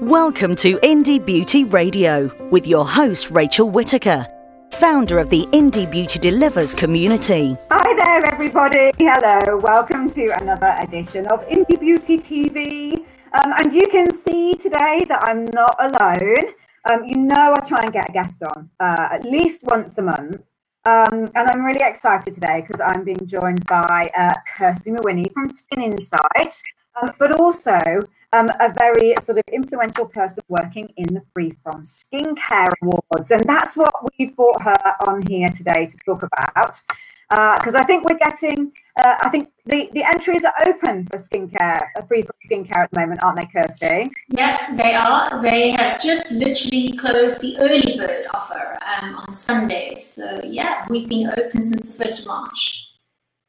Welcome 0.00 0.54
to 0.56 0.78
Indie 0.78 1.22
Beauty 1.22 1.64
Radio 1.64 2.34
with 2.48 2.66
your 2.66 2.88
host, 2.88 3.30
Rachel 3.30 3.68
Whitaker, 3.68 4.26
founder 4.70 5.18
of 5.18 5.28
the 5.28 5.42
Indie 5.52 5.90
Beauty 5.90 6.18
Delivers 6.18 6.74
community. 6.74 7.54
Hi 7.70 7.94
there, 7.96 8.24
everybody. 8.24 8.92
Hello. 8.96 9.58
Welcome 9.58 10.08
to 10.12 10.30
another 10.40 10.74
edition 10.78 11.26
of 11.26 11.46
Indie 11.48 11.78
Beauty 11.78 12.16
TV. 12.16 13.04
Um, 13.34 13.52
and 13.58 13.74
you 13.74 13.88
can 13.88 14.08
see 14.24 14.54
today 14.54 15.04
that 15.06 15.22
I'm 15.22 15.44
not 15.52 15.76
alone. 15.78 16.54
Um, 16.86 17.04
you 17.04 17.18
know, 17.18 17.54
I 17.54 17.60
try 17.68 17.82
and 17.82 17.92
get 17.92 18.08
a 18.08 18.12
guest 18.12 18.42
on 18.42 18.70
uh, 18.80 19.08
at 19.12 19.26
least 19.26 19.64
once 19.64 19.98
a 19.98 20.02
month. 20.02 20.40
Um, 20.86 21.30
and 21.34 21.50
I'm 21.50 21.62
really 21.62 21.82
excited 21.82 22.32
today 22.32 22.64
because 22.66 22.80
I'm 22.80 23.04
being 23.04 23.26
joined 23.26 23.66
by 23.66 24.10
uh, 24.16 24.32
Kirsty 24.56 24.92
Mawhinney 24.92 25.30
from 25.34 25.50
Skin 25.50 25.82
Insight, 25.82 26.54
um, 27.02 27.12
but 27.18 27.32
also 27.32 28.00
um, 28.32 28.50
a 28.60 28.72
very 28.72 29.14
sort 29.22 29.38
of 29.38 29.44
influential 29.52 30.06
person 30.06 30.42
working 30.48 30.92
in 30.96 31.14
the 31.14 31.22
Free 31.34 31.56
From 31.62 31.82
Skincare 31.84 32.72
Awards. 32.82 33.30
And 33.30 33.44
that's 33.44 33.76
what 33.76 33.92
we 34.18 34.30
brought 34.30 34.62
her 34.62 34.78
on 35.06 35.22
here 35.26 35.48
today 35.48 35.86
to 35.86 35.96
talk 36.04 36.22
about. 36.22 36.80
Because 37.28 37.76
uh, 37.76 37.78
I 37.78 37.84
think 37.84 38.08
we're 38.08 38.18
getting, 38.18 38.72
uh, 39.00 39.14
I 39.20 39.28
think 39.28 39.50
the, 39.64 39.88
the 39.92 40.02
entries 40.02 40.44
are 40.44 40.54
open 40.66 41.06
for 41.06 41.18
skincare, 41.18 41.86
uh, 41.96 42.02
free 42.02 42.22
from 42.22 42.34
skincare 42.48 42.78
at 42.78 42.90
the 42.90 42.98
moment, 43.00 43.22
aren't 43.22 43.38
they, 43.38 43.46
Kirsty? 43.46 44.10
Yeah, 44.28 44.74
they 44.74 44.94
are. 44.94 45.40
They 45.40 45.70
have 45.70 46.00
just 46.02 46.32
literally 46.32 46.96
closed 46.96 47.40
the 47.40 47.56
early 47.58 47.96
bird 47.96 48.26
offer 48.34 48.78
um, 49.00 49.14
on 49.14 49.32
Sunday. 49.32 49.98
So, 50.00 50.40
yeah, 50.44 50.84
we've 50.90 51.08
been 51.08 51.30
open 51.30 51.62
since 51.62 51.96
the 51.96 52.04
1st 52.04 52.20
of 52.22 52.26
March. 52.26 52.88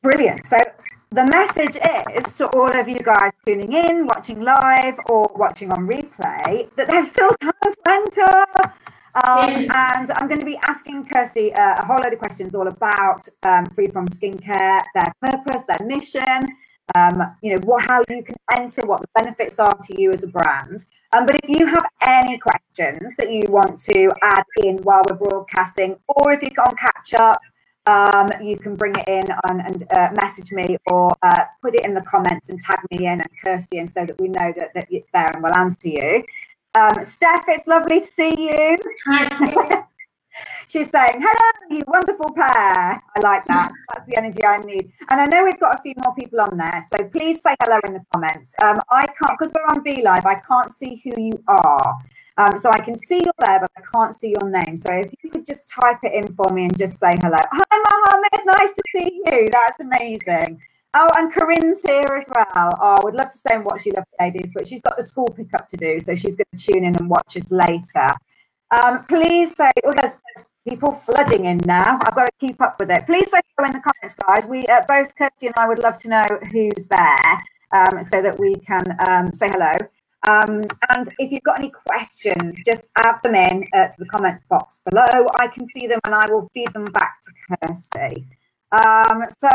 Brilliant. 0.03 0.45
So, 0.45 0.57
the 1.13 1.25
message 1.25 1.77
is 2.15 2.35
to 2.37 2.47
all 2.51 2.71
of 2.71 2.87
you 2.87 2.99
guys 2.99 3.31
tuning 3.45 3.73
in, 3.73 4.07
watching 4.07 4.39
live, 4.41 4.97
or 5.07 5.29
watching 5.35 5.69
on 5.69 5.85
replay 5.85 6.73
that 6.75 6.87
there's 6.87 7.11
still 7.11 7.29
time 7.41 7.51
to 7.61 7.89
enter. 7.89 8.45
Um, 9.15 9.65
and 9.69 10.09
I'm 10.11 10.29
going 10.29 10.39
to 10.39 10.45
be 10.45 10.57
asking 10.65 11.07
Kirsty 11.07 11.53
uh, 11.53 11.81
a 11.81 11.85
whole 11.85 11.99
load 11.99 12.13
of 12.13 12.19
questions 12.19 12.55
all 12.55 12.69
about 12.69 13.27
um, 13.43 13.65
Free 13.75 13.87
From 13.87 14.07
Skincare, 14.07 14.81
their 14.95 15.13
purpose, 15.21 15.65
their 15.65 15.85
mission, 15.85 16.47
um, 16.95 17.21
you 17.41 17.55
know, 17.55 17.61
what, 17.65 17.83
how 17.83 18.05
you 18.09 18.23
can 18.23 18.35
enter, 18.53 18.85
what 18.85 19.01
the 19.01 19.07
benefits 19.13 19.59
are 19.59 19.77
to 19.83 20.01
you 20.01 20.13
as 20.13 20.23
a 20.23 20.27
brand. 20.27 20.85
Um, 21.11 21.25
but 21.25 21.35
if 21.43 21.49
you 21.49 21.65
have 21.65 21.85
any 22.01 22.37
questions 22.37 23.17
that 23.17 23.29
you 23.33 23.47
want 23.49 23.77
to 23.81 24.13
add 24.21 24.45
in 24.63 24.77
while 24.77 25.01
we're 25.09 25.17
broadcasting, 25.17 25.97
or 26.07 26.31
if 26.31 26.41
you 26.41 26.51
can't 26.51 26.77
catch 26.77 27.13
up, 27.15 27.41
um, 27.87 28.29
you 28.41 28.57
can 28.57 28.75
bring 28.75 28.95
it 28.95 29.07
in 29.07 29.31
on, 29.49 29.61
and 29.61 29.83
uh, 29.91 30.09
message 30.13 30.51
me 30.51 30.77
or 30.87 31.15
uh, 31.23 31.45
put 31.61 31.75
it 31.75 31.83
in 31.83 31.93
the 31.93 32.01
comments 32.01 32.49
and 32.49 32.59
tag 32.59 32.79
me 32.91 33.07
in 33.07 33.21
and 33.21 33.29
Kirsty 33.43 33.77
in 33.77 33.87
so 33.87 34.05
that 34.05 34.19
we 34.19 34.27
know 34.27 34.53
that, 34.55 34.73
that 34.73 34.87
it's 34.89 35.09
there 35.13 35.31
and 35.31 35.43
we'll 35.43 35.55
answer 35.55 35.89
you. 35.89 36.23
Um, 36.75 37.03
Steph, 37.03 37.45
it's 37.47 37.67
lovely 37.67 38.01
to 38.01 38.05
see 38.05 38.49
you. 38.49 38.77
Hi, 39.07 39.27
Steph. 39.29 39.87
She's 40.67 40.89
saying, 40.89 41.21
hello, 41.21 41.51
you 41.69 41.83
wonderful 41.87 42.31
pair. 42.33 43.03
I 43.15 43.19
like 43.21 43.45
that. 43.47 43.71
That's 43.93 44.07
the 44.07 44.15
energy 44.15 44.45
I 44.45 44.63
need. 44.63 44.89
And 45.09 45.19
I 45.19 45.25
know 45.25 45.43
we've 45.43 45.59
got 45.59 45.77
a 45.77 45.81
few 45.81 45.93
more 45.97 46.15
people 46.15 46.39
on 46.39 46.57
there. 46.57 46.85
So 46.89 47.03
please 47.09 47.41
say 47.41 47.55
hello 47.61 47.79
in 47.85 47.93
the 47.93 48.05
comments. 48.13 48.55
Um, 48.61 48.81
I 48.89 49.07
can't, 49.07 49.37
because 49.37 49.51
we're 49.53 49.65
on 49.65 49.83
BeLive, 49.83 50.25
I 50.25 50.35
can't 50.35 50.71
see 50.71 51.01
who 51.03 51.21
you 51.21 51.43
are. 51.49 51.99
Um, 52.37 52.57
so 52.57 52.69
I 52.71 52.79
can 52.79 52.95
see 52.95 53.21
you're 53.23 53.33
there, 53.39 53.59
but 53.59 53.71
I 53.77 53.81
can't 53.93 54.15
see 54.15 54.29
your 54.29 54.49
name. 54.49 54.77
So 54.77 54.91
if 54.91 55.11
you 55.21 55.29
could 55.29 55.45
just 55.45 55.67
type 55.67 55.99
it 56.03 56.13
in 56.13 56.33
for 56.35 56.51
me 56.51 56.65
and 56.65 56.77
just 56.77 56.99
say 56.99 57.15
hello. 57.21 57.37
Hi, 57.37 57.83
Mohammed. 58.05 58.27
Nice 58.45 58.73
to 58.73 58.83
see 58.95 59.21
you. 59.25 59.49
That's 59.51 59.79
amazing. 59.79 60.59
Oh, 60.93 61.09
and 61.17 61.31
Corinne's 61.31 61.81
here 61.81 62.17
as 62.17 62.25
well. 62.27 62.75
Oh, 62.81 62.97
I 62.99 63.03
would 63.03 63.13
love 63.13 63.31
to 63.31 63.37
stay 63.37 63.53
and 63.55 63.63
watch 63.63 63.85
you, 63.85 63.93
lovely 63.93 64.11
ladies, 64.19 64.51
but 64.53 64.67
she's 64.67 64.81
got 64.81 64.97
the 64.97 65.03
school 65.03 65.27
pickup 65.27 65.69
to 65.69 65.77
do, 65.77 66.01
so 66.01 66.15
she's 66.15 66.35
going 66.35 66.45
to 66.55 66.57
tune 66.57 66.83
in 66.83 66.95
and 66.97 67.09
watch 67.09 67.37
us 67.37 67.49
later. 67.51 68.11
Um, 68.71 69.05
please 69.05 69.55
say, 69.55 69.71
oh, 69.85 69.93
there's, 69.93 70.17
people 70.67 70.91
flooding 70.91 71.45
in 71.45 71.59
now. 71.65 71.97
I've 72.03 72.15
got 72.15 72.25
to 72.25 72.31
keep 72.39 72.61
up 72.61 72.77
with 72.79 72.91
it. 72.91 73.05
Please 73.05 73.29
say 73.31 73.39
hello 73.57 73.67
in 73.67 73.73
the 73.73 73.79
comments, 73.79 74.15
guys. 74.15 74.45
We 74.45 74.65
uh, 74.67 74.81
both 74.87 75.15
Kirsty 75.15 75.47
and 75.47 75.55
I 75.57 75.67
would 75.67 75.79
love 75.79 75.97
to 75.99 76.09
know 76.09 76.27
who's 76.51 76.87
there, 76.87 77.43
um, 77.71 78.03
so 78.03 78.21
that 78.21 78.37
we 78.37 78.55
can 78.55 78.83
um, 79.07 79.31
say 79.31 79.49
hello. 79.49 79.73
Um, 80.27 80.63
and 80.89 81.09
if 81.17 81.31
you've 81.31 81.43
got 81.43 81.59
any 81.59 81.69
questions, 81.69 82.61
just 82.65 82.89
add 82.97 83.15
them 83.23 83.35
in 83.35 83.67
uh, 83.73 83.87
to 83.87 83.95
the 83.97 84.05
comments 84.05 84.43
box 84.49 84.81
below. 84.89 85.27
I 85.35 85.47
can 85.47 85.67
see 85.73 85.87
them 85.87 85.99
and 86.05 86.13
I 86.13 86.31
will 86.31 86.49
feed 86.53 86.71
them 86.73 86.85
back 86.85 87.17
to 87.23 87.57
Kirsty. 87.67 88.27
Um, 88.71 89.23
so 89.39 89.49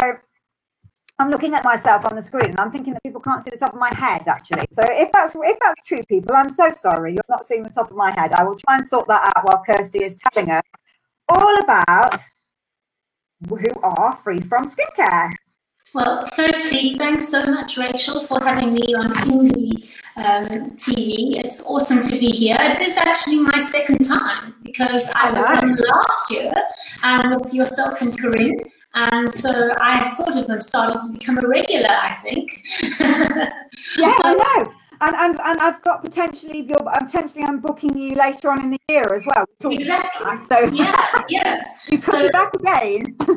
I'm 1.19 1.31
looking 1.31 1.54
at 1.54 1.65
myself 1.65 2.04
on 2.04 2.15
the 2.16 2.22
screen 2.22 2.47
and 2.47 2.60
I'm 2.60 2.71
thinking 2.71 2.93
that 2.93 3.03
people 3.03 3.21
can't 3.21 3.43
see 3.43 3.50
the 3.50 3.56
top 3.56 3.72
of 3.72 3.81
my 3.81 3.94
head 3.94 4.28
actually. 4.28 4.66
So 4.72 4.82
if 4.87 5.10
that's 5.12 5.34
if 5.34 5.59
that's 5.62 5.82
true, 5.87 6.03
people, 6.09 6.34
I'm 6.34 6.50
so 6.50 6.71
sorry. 6.71 7.12
You're 7.12 7.22
not 7.28 7.47
seeing 7.47 7.62
the 7.62 7.71
top 7.71 7.91
of 7.91 7.97
my 7.97 8.10
head. 8.19 8.33
I 8.33 8.43
will 8.43 8.56
try 8.56 8.77
and 8.77 8.87
sort 8.87 9.06
that 9.09 9.33
out 9.34 9.44
while 9.44 9.62
Kirsty 9.65 10.03
is 10.03 10.16
telling 10.16 10.50
us 10.50 10.65
all 11.28 11.59
about 11.62 12.21
who 13.48 13.71
are 13.83 14.19
free 14.22 14.41
from 14.41 14.66
skincare. 14.69 15.31
Well, 15.97 16.27
firstly, 16.34 16.95
thanks 16.99 17.31
so 17.31 17.43
much, 17.47 17.79
Rachel, 17.79 18.21
for 18.21 18.39
having 18.45 18.75
me 18.75 18.95
on 18.95 19.15
Indie 19.25 19.89
um, 20.17 20.73
TV. 20.73 21.41
It's 21.41 21.65
awesome 21.65 22.03
to 22.03 22.21
be 22.21 22.27
here. 22.27 22.59
It 22.61 22.79
is 22.83 22.99
actually 22.99 23.41
my 23.41 23.59
second 23.59 24.05
time 24.05 24.57
because 24.62 25.11
I 25.17 25.33
was 25.33 25.47
on 25.47 25.75
last 25.75 26.31
year 26.31 26.53
um, 27.03 27.41
with 27.41 27.55
yourself 27.55 28.03
and 28.03 28.21
Corinne. 28.21 28.59
And 28.93 29.33
so 29.33 29.73
I 29.81 30.07
sort 30.07 30.37
of 30.37 30.51
am 30.51 30.61
starting 30.61 31.01
to 31.01 31.19
become 31.19 31.39
a 31.43 31.49
regular, 31.49 31.89
I 31.89 32.13
think. 32.13 32.51
yeah, 33.97 34.19
I 34.23 34.34
know 34.34 34.73
and, 35.01 35.17
and 35.17 35.41
and 35.41 35.61
I've 35.61 35.83
got 35.83 36.03
potentially 36.03 36.61
you're 36.61 36.83
potentially 37.01 37.45
I'm 37.45 37.61
booking 37.61 37.97
you 37.97 38.15
later 38.15 38.51
on 38.51 38.62
in 38.62 38.71
the 38.71 38.79
year 38.89 39.05
as 39.15 39.25
well. 39.27 39.45
Exactly. 39.73 40.27
So 40.49 40.71
yeah, 40.73 41.23
yeah. 41.29 41.65
you 41.91 41.99
come 41.99 42.15
so, 42.15 42.31
back 42.31 42.55
again. 42.55 43.17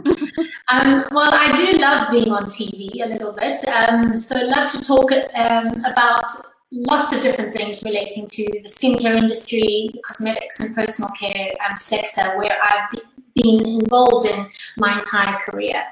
um, 0.70 1.06
well, 1.12 1.32
I 1.34 1.52
do 1.56 1.78
love 1.80 2.12
being 2.12 2.32
on 2.32 2.46
TV 2.46 3.04
a 3.04 3.08
little 3.08 3.34
bit. 3.34 3.58
Um, 3.70 4.18
so 4.18 4.36
love 4.48 4.70
to 4.72 4.80
talk 4.80 5.12
um, 5.12 5.84
about 5.86 6.26
lots 6.72 7.16
of 7.16 7.22
different 7.22 7.54
things 7.54 7.82
relating 7.84 8.28
to 8.28 8.44
the 8.62 8.70
skincare 8.70 9.18
industry, 9.18 9.90
the 9.94 10.02
cosmetics 10.06 10.60
and 10.60 10.76
personal 10.76 11.10
care 11.20 11.50
um, 11.68 11.76
sector, 11.78 12.38
where 12.38 12.58
I've 12.64 13.00
been 13.36 13.66
involved 13.66 14.28
in 14.28 14.48
my 14.78 14.98
entire 14.98 15.38
career. 15.40 15.84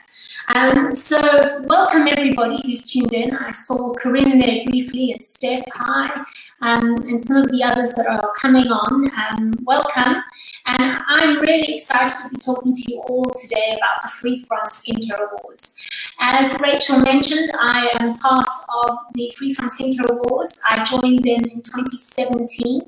Um, 0.56 0.96
so 0.96 1.20
welcome 1.66 2.08
everybody 2.08 2.62
who's 2.64 2.90
tuned 2.90 3.14
in. 3.14 3.36
I 3.36 3.52
saw 3.52 3.94
Corinne 3.94 4.40
there 4.40 4.64
briefly 4.66 5.12
and 5.12 5.22
Steph, 5.22 5.66
hi, 5.74 6.26
um, 6.62 6.96
and 7.04 7.22
some 7.22 7.44
of 7.44 7.52
the 7.52 7.64
others 7.64 7.94
that 7.96 8.08
are 8.08 8.32
coming 8.34 8.68
on. 8.68 9.10
Um, 9.12 9.54
welcome. 9.64 10.24
And 10.66 11.02
I'm 11.08 11.40
really 11.40 11.76
excited 11.76 12.16
to 12.24 12.30
be 12.30 12.38
talking 12.38 12.74
to 12.74 12.84
you 12.88 13.02
all 13.10 13.30
today 13.32 13.76
about 13.78 14.04
the 14.04 14.10
Free 14.10 14.44
From 14.48 14.68
Skincare 14.70 15.20
Awards. 15.32 15.86
As 16.20 16.58
Rachel 16.62 17.02
mentioned, 17.02 17.52
I 17.60 17.92
am 18.00 18.18
part 18.18 18.48
of 18.86 18.98
the 19.16 19.32
Free 19.38 19.54
From 19.54 19.68
Skincare 19.68 20.10
Awards. 20.10 20.62
I 20.70 20.84
joined 20.86 21.26
them 21.26 21.44
in 21.52 21.62
2017, 21.62 22.82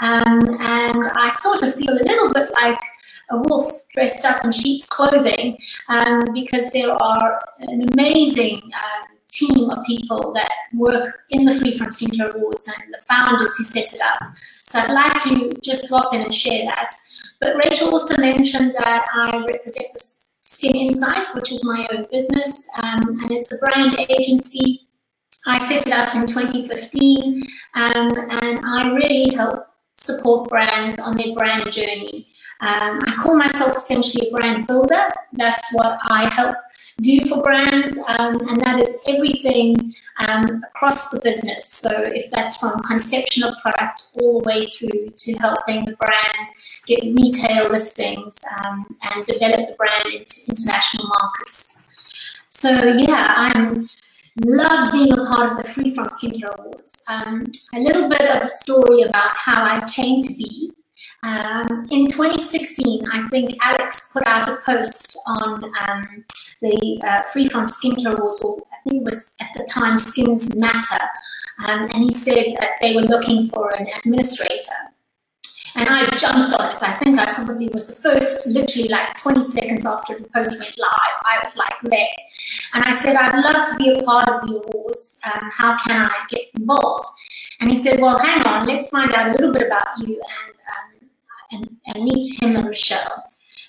um, 0.00 0.40
and 0.60 1.10
I 1.16 1.30
sort 1.30 1.62
of 1.62 1.74
feel 1.76 1.92
a 1.92 2.02
little 2.02 2.32
bit 2.32 2.50
like 2.52 2.80
a 3.30 3.38
wolf 3.38 3.72
dressed 3.92 4.24
up 4.24 4.44
in 4.44 4.52
sheep's 4.52 4.88
clothing 4.88 5.58
um, 5.88 6.24
because 6.32 6.72
there 6.72 6.92
are 6.92 7.40
an 7.60 7.86
amazing 7.92 8.60
um, 8.62 9.14
team 9.28 9.70
of 9.70 9.84
people 9.84 10.32
that 10.32 10.50
work 10.74 11.22
in 11.30 11.44
the 11.44 11.54
Free 11.54 11.76
From 11.76 11.88
Skincare 11.88 12.34
Awards 12.34 12.68
and 12.68 12.92
the 12.92 13.02
founders 13.08 13.56
who 13.56 13.64
set 13.64 13.92
it 13.92 14.00
up. 14.00 14.36
So 14.36 14.78
I'd 14.80 14.92
like 14.92 15.22
to 15.24 15.54
just 15.62 15.88
drop 15.88 16.14
in 16.14 16.22
and 16.22 16.34
share 16.34 16.64
that. 16.66 16.92
But 17.40 17.56
Rachel 17.56 17.88
also 17.90 18.16
mentioned 18.20 18.74
that 18.78 19.04
I 19.12 19.36
represent 19.36 19.96
Skin 20.42 20.76
Insight, 20.76 21.28
which 21.34 21.52
is 21.52 21.64
my 21.64 21.86
own 21.92 22.06
business, 22.10 22.68
um, 22.82 23.00
and 23.22 23.30
it's 23.30 23.52
a 23.54 23.58
brand 23.58 23.98
agency. 24.08 24.88
I 25.46 25.58
set 25.58 25.86
it 25.86 25.92
up 25.92 26.14
in 26.14 26.26
2015, 26.26 27.42
um, 27.74 28.12
and 28.30 28.60
I 28.64 28.88
really 28.94 29.34
help 29.34 29.66
support 29.96 30.48
brands 30.48 30.98
on 30.98 31.16
their 31.16 31.34
brand 31.34 31.70
journey. 31.70 32.28
Um, 32.64 32.98
I 33.06 33.14
call 33.18 33.36
myself 33.36 33.76
essentially 33.76 34.28
a 34.28 34.30
brand 34.30 34.66
builder. 34.66 35.08
That's 35.34 35.68
what 35.74 35.98
I 36.04 36.32
help 36.32 36.56
do 37.02 37.20
for 37.26 37.42
brands, 37.42 37.98
um, 38.08 38.40
and 38.48 38.58
that 38.62 38.80
is 38.80 39.04
everything 39.06 39.94
um, 40.18 40.62
across 40.70 41.10
the 41.10 41.20
business. 41.22 41.68
So, 41.68 41.90
if 41.90 42.30
that's 42.30 42.56
from 42.56 42.80
conception 42.80 43.44
of 43.44 43.54
product 43.60 44.08
all 44.14 44.40
the 44.40 44.48
way 44.48 44.64
through 44.64 45.10
to 45.14 45.32
helping 45.34 45.84
the 45.84 45.94
brand 45.96 46.48
get 46.86 47.02
retail 47.02 47.68
listings 47.68 48.40
um, 48.64 48.86
and 49.02 49.26
develop 49.26 49.66
the 49.66 49.74
brand 49.76 50.14
into 50.14 50.36
international 50.48 51.08
markets. 51.20 51.92
So, 52.48 52.70
yeah, 52.70 53.34
I'm 53.36 53.90
love 54.42 54.90
being 54.90 55.12
a 55.12 55.26
part 55.26 55.52
of 55.52 55.58
the 55.58 55.64
Free 55.64 55.94
From 55.94 56.06
Skincare 56.06 56.58
Awards. 56.58 57.04
Um, 57.10 57.44
a 57.74 57.80
little 57.80 58.08
bit 58.08 58.22
of 58.22 58.42
a 58.42 58.48
story 58.48 59.02
about 59.02 59.36
how 59.36 59.64
I 59.64 59.86
came 59.90 60.22
to 60.22 60.34
be. 60.38 60.72
Um, 61.24 61.86
in 61.90 62.06
2016, 62.06 63.08
I 63.10 63.26
think 63.28 63.56
Alex 63.62 64.12
put 64.12 64.26
out 64.26 64.46
a 64.46 64.56
post 64.56 65.16
on 65.26 65.64
um, 65.88 66.24
the 66.60 67.00
uh, 67.02 67.22
Free 67.32 67.48
From 67.48 67.64
Skincare 67.64 68.12
Awards, 68.14 68.42
or 68.42 68.58
I 68.70 68.76
think 68.84 68.96
it 68.96 69.04
was 69.04 69.34
at 69.40 69.48
the 69.56 69.64
time 69.64 69.96
Skins 69.96 70.54
Matter, 70.54 71.02
um, 71.66 71.84
and 71.94 72.04
he 72.04 72.12
said 72.12 72.56
that 72.58 72.72
they 72.82 72.94
were 72.94 73.02
looking 73.02 73.48
for 73.48 73.74
an 73.74 73.86
administrator. 73.96 74.92
And 75.76 75.88
I 75.88 76.04
jumped 76.10 76.52
on 76.52 76.72
it. 76.72 76.82
I 76.82 76.92
think 76.92 77.18
I 77.18 77.32
probably 77.32 77.68
was 77.68 77.88
the 77.88 77.94
first, 77.94 78.46
literally 78.46 78.88
like 78.88 79.16
20 79.16 79.42
seconds 79.42 79.86
after 79.86 80.18
the 80.18 80.28
post 80.28 80.60
went 80.60 80.78
live. 80.78 81.16
I 81.24 81.40
was 81.42 81.56
like 81.56 81.74
there. 81.82 82.06
And 82.74 82.84
I 82.84 82.92
said, 82.92 83.16
I'd 83.16 83.34
love 83.42 83.66
to 83.68 83.76
be 83.76 83.88
a 83.90 84.02
part 84.02 84.28
of 84.28 84.46
the 84.46 84.62
awards. 84.62 85.20
Um, 85.24 85.50
how 85.50 85.76
can 85.78 86.06
I 86.06 86.26
get 86.28 86.48
involved? 86.54 87.08
And 87.60 87.70
he 87.70 87.76
said, 87.76 88.00
Well, 88.00 88.18
hang 88.18 88.46
on, 88.46 88.66
let's 88.68 88.88
find 88.90 89.12
out 89.14 89.30
a 89.30 89.32
little 89.32 89.52
bit 89.52 89.62
about 89.62 89.88
you 89.98 90.14
and, 90.14 90.53
and, 91.50 91.76
and 91.86 92.04
meet 92.04 92.42
him 92.42 92.56
and 92.56 92.68
Michelle. 92.68 93.24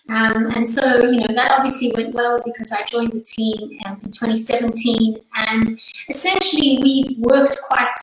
Um, 0.07 0.51
and 0.55 0.67
so, 0.67 1.03
you 1.03 1.19
know, 1.19 1.33
that 1.33 1.51
obviously 1.51 1.91
went 1.95 2.13
well 2.13 2.41
because 2.45 2.71
I 2.71 2.85
joined 2.85 3.13
the 3.13 3.21
team 3.21 3.79
um, 3.85 3.99
in 4.03 4.11
2017. 4.11 5.17
And 5.35 5.67
essentially, 6.09 6.79
we've 6.81 7.17
worked 7.17 7.57
quite 7.67 7.95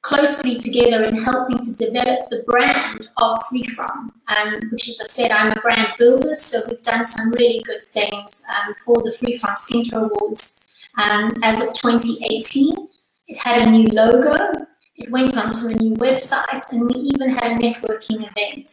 closely 0.00 0.58
together 0.58 1.04
in 1.04 1.16
helping 1.16 1.58
to 1.58 1.74
develop 1.76 2.28
the 2.30 2.42
brand 2.46 3.08
of 3.18 3.38
Freefrom, 3.44 4.10
um, 4.36 4.60
which, 4.70 4.88
as 4.88 5.00
I 5.00 5.04
said, 5.04 5.30
I'm 5.30 5.52
a 5.52 5.60
brand 5.60 5.88
builder. 5.98 6.34
So 6.34 6.60
we've 6.68 6.82
done 6.82 7.04
some 7.04 7.30
really 7.32 7.62
good 7.64 7.84
things 7.84 8.44
um, 8.56 8.74
for 8.84 9.02
the 9.02 9.10
Freefrom 9.10 9.54
Skincare 9.56 10.10
Awards 10.10 10.74
um, 10.98 11.32
as 11.42 11.60
of 11.60 11.74
2018. 11.74 12.88
It 13.28 13.38
had 13.38 13.66
a 13.66 13.70
new 13.70 13.88
logo. 13.88 14.66
It 14.96 15.10
went 15.10 15.36
onto 15.36 15.68
a 15.68 15.74
new 15.74 15.94
website, 15.96 16.72
and 16.72 16.90
we 16.90 17.00
even 17.00 17.30
had 17.30 17.44
a 17.44 17.54
networking 17.54 18.28
event. 18.28 18.70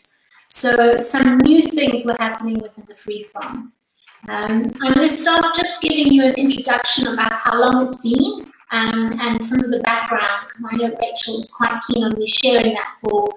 So 0.52 1.00
some 1.00 1.38
new 1.38 1.62
things 1.62 2.06
were 2.06 2.16
happening 2.18 2.56
within 2.56 2.84
the 2.88 2.96
Freefrom. 2.96 3.72
Um, 4.28 4.72
I'm 4.82 4.94
going 4.94 5.08
to 5.08 5.10
start 5.10 5.46
just 5.56 5.80
giving 5.80 6.12
you 6.12 6.26
an 6.26 6.34
introduction 6.34 7.06
about 7.08 7.32
how 7.32 7.60
long 7.60 7.86
it's 7.86 8.02
been 8.02 8.52
um, 8.72 9.14
and 9.22 9.42
some 9.42 9.60
of 9.60 9.70
the 9.70 9.80
background, 9.82 10.48
because 10.48 10.66
I 10.72 10.76
know 10.76 10.96
Rachel 11.00 11.38
is 11.38 11.54
quite 11.56 11.80
keen 11.88 12.04
on 12.04 12.18
me 12.18 12.26
sharing 12.26 12.74
that 12.74 12.96
for 13.00 13.30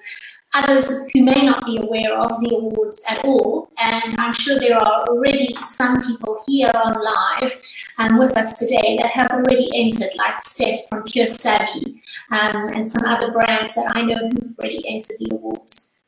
others 0.54 1.10
who 1.12 1.22
may 1.22 1.42
not 1.42 1.66
be 1.66 1.76
aware 1.82 2.16
of 2.16 2.40
the 2.40 2.56
awards 2.56 3.04
at 3.10 3.22
all. 3.26 3.68
And 3.78 4.16
I'm 4.18 4.32
sure 4.32 4.58
there 4.58 4.78
are 4.78 5.04
already 5.04 5.54
some 5.60 6.02
people 6.02 6.42
here 6.46 6.70
on 6.74 6.94
live 6.94 7.62
um, 7.98 8.18
with 8.18 8.34
us 8.38 8.58
today 8.58 8.96
that 9.02 9.10
have 9.10 9.30
already 9.32 9.68
entered, 9.74 10.16
like 10.16 10.40
Steph 10.40 10.88
from 10.88 11.02
Pure 11.02 11.26
Savvy 11.26 12.00
um, 12.30 12.70
and 12.70 12.86
some 12.86 13.04
other 13.04 13.30
brands 13.30 13.74
that 13.74 13.92
I 13.94 14.00
know 14.00 14.16
who've 14.16 14.58
already 14.58 14.82
entered 14.88 15.16
the 15.20 15.28
awards. 15.32 16.01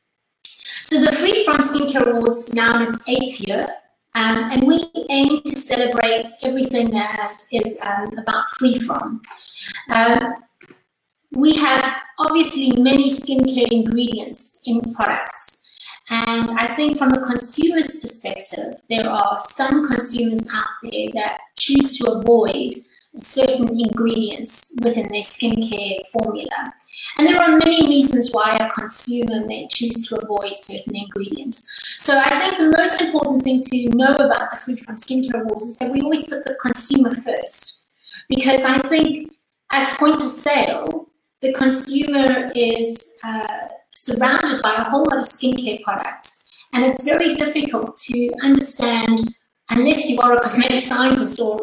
So 0.87 0.99
the 0.99 1.11
Free 1.13 1.43
From 1.43 1.57
Skincare 1.57 2.15
Awards 2.15 2.53
now 2.53 2.75
in 2.75 2.83
its 2.83 3.09
eighth 3.09 3.47
year, 3.47 3.67
um, 4.13 4.51
and 4.51 4.67
we 4.67 4.85
aim 5.09 5.41
to 5.41 5.59
celebrate 5.59 6.29
everything 6.43 6.91
that 6.91 7.39
is 7.51 7.79
um, 7.81 8.15
about 8.19 8.45
Freefrom. 8.59 9.19
Um, 9.89 10.35
we 11.31 11.55
have 11.55 12.01
obviously 12.19 12.79
many 12.79 13.09
skincare 13.09 13.71
ingredients 13.71 14.61
in 14.67 14.79
products. 14.93 15.67
And 16.11 16.51
I 16.51 16.67
think 16.67 16.99
from 16.99 17.13
a 17.13 17.25
consumer's 17.25 17.99
perspective, 17.99 18.79
there 18.87 19.09
are 19.09 19.39
some 19.39 19.87
consumers 19.87 20.47
out 20.53 20.69
there 20.83 21.09
that 21.15 21.39
choose 21.57 21.97
to 21.97 22.11
avoid 22.11 22.85
certain 23.19 23.69
ingredients 23.79 24.75
within 24.83 25.07
their 25.11 25.21
skincare 25.21 26.05
formula. 26.11 26.73
And 27.17 27.27
there 27.27 27.39
are 27.39 27.57
many 27.57 27.87
reasons 27.87 28.31
why 28.33 28.57
a 28.57 28.69
consumer 28.69 29.45
may 29.45 29.67
choose 29.67 30.07
to 30.07 30.19
avoid 30.19 30.57
certain 30.57 30.95
ingredients. 30.95 31.63
So 31.97 32.17
I 32.17 32.29
think 32.39 32.57
the 32.57 32.77
most 32.77 33.01
important 33.01 33.43
thing 33.43 33.61
to 33.61 33.89
know 33.89 34.15
about 34.15 34.51
the 34.51 34.57
Freefrom 34.57 34.97
Skincare 34.97 35.41
Awards 35.41 35.63
is 35.63 35.77
that 35.77 35.91
we 35.91 36.01
always 36.01 36.27
put 36.27 36.43
the 36.43 36.55
consumer 36.61 37.11
first. 37.11 37.87
Because 38.27 38.65
I 38.65 38.79
think 38.79 39.31
at 39.71 39.97
point 39.97 40.15
of 40.15 40.29
sale, 40.29 41.09
the 41.41 41.53
consumer 41.53 42.51
is 42.55 43.17
uh, 43.23 43.67
surrounded 43.95 44.61
by 44.61 44.75
a 44.75 44.83
whole 44.83 45.05
lot 45.05 45.19
of 45.19 45.25
skincare 45.25 45.81
products. 45.83 46.49
And 46.73 46.83
it's 46.83 47.05
very 47.05 47.33
difficult 47.33 47.95
to 47.95 48.33
understand 48.41 49.33
unless 49.69 50.09
you 50.09 50.19
are 50.21 50.33
a 50.33 50.41
cosmetic 50.41 50.81
scientist 50.81 51.39
or 51.39 51.59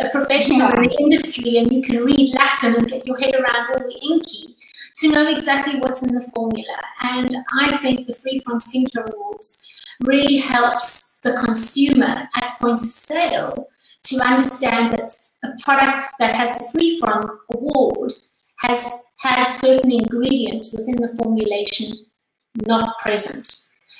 a 0.00 0.08
professional 0.10 0.68
in 0.70 0.82
the 0.82 0.96
industry 1.00 1.58
and 1.58 1.72
you 1.72 1.82
can 1.82 2.04
read 2.04 2.34
Latin 2.34 2.76
and 2.76 2.88
get 2.88 3.06
your 3.06 3.18
head 3.18 3.34
around 3.34 3.68
all 3.68 3.86
the 3.86 3.98
INCI, 4.10 4.54
to 4.96 5.10
know 5.10 5.28
exactly 5.28 5.78
what's 5.80 6.02
in 6.02 6.14
the 6.14 6.30
formula. 6.34 6.78
And 7.02 7.36
I 7.52 7.76
think 7.76 8.06
the 8.06 8.14
Free 8.14 8.40
From 8.40 8.58
Skincare 8.58 9.12
Awards 9.12 9.84
really 10.04 10.38
helps 10.38 11.20
the 11.20 11.34
consumer 11.44 12.28
at 12.34 12.58
point 12.58 12.82
of 12.82 12.90
sale 12.90 13.68
to 14.04 14.20
understand 14.24 14.92
that 14.92 15.12
a 15.44 15.48
product 15.62 16.00
that 16.18 16.34
has 16.34 16.56
the 16.58 16.68
Free 16.72 16.98
From 16.98 17.40
award 17.52 18.12
has 18.60 19.04
had 19.18 19.44
certain 19.46 19.92
ingredients 19.92 20.74
within 20.76 20.96
the 20.96 21.14
formulation 21.16 21.92
not 22.66 22.98
present. 22.98 23.54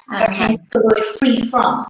Um, 0.09 0.23
okay. 0.23 0.33
Hence 0.35 0.69
the 0.71 0.83
word 0.83 1.05
free 1.19 1.37
from. 1.37 1.87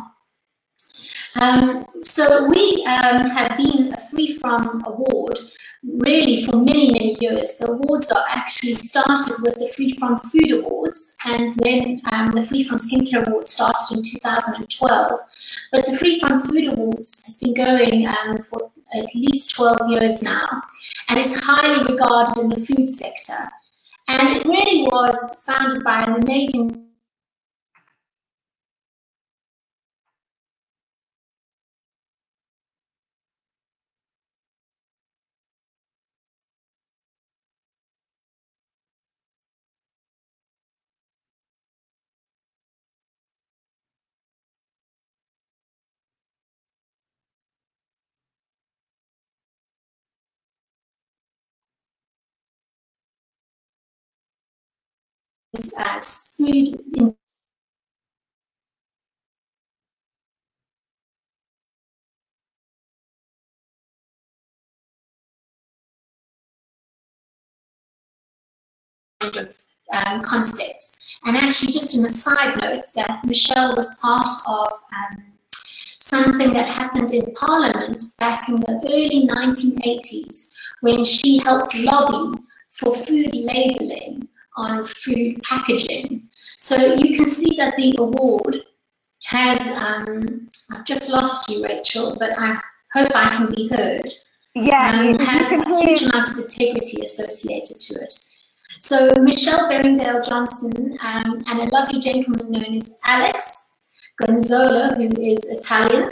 Um, 1.40 1.86
so 2.02 2.46
we 2.46 2.84
um, 2.86 3.28
have 3.28 3.56
been 3.56 3.92
a 3.92 4.00
free 4.10 4.36
from 4.38 4.82
award 4.86 5.38
really 5.82 6.44
for 6.44 6.56
many, 6.56 6.92
many 6.92 7.16
years. 7.20 7.58
The 7.58 7.70
awards 7.70 8.10
are 8.10 8.24
actually 8.30 8.74
started 8.74 9.42
with 9.42 9.58
the 9.58 9.68
Free 9.76 9.92
From 9.92 10.16
Food 10.16 10.50
Awards, 10.52 11.16
and 11.24 11.54
then 11.54 12.00
um, 12.10 12.26
the 12.32 12.40
Freefrom 12.40 12.80
Skincare 12.80 13.26
Awards 13.26 13.50
started 13.50 13.96
in 13.96 14.02
2012. 14.02 15.20
But 15.72 15.86
the 15.86 15.96
Free 15.96 16.18
From 16.18 16.40
Food 16.40 16.72
Awards 16.72 17.22
has 17.26 17.38
been 17.38 17.54
going 17.54 18.06
um, 18.06 18.38
for 18.38 18.70
at 18.94 19.06
least 19.14 19.54
12 19.56 19.90
years 19.90 20.22
now, 20.22 20.62
and 21.08 21.18
it's 21.18 21.40
highly 21.44 21.84
regarded 21.84 22.40
in 22.40 22.48
the 22.48 22.56
food 22.56 22.88
sector. 22.88 23.50
And 24.08 24.36
it 24.36 24.46
really 24.46 24.84
was 24.84 25.42
founded 25.44 25.82
by 25.82 26.02
an 26.02 26.22
amazing 26.22 26.85
as 55.78 56.34
food 56.36 56.68
in 56.96 57.14
kind 69.20 69.36
of 69.36 69.58
um, 69.92 70.22
concept. 70.22 70.84
And 71.24 71.36
actually, 71.36 71.72
just 71.72 71.96
on 71.98 72.04
a 72.04 72.08
side 72.08 72.56
note, 72.60 72.84
that 72.94 73.24
Michelle 73.24 73.74
was 73.74 73.98
part 74.00 74.28
of 74.46 74.68
um, 74.92 75.24
something 75.98 76.52
that 76.52 76.68
happened 76.68 77.12
in 77.12 77.32
Parliament 77.34 78.00
back 78.18 78.48
in 78.48 78.56
the 78.56 78.80
early 78.84 79.26
1980s 79.26 80.52
when 80.80 81.04
she 81.04 81.38
helped 81.38 81.76
lobby 81.78 82.40
for 82.68 82.94
food 82.94 83.34
labeling 83.34 84.28
on 84.56 84.84
food 84.84 85.42
packaging. 85.42 86.28
So 86.58 86.94
you 86.94 87.16
can 87.16 87.26
see 87.26 87.56
that 87.56 87.76
the 87.76 87.96
award 87.98 88.62
has, 89.24 89.60
um, 89.82 90.48
I've 90.70 90.84
just 90.84 91.10
lost 91.10 91.50
you, 91.50 91.64
Rachel, 91.64 92.16
but 92.18 92.38
I 92.38 92.58
hope 92.92 93.10
I 93.14 93.34
can 93.34 93.52
be 93.54 93.68
heard. 93.68 94.08
Yeah, 94.54 95.00
um, 95.00 95.18
has 95.18 95.52
a 95.52 95.64
huge 95.80 96.02
amount 96.02 96.30
of 96.30 96.38
integrity 96.38 97.04
associated 97.04 97.78
to 97.80 97.94
it. 98.00 98.12
So 98.80 99.12
Michelle 99.20 99.68
Berriedale-Johnson 99.68 100.98
um, 101.02 101.42
and 101.46 101.60
a 101.60 101.64
lovely 101.64 102.00
gentleman 102.00 102.50
known 102.50 102.74
as 102.74 102.98
Alex 103.04 103.78
Gazzola, 104.20 104.96
who 104.96 105.08
is 105.20 105.38
Italian, 105.58 106.10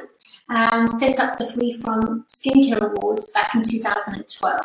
um, 0.50 0.88
set 0.88 1.18
up 1.20 1.38
the 1.38 1.46
Free 1.46 1.78
From 1.78 2.24
Skincare 2.28 2.96
Awards 2.96 3.32
back 3.32 3.54
in 3.54 3.62
2012. 3.62 4.60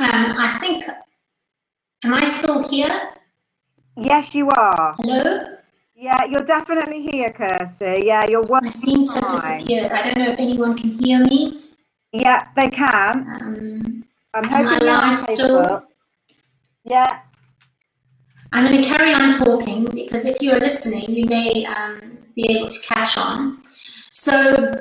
Um, 0.00 0.34
I 0.38 0.58
think 0.60 0.84
Am 2.04 2.14
I 2.14 2.28
still 2.28 2.68
here? 2.68 3.12
Yes, 3.96 4.34
you 4.34 4.50
are. 4.50 4.94
Hello? 4.98 5.56
Yeah, 5.94 6.24
you're 6.24 6.44
definitely 6.44 7.02
here, 7.02 7.30
Kirsty. 7.30 8.02
Yeah, 8.06 8.26
you're 8.28 8.42
one. 8.42 8.66
I 8.66 8.70
seem 8.70 9.06
to 9.06 9.12
have 9.20 9.30
disappeared. 9.30 9.92
I 9.92 10.02
don't 10.02 10.18
know 10.18 10.32
if 10.32 10.40
anyone 10.40 10.76
can 10.76 10.90
hear 10.90 11.20
me. 11.20 11.62
Yeah, 12.12 12.48
they 12.56 12.70
can. 12.70 13.28
Um, 13.40 14.04
I'm 14.34 14.44
hoping 14.44 14.88
you're 14.88 15.00
on 15.00 15.16
Still? 15.16 15.84
Yeah. 16.82 17.20
I'm 18.50 18.66
going 18.66 18.82
to 18.82 18.88
carry 18.88 19.14
on 19.14 19.32
talking 19.32 19.84
because 19.84 20.24
if 20.26 20.42
you're 20.42 20.58
listening, 20.58 21.08
you 21.08 21.26
may 21.26 21.64
um, 21.66 22.18
be 22.34 22.50
able 22.50 22.68
to 22.68 22.80
catch 22.84 23.16
on. 23.16 23.62
So, 24.10 24.72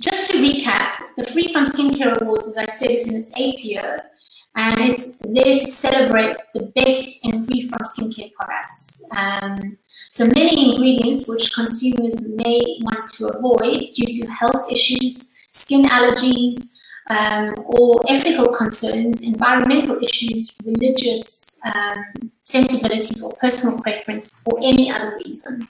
just 0.00 0.30
to 0.30 0.38
recap, 0.38 0.94
the 1.16 1.24
Freefrom 1.24 1.66
Skincare 1.66 2.20
Awards, 2.20 2.46
as 2.46 2.56
I 2.56 2.66
said, 2.66 2.92
is 2.92 3.08
in 3.08 3.16
its 3.16 3.32
eighth 3.36 3.64
year. 3.64 4.11
And 4.54 4.80
it's 4.80 5.18
there 5.18 5.58
to 5.58 5.66
celebrate 5.66 6.36
the 6.52 6.72
best 6.74 7.24
in 7.24 7.44
free 7.44 7.68
from 7.68 7.80
skincare 7.80 8.32
products. 8.34 9.08
Um, 9.16 9.76
so 10.10 10.26
many 10.26 10.74
ingredients 10.74 11.26
which 11.28 11.52
consumers 11.54 12.36
may 12.36 12.78
want 12.82 13.08
to 13.14 13.28
avoid 13.28 13.90
due 13.94 14.24
to 14.24 14.30
health 14.30 14.70
issues, 14.70 15.32
skin 15.48 15.84
allergies, 15.86 16.74
um, 17.08 17.54
or 17.64 18.00
ethical 18.08 18.52
concerns, 18.52 19.24
environmental 19.26 20.02
issues, 20.02 20.56
religious 20.64 21.60
um, 21.74 22.04
sensibilities, 22.42 23.22
or 23.22 23.34
personal 23.40 23.80
preference, 23.80 24.42
or 24.46 24.58
any 24.62 24.90
other 24.90 25.18
reason. 25.24 25.68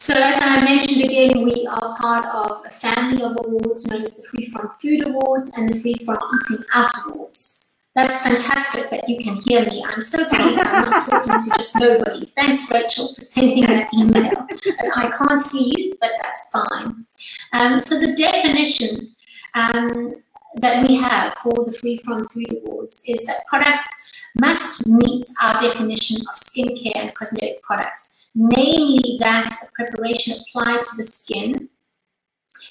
So 0.00 0.14
as 0.14 0.38
I 0.40 0.64
mentioned 0.64 1.04
again, 1.04 1.42
we 1.42 1.66
are 1.66 1.94
part 1.94 2.24
of 2.24 2.64
a 2.64 2.70
family 2.70 3.22
of 3.22 3.36
awards 3.44 3.86
known 3.86 4.02
as 4.02 4.16
the 4.16 4.26
Free 4.28 4.48
From 4.48 4.70
Food 4.80 5.06
Awards 5.06 5.52
and 5.58 5.68
the 5.68 5.78
Free 5.78 5.94
From 6.06 6.16
Eating 6.16 6.64
Out 6.72 6.90
Awards. 7.06 7.76
That's 7.94 8.22
fantastic 8.22 8.88
that 8.88 9.06
you 9.10 9.18
can 9.18 9.34
hear 9.44 9.60
me. 9.66 9.84
I'm 9.86 10.00
so 10.00 10.26
pleased 10.30 10.58
I'm 10.58 10.90
not 10.90 11.04
talking 11.04 11.34
to 11.34 11.50
just 11.54 11.76
nobody. 11.76 12.24
Thanks, 12.34 12.72
Rachel, 12.72 13.14
for 13.14 13.20
sending 13.20 13.66
that 13.66 13.92
email. 13.92 14.32
And 14.78 14.92
I 14.96 15.10
can't 15.10 15.42
see 15.42 15.70
you, 15.76 15.94
but 16.00 16.12
that's 16.22 16.50
fine. 16.50 17.04
Um, 17.52 17.78
so 17.78 18.00
the 18.00 18.14
definition 18.16 19.14
um, 19.52 20.14
that 20.54 20.88
we 20.88 20.96
have 20.96 21.34
for 21.34 21.62
the 21.66 21.72
Free 21.72 21.98
From 21.98 22.26
Food 22.28 22.62
Awards 22.64 23.04
is 23.06 23.26
that 23.26 23.46
products 23.46 24.12
must 24.40 24.88
meet 24.88 25.26
our 25.42 25.60
definition 25.60 26.22
of 26.22 26.36
skincare 26.36 26.96
and 26.96 27.14
cosmetic 27.14 27.62
products 27.62 28.19
namely 28.34 29.16
that 29.20 29.50
a 29.50 29.72
preparation 29.72 30.34
applied 30.34 30.84
to 30.84 30.96
the 30.96 31.04
skin, 31.04 31.68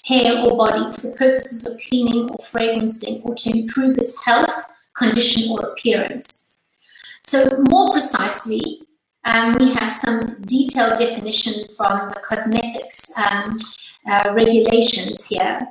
hair, 0.05 0.43
or 0.45 0.57
body 0.57 0.91
for 0.93 1.07
the 1.07 1.15
purposes 1.15 1.65
of 1.65 1.79
cleaning 1.87 2.29
or 2.29 2.37
fragrancing 2.37 3.23
or 3.25 3.35
to 3.35 3.57
improve 3.57 3.97
its 3.97 4.23
health, 4.25 4.65
condition, 4.95 5.51
or 5.51 5.71
appearance. 5.71 6.63
So, 7.23 7.63
more 7.69 7.91
precisely, 7.91 8.81
um, 9.25 9.55
we 9.59 9.71
have 9.73 9.91
some 9.91 10.41
detailed 10.41 10.97
definition 10.97 11.67
from 11.75 12.09
the 12.09 12.21
cosmetics 12.27 13.11
um, 13.17 13.57
uh, 14.09 14.31
regulations 14.33 15.27
here. 15.27 15.67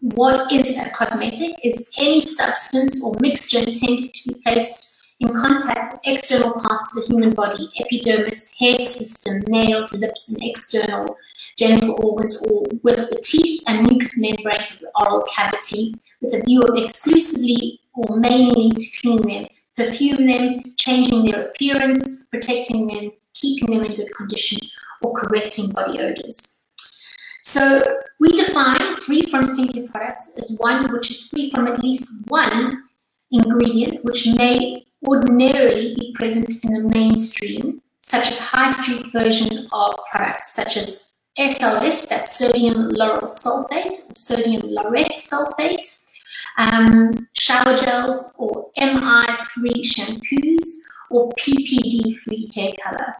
What 0.00 0.52
is 0.52 0.78
a 0.78 0.90
cosmetic? 0.90 1.56
Is 1.64 1.90
any 1.98 2.20
substance 2.20 3.04
or 3.04 3.16
mixture 3.20 3.58
intended 3.58 4.14
to 4.14 4.32
be 4.32 4.40
placed 4.42 4.91
in 5.22 5.34
contact 5.34 5.92
with 5.92 6.00
external 6.04 6.52
parts 6.52 6.90
of 6.90 7.02
the 7.02 7.08
human 7.08 7.30
body, 7.30 7.68
epidermis, 7.80 8.58
hair 8.58 8.76
system, 8.76 9.42
nails, 9.46 9.92
lips, 10.00 10.32
and 10.32 10.42
external 10.42 11.16
genital 11.56 11.96
organs, 12.04 12.44
or 12.50 12.64
with 12.82 12.96
the 12.96 13.20
teeth 13.22 13.62
and 13.66 13.86
mucous 13.88 14.20
membranes 14.20 14.74
of 14.74 14.80
the 14.80 14.92
oral 15.00 15.24
cavity, 15.32 15.94
with 16.20 16.34
a 16.34 16.42
view 16.42 16.60
of 16.62 16.76
exclusively 16.76 17.80
or 17.94 18.16
mainly 18.16 18.70
to 18.70 18.86
clean 19.00 19.22
them, 19.22 19.46
perfume 19.76 20.26
them, 20.26 20.74
changing 20.76 21.24
their 21.24 21.48
appearance, 21.48 22.26
protecting 22.28 22.86
them, 22.88 23.12
keeping 23.34 23.70
them 23.70 23.84
in 23.84 23.94
good 23.94 24.12
condition, 24.16 24.58
or 25.02 25.12
correcting 25.14 25.70
body 25.70 26.00
odors. 26.00 26.66
So 27.44 27.82
we 28.18 28.28
define 28.32 28.96
free 28.96 29.22
from 29.22 29.44
skincare 29.44 29.90
products 29.90 30.36
as 30.38 30.56
one 30.60 30.92
which 30.92 31.10
is 31.10 31.28
free 31.28 31.50
from 31.50 31.66
at 31.66 31.82
least 31.82 32.26
one 32.28 32.84
ingredient 33.30 34.04
which 34.04 34.26
may 34.36 34.86
ordinarily 35.06 35.94
be 35.98 36.12
present 36.14 36.64
in 36.64 36.72
the 36.74 36.80
mainstream, 36.80 37.82
such 38.00 38.28
as 38.28 38.40
high 38.40 38.70
street 38.70 39.12
version 39.12 39.68
of 39.72 39.94
products 40.10 40.54
such 40.54 40.76
as 40.76 41.10
SLS, 41.38 42.08
that's 42.08 42.36
sodium 42.36 42.90
lauryl 42.90 43.22
sulfate 43.22 44.10
or 44.10 44.14
sodium 44.16 44.62
laureth 44.62 45.12
sulfate, 45.12 45.88
um, 46.58 47.26
shower 47.32 47.76
gels 47.76 48.34
or 48.38 48.70
MI-free 48.76 49.82
shampoos 49.82 50.82
or 51.10 51.30
PPD-free 51.38 52.50
hair 52.54 52.72
color. 52.82 53.16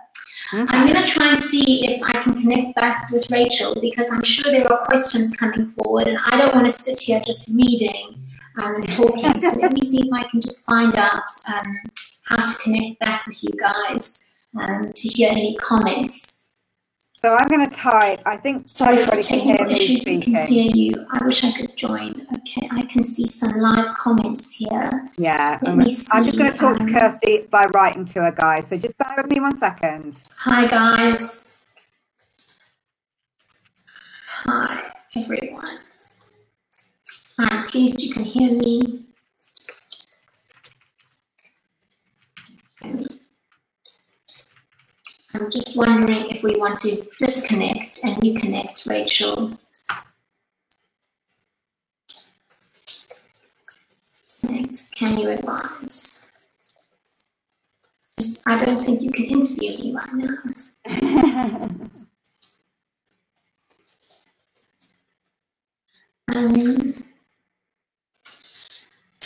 Mm-hmm. 0.52 0.64
I'm 0.68 0.86
going 0.86 1.02
to 1.02 1.10
try 1.10 1.30
and 1.30 1.38
see 1.38 1.86
if 1.86 2.02
I 2.02 2.22
can 2.22 2.34
connect 2.34 2.74
back 2.74 3.10
with 3.10 3.30
Rachel 3.30 3.74
because 3.80 4.12
I'm 4.12 4.22
sure 4.22 4.52
there 4.52 4.70
are 4.70 4.84
questions 4.84 5.34
coming 5.34 5.66
forward 5.66 6.08
and 6.08 6.18
I 6.26 6.36
don't 6.36 6.54
want 6.54 6.66
to 6.66 6.72
sit 6.72 7.00
here 7.00 7.22
just 7.24 7.48
reading 7.48 8.22
um, 8.58 8.76
and 8.76 8.88
talking. 8.88 9.40
so 9.40 9.60
let 9.60 9.72
me 9.72 9.80
see 9.82 10.00
if 10.06 10.12
I 10.12 10.28
can 10.28 10.40
just 10.40 10.66
find 10.66 10.94
out 10.96 11.24
um, 11.52 11.80
how 12.24 12.44
to 12.44 12.62
connect 12.62 13.00
back 13.00 13.26
with 13.26 13.42
you 13.42 13.50
guys 13.58 14.34
um, 14.58 14.92
to 14.92 15.08
hear 15.08 15.30
any 15.30 15.56
comments. 15.56 16.42
So 17.22 17.36
I'm 17.36 17.46
going 17.46 17.70
to 17.70 17.72
type. 17.72 18.18
I 18.26 18.36
think 18.36 18.68
sorry 18.68 18.96
for 18.96 19.22
technical 19.22 19.70
issues. 19.70 20.04
We 20.04 20.20
can 20.20 20.44
hear 20.48 20.68
you. 20.74 21.06
I 21.12 21.24
wish 21.24 21.44
I 21.44 21.52
could 21.52 21.76
join. 21.76 22.26
Okay, 22.34 22.68
I 22.72 22.82
can 22.82 23.04
see 23.04 23.28
some 23.28 23.60
live 23.60 23.94
comments 23.94 24.56
here. 24.56 24.90
Yeah, 25.16 25.60
Let 25.62 25.76
me 25.76 25.88
see. 25.88 26.10
I'm 26.12 26.24
just 26.24 26.36
going 26.36 26.50
to 26.50 26.58
talk 26.58 26.80
um, 26.80 26.88
to 26.88 26.92
Kirsty 26.92 27.46
by 27.48 27.66
writing 27.66 28.06
to 28.06 28.22
her, 28.22 28.32
guys. 28.32 28.66
So 28.66 28.76
just 28.76 28.98
bear 28.98 29.14
with 29.16 29.30
me 29.30 29.38
one 29.38 29.56
second. 29.56 30.18
Hi, 30.38 30.66
guys. 30.66 31.58
Hi, 34.44 34.92
everyone. 35.14 35.78
I'm 37.38 37.66
pleased 37.66 38.00
you 38.00 38.12
can 38.12 38.24
hear 38.24 38.52
me. 38.52 39.04
I'm 45.34 45.50
just 45.50 45.76
wondering 45.76 46.28
if 46.28 46.42
we 46.42 46.56
want 46.56 46.78
to 46.80 47.02
disconnect 47.18 48.00
and 48.04 48.16
reconnect, 48.16 48.86
Rachel. 48.88 49.58
Can 54.94 55.18
you 55.18 55.30
advise? 55.30 56.30
I 58.46 58.64
don't 58.64 58.82
think 58.84 59.02
you 59.02 59.10
can 59.10 59.24
interview 59.24 59.70
me 59.70 59.94
right 59.94 60.14
now. 60.14 60.36
um, 66.36 66.92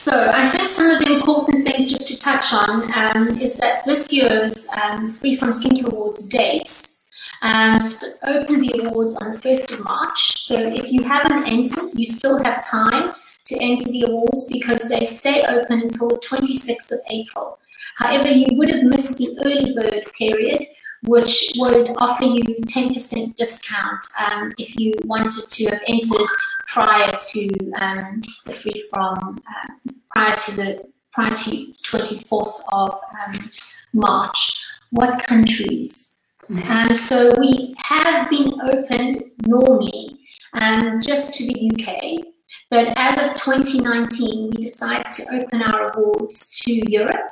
so 0.07 0.31
I 0.33 0.49
think 0.51 0.69
some 0.69 0.89
of 0.89 1.01
the 1.01 1.13
important 1.15 1.67
things 1.67 1.91
just 1.91 2.07
to 2.07 2.17
touch 2.21 2.55
on 2.55 2.93
um, 2.95 3.41
is 3.41 3.57
that 3.57 3.85
this 3.85 4.13
year's 4.13 4.69
um, 4.81 5.09
Free 5.09 5.35
From 5.35 5.51
Skincare 5.51 5.93
Awards 5.93 6.29
dates 6.29 7.11
um, 7.43 7.81
open 8.23 8.61
the 8.61 8.85
awards 8.85 9.17
on 9.17 9.33
the 9.33 9.39
1st 9.39 9.73
of 9.73 9.85
March. 9.85 10.21
So 10.37 10.55
if 10.61 10.93
you 10.93 11.03
haven't 11.03 11.49
entered, 11.49 11.99
you 11.99 12.07
still 12.07 12.41
have 12.45 12.65
time 12.71 13.15
to 13.47 13.59
enter 13.61 13.91
the 13.91 14.05
awards 14.09 14.49
because 14.49 14.89
they 14.89 15.05
stay 15.07 15.43
open 15.43 15.81
until 15.81 16.11
the 16.11 16.19
26th 16.19 16.93
of 16.93 17.01
April. 17.11 17.59
However, 17.97 18.29
you 18.29 18.57
would 18.57 18.71
have 18.71 18.85
missed 18.85 19.19
the 19.19 19.37
early 19.45 19.75
bird 19.75 20.05
period, 20.17 20.69
which 21.03 21.51
would 21.57 21.91
offer 21.97 22.27
you 22.27 22.45
10% 22.45 23.35
discount 23.35 24.05
um, 24.31 24.55
if 24.57 24.79
you 24.79 24.95
wanted 25.05 25.49
to 25.51 25.65
have 25.65 25.83
entered 25.89 26.29
prior 26.67 27.13
to 27.13 27.73
um, 27.81 28.21
the 28.45 28.53
free 28.53 28.85
from 28.91 29.39
uh, 29.49 29.93
prior 30.11 30.37
to 30.37 30.57
the 30.57 30.93
prior 31.13 31.31
to 31.31 31.51
24th 31.85 32.61
of 32.73 33.01
um, 33.27 33.51
March. 33.93 34.63
What 34.91 35.25
countries? 35.25 36.19
Mm-hmm. 36.51 36.71
Um, 36.71 36.97
so 36.97 37.35
we 37.41 37.75
have 37.85 38.31
been 38.31 38.61
opened 38.61 39.25
normally 39.47 40.17
um, 40.55 41.01
just 41.01 41.35
to 41.35 41.47
the 41.47 41.71
UK, 41.73 42.25
but 42.71 42.93
as 42.97 43.17
of 43.19 43.37
2019, 43.43 44.51
we 44.51 44.57
decided 44.59 45.11
to 45.13 45.25
open 45.35 45.63
our 45.63 45.93
awards 45.93 46.63
to 46.63 46.73
Europe. 46.91 47.31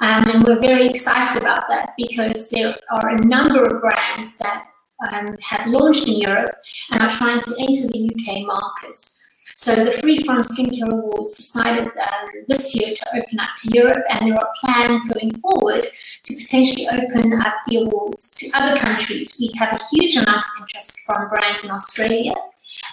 Um, 0.00 0.28
and 0.28 0.44
we're 0.44 0.60
very 0.60 0.86
excited 0.86 1.42
about 1.42 1.68
that 1.68 1.92
because 1.98 2.50
there 2.50 2.74
are 2.90 3.08
a 3.10 3.24
number 3.24 3.64
of 3.64 3.82
brands 3.82 4.38
that 4.38 4.66
um, 5.10 5.36
have 5.40 5.66
launched 5.68 6.08
in 6.08 6.20
Europe 6.20 6.54
and 6.90 7.02
are 7.02 7.10
trying 7.10 7.40
to 7.40 7.54
enter 7.60 7.88
the 7.88 8.10
UK 8.14 8.46
market. 8.46 8.98
So 9.56 9.84
the 9.84 9.92
Free 9.92 10.22
From 10.24 10.38
Skincare 10.38 10.90
Awards 10.90 11.34
decided 11.34 11.86
um, 11.86 12.28
this 12.48 12.74
year 12.74 12.92
to 12.94 13.06
open 13.16 13.38
up 13.38 13.50
to 13.58 13.70
Europe, 13.72 14.04
and 14.10 14.26
there 14.26 14.34
are 14.34 14.52
plans 14.60 15.08
going 15.10 15.32
forward 15.38 15.86
to 16.24 16.34
potentially 16.34 16.88
open 16.88 17.40
up 17.40 17.54
the 17.68 17.82
awards 17.82 18.34
to 18.34 18.50
other 18.54 18.78
countries. 18.78 19.36
We 19.40 19.56
have 19.58 19.74
a 19.74 19.84
huge 19.92 20.16
amount 20.16 20.38
of 20.38 20.50
interest 20.60 21.00
from 21.06 21.28
brands 21.28 21.64
in 21.64 21.70
Australia, 21.70 22.34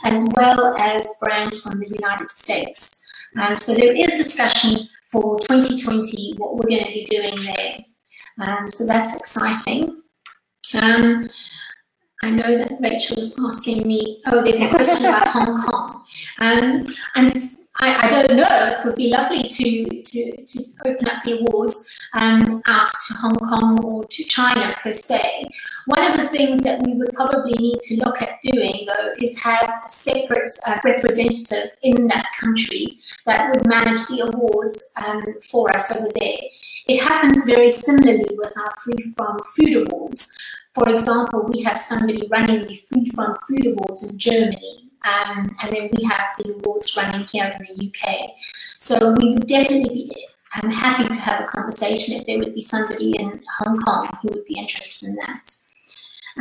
as 0.03 0.29
well 0.35 0.77
as 0.77 1.07
brands 1.19 1.63
from 1.63 1.79
the 1.79 1.87
United 1.87 2.29
States. 2.29 3.07
Um, 3.39 3.57
so 3.57 3.73
there 3.73 3.95
is 3.95 4.17
discussion 4.17 4.87
for 5.11 5.39
2020 5.39 6.35
what 6.37 6.55
we're 6.55 6.69
going 6.69 6.85
to 6.85 6.93
be 6.93 7.05
doing 7.05 7.35
there. 7.43 7.77
Um, 8.39 8.69
so 8.69 8.85
that's 8.85 9.17
exciting. 9.17 10.01
Um, 10.73 11.27
I 12.23 12.29
know 12.29 12.57
that 12.57 12.77
Rachel 12.79 13.19
is 13.19 13.37
asking 13.43 13.87
me, 13.87 14.21
oh, 14.27 14.43
there's 14.43 14.61
a 14.61 14.69
question 14.69 15.05
about 15.07 15.27
Hong 15.29 15.61
Kong. 15.61 16.03
Um, 16.39 16.85
and 17.15 17.33
I, 17.79 18.05
I, 18.05 18.07
don't 18.09 18.37
know. 18.37 18.45
It 18.47 18.85
would 18.85 18.95
be 18.95 19.09
lovely 19.09 19.41
to 19.43 20.01
to, 20.03 20.45
to 20.45 20.63
open 20.85 21.07
up 21.07 21.23
the 21.23 21.39
awards 21.39 21.97
um, 22.13 22.61
out 22.65 22.89
to 22.89 23.13
Hong 23.15 23.37
Kong 23.37 23.83
or 23.83 24.03
to 24.03 24.23
China 24.25 24.75
per 24.83 24.91
se. 24.91 25.49
One 25.85 26.03
of 26.03 26.17
the 26.17 26.27
things 26.27 26.61
that 26.61 26.81
we 26.85 26.93
would 26.93 27.13
probably 27.13 27.53
need 27.53 27.79
to 27.81 28.03
look 28.05 28.21
at 28.21 28.41
doing, 28.43 28.85
though, 28.85 29.13
is 29.17 29.39
have 29.41 29.63
a 29.63 29.89
separate 29.89 30.51
uh, 30.67 30.79
representative 30.83 31.71
in 31.81 32.07
that 32.07 32.27
country 32.39 32.99
that 33.25 33.49
would 33.49 33.65
manage 33.65 34.05
the 34.07 34.29
awards 34.31 34.93
um, 35.03 35.23
for 35.49 35.73
us 35.73 35.95
over 35.95 36.11
there. 36.19 36.39
It 36.87 37.01
happens 37.01 37.45
very 37.45 37.71
similarly 37.71 38.25
with 38.37 38.53
our 38.57 38.71
Free 38.83 39.13
From 39.15 39.39
Food 39.55 39.87
Awards. 39.87 40.37
For 40.73 40.89
example, 40.89 41.49
we 41.53 41.61
have 41.63 41.77
somebody 41.77 42.27
running 42.29 42.65
the 42.67 42.75
Free 42.75 43.09
From 43.13 43.35
Food 43.47 43.67
Awards 43.67 44.09
in 44.09 44.17
Germany 44.17 44.91
um, 45.03 45.55
and 45.61 45.75
then 45.75 45.89
we 45.97 46.03
have 46.03 46.25
the 46.37 46.53
awards 46.53 46.95
running 46.95 47.25
here 47.27 47.45
in 47.45 47.59
the 47.59 47.87
UK. 47.87 48.31
So 48.77 49.13
we 49.13 49.33
would 49.33 49.47
definitely 49.47 49.89
be 49.89 50.27
I'm 50.53 50.69
happy 50.69 51.07
to 51.07 51.19
have 51.21 51.41
a 51.41 51.45
conversation 51.45 52.15
if 52.17 52.25
there 52.25 52.37
would 52.37 52.53
be 52.53 52.61
somebody 52.61 53.17
in 53.17 53.41
Hong 53.59 53.77
Kong 53.77 54.09
who 54.21 54.29
would 54.33 54.45
be 54.45 54.59
interested 54.59 55.07
in 55.07 55.15
that. 55.15 55.49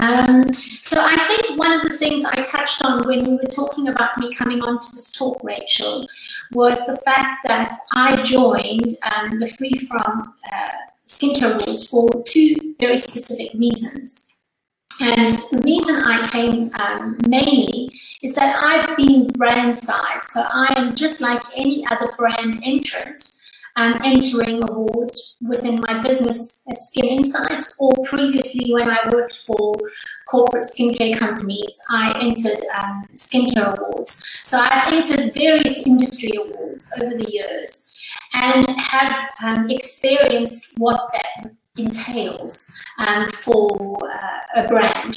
Um, 0.01 0.53
so 0.53 1.01
I 1.01 1.17
think 1.29 1.59
one 1.59 1.73
of 1.73 1.83
the 1.83 1.97
things 1.97 2.25
I 2.25 2.43
touched 2.43 2.85
on 2.85 3.07
when 3.07 3.25
we 3.25 3.37
were 3.37 3.45
talking 3.45 3.89
about 3.89 4.19
me 4.19 4.35
coming 4.35 4.63
on 4.63 4.81
to 4.81 4.87
this 4.93 5.13
talk, 5.13 5.41
Rachel, 5.45 6.07
was 6.53 6.85
the 6.87 6.97
fact 7.05 7.47
that 7.47 7.73
I 7.93 8.21
joined 8.23 8.97
um, 9.15 9.39
the 9.39 9.47
Free 9.47 9.79
From 9.89 10.35
uh, 10.53 10.69
Skincare 11.11 11.61
Awards 11.61 11.89
for 11.89 12.09
two 12.25 12.55
very 12.79 12.97
specific 12.97 13.53
reasons. 13.59 14.37
And 15.01 15.33
the 15.51 15.61
reason 15.65 15.97
I 15.97 16.29
came 16.31 16.71
um, 16.75 17.19
mainly 17.27 17.91
is 18.23 18.35
that 18.37 18.63
I've 18.63 18.97
been 18.97 19.27
brand 19.29 19.75
side. 19.75 20.23
So 20.23 20.43
I 20.43 20.73
am 20.77 20.95
just 20.95 21.21
like 21.21 21.43
any 21.57 21.85
other 21.91 22.13
brand 22.17 22.63
entrant 22.63 23.25
um, 23.77 23.95
entering 24.05 24.63
awards 24.69 25.37
within 25.49 25.81
my 25.87 26.01
business 26.01 26.65
as 26.71 26.89
Skin 26.89 27.07
Insight, 27.07 27.65
or 27.79 27.93
previously 28.05 28.73
when 28.73 28.89
I 28.89 28.99
worked 29.11 29.37
for 29.37 29.73
corporate 30.29 30.65
skincare 30.65 31.19
companies, 31.19 31.81
I 31.91 32.15
entered 32.21 32.61
um, 32.79 33.07
skincare 33.15 33.77
awards. 33.79 34.39
So 34.43 34.59
I've 34.59 34.93
entered 34.93 35.33
various 35.35 35.87
industry 35.87 36.33
awards 36.37 36.93
over 37.01 37.17
the 37.17 37.31
years 37.31 37.90
and 38.33 38.69
have 38.79 39.29
um, 39.43 39.71
experienced 39.71 40.75
what 40.79 41.11
that 41.13 41.53
entails 41.79 42.73
um, 42.99 43.29
for 43.31 43.99
uh, 44.05 44.63
a 44.63 44.69
brand. 44.69 45.17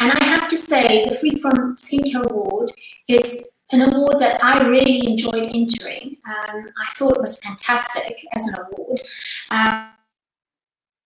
And 0.00 0.12
I 0.12 0.24
have 0.24 0.48
to 0.48 0.56
say, 0.56 1.04
the 1.04 1.14
Free 1.16 1.38
From 1.40 1.76
Skincare 1.76 2.28
Award 2.30 2.72
is 3.08 3.60
an 3.70 3.82
award 3.82 4.18
that 4.20 4.42
I 4.44 4.66
really 4.66 5.06
enjoyed 5.06 5.50
entering. 5.54 6.16
Um, 6.26 6.66
I 6.78 6.92
thought 6.94 7.16
it 7.16 7.20
was 7.20 7.40
fantastic 7.40 8.16
as 8.34 8.46
an 8.48 8.54
award. 8.54 9.00
Uh, 9.50 9.88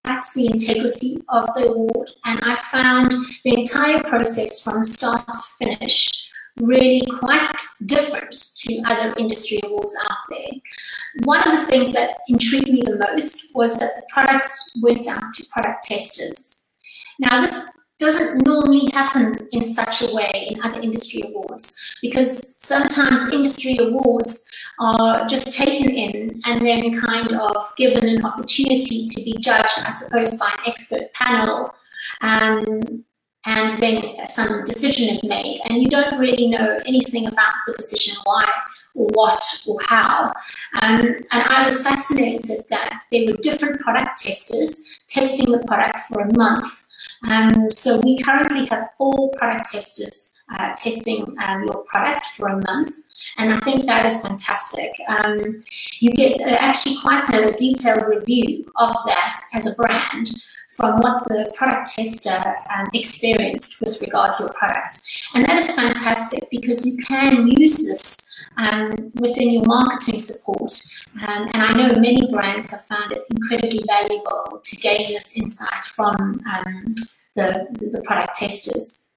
that's 0.05 0.35
the 0.35 0.47
integrity 0.47 1.17
of 1.29 1.47
the 1.57 1.69
award, 1.69 2.11
and 2.25 2.39
I 2.45 2.55
found 2.55 3.13
the 3.45 3.59
entire 3.59 4.01
process 4.05 4.63
from 4.63 4.85
start 4.85 5.27
to 5.27 5.43
finish 5.59 6.31
really 6.61 7.07
quite 7.19 7.57
different 7.85 8.33
to 8.33 8.83
other 8.87 9.15
industry 9.19 9.61
awards 9.65 9.95
out 10.09 10.19
there. 10.31 10.51
One 11.25 11.41
of 11.41 11.53
the 11.53 11.67
things 11.67 11.93
that 11.93 12.19
intrigued 12.29 12.69
me 12.69 12.83
the 12.83 12.99
most 12.99 13.55
was 13.55 13.79
that 13.79 13.97
the 13.97 14.03
products 14.13 14.73
went 14.83 15.07
out 15.09 15.23
to 15.35 15.47
product 15.53 15.85
testers. 15.85 16.73
Now, 17.19 17.41
this 17.41 17.77
doesn't 17.99 18.47
normally 18.47 18.91
happen 18.93 19.35
in 19.53 19.65
such 19.65 20.03
a 20.03 20.15
way 20.15 20.49
in 20.51 20.61
other 20.63 20.81
industry 20.81 21.23
awards 21.27 21.95
because 22.03 22.57
sometimes 22.63 23.33
industry 23.33 23.79
awards 23.81 24.51
are 24.79 25.27
just 25.27 25.57
taken 25.57 25.91
in 25.91 26.41
and 26.45 26.65
then 26.65 26.99
kind 27.01 27.33
of 27.33 27.57
given 27.77 28.07
an 28.07 28.25
opportunity 28.25 29.07
to 29.07 29.25
be 29.25 29.35
judged, 29.41 29.79
I 29.83 29.91
suppose, 29.91 30.39
by 30.39 30.51
an 30.53 30.61
expert 30.67 31.13
panel. 31.15 31.75
Um, 32.21 33.05
and 33.47 33.81
then 33.81 34.27
some 34.27 34.65
decision 34.65 35.09
is 35.09 35.27
made, 35.29 35.61
and 35.65 35.83
you 35.83 35.89
don't 35.89 36.19
really 36.19 36.49
know 36.49 36.79
anything 36.87 37.27
about 37.27 37.55
the 37.67 37.73
decision, 37.75 38.17
why 38.25 38.45
or 38.95 39.07
what 39.13 39.45
or 39.69 39.79
how. 39.87 40.33
Um, 40.83 41.01
and 41.01 41.27
I 41.33 41.63
was 41.65 41.83
fascinated 41.83 42.65
that 42.71 43.01
there 43.13 43.27
were 43.27 43.37
different 43.43 43.81
product 43.81 44.23
testers 44.23 44.99
testing 45.09 45.53
the 45.53 45.65
product 45.67 46.01
for 46.01 46.21
a 46.21 46.37
month. 46.37 46.87
Um, 47.29 47.71
so 47.71 48.01
we 48.01 48.19
currently 48.19 48.67
have 48.67 48.89
four 48.99 49.31
product 49.37 49.73
testers 49.73 50.35
uh, 50.57 50.75
testing 50.77 51.37
um, 51.47 51.65
your 51.65 51.85
product 51.85 52.27
for 52.27 52.49
a 52.49 52.61
month. 52.67 52.93
And 53.39 53.53
I 53.53 53.59
think 53.61 53.87
that 53.87 54.07
is 54.07 54.23
fantastic. 54.23 54.93
Um, 55.09 55.57
you 56.01 56.13
get 56.13 56.33
uh, 56.41 56.57
actually 56.59 56.97
quite 57.03 57.29
a 57.31 57.53
detailed 57.53 58.07
review 58.07 58.71
of 58.77 58.95
that 59.07 59.41
as 59.55 59.67
a 59.67 59.75
brand 59.75 60.31
from 60.77 61.01
what 61.01 61.25
the 61.29 61.51
product 61.57 61.95
tester 61.95 62.43
um, 62.75 62.87
experienced 62.93 63.81
with 63.81 64.01
regard 64.03 64.33
to 64.35 64.45
your 64.45 64.53
product. 64.53 64.99
And 65.35 65.45
that 65.47 65.59
is 65.59 65.75
fantastic 65.75 66.49
because 66.51 66.85
you 66.87 67.03
can 67.05 67.49
use 67.49 67.77
this 67.79 68.37
um, 68.59 68.91
within 69.15 69.51
your 69.51 69.65
marketing 69.65 70.21
support. 70.21 70.73
Um, 71.27 71.49
and 71.55 71.63
I 71.63 71.73
know 71.73 71.89
many 71.99 72.31
brands 72.31 72.71
have 72.71 72.83
found 72.83 73.13
it 73.13 73.25
incredibly 73.31 73.83
valuable 73.87 74.61
to 74.63 74.77
gain 74.77 75.15
this 75.15 75.39
insight 75.39 75.85
from 75.85 76.15
um, 76.15 76.95
the, 77.35 77.67
the 77.81 78.03
product 78.05 78.39
testers. 78.39 79.09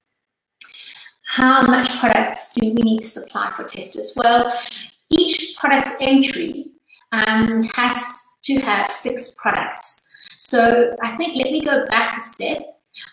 How 1.26 1.62
much 1.62 1.88
products 2.00 2.54
do 2.54 2.68
we 2.68 2.82
need 2.82 3.00
to 3.00 3.06
supply 3.06 3.50
for 3.50 3.64
testers? 3.64 4.14
Well, 4.16 4.52
each 5.10 5.56
product 5.58 5.90
entry 6.00 6.70
um, 7.12 7.64
has 7.74 8.26
to 8.44 8.58
have 8.60 8.90
six 8.90 9.34
products. 9.36 9.99
So 10.40 10.96
I 11.02 11.16
think 11.18 11.36
let 11.36 11.52
me 11.52 11.60
go 11.60 11.84
back 11.86 12.16
a 12.16 12.20
step. 12.20 12.62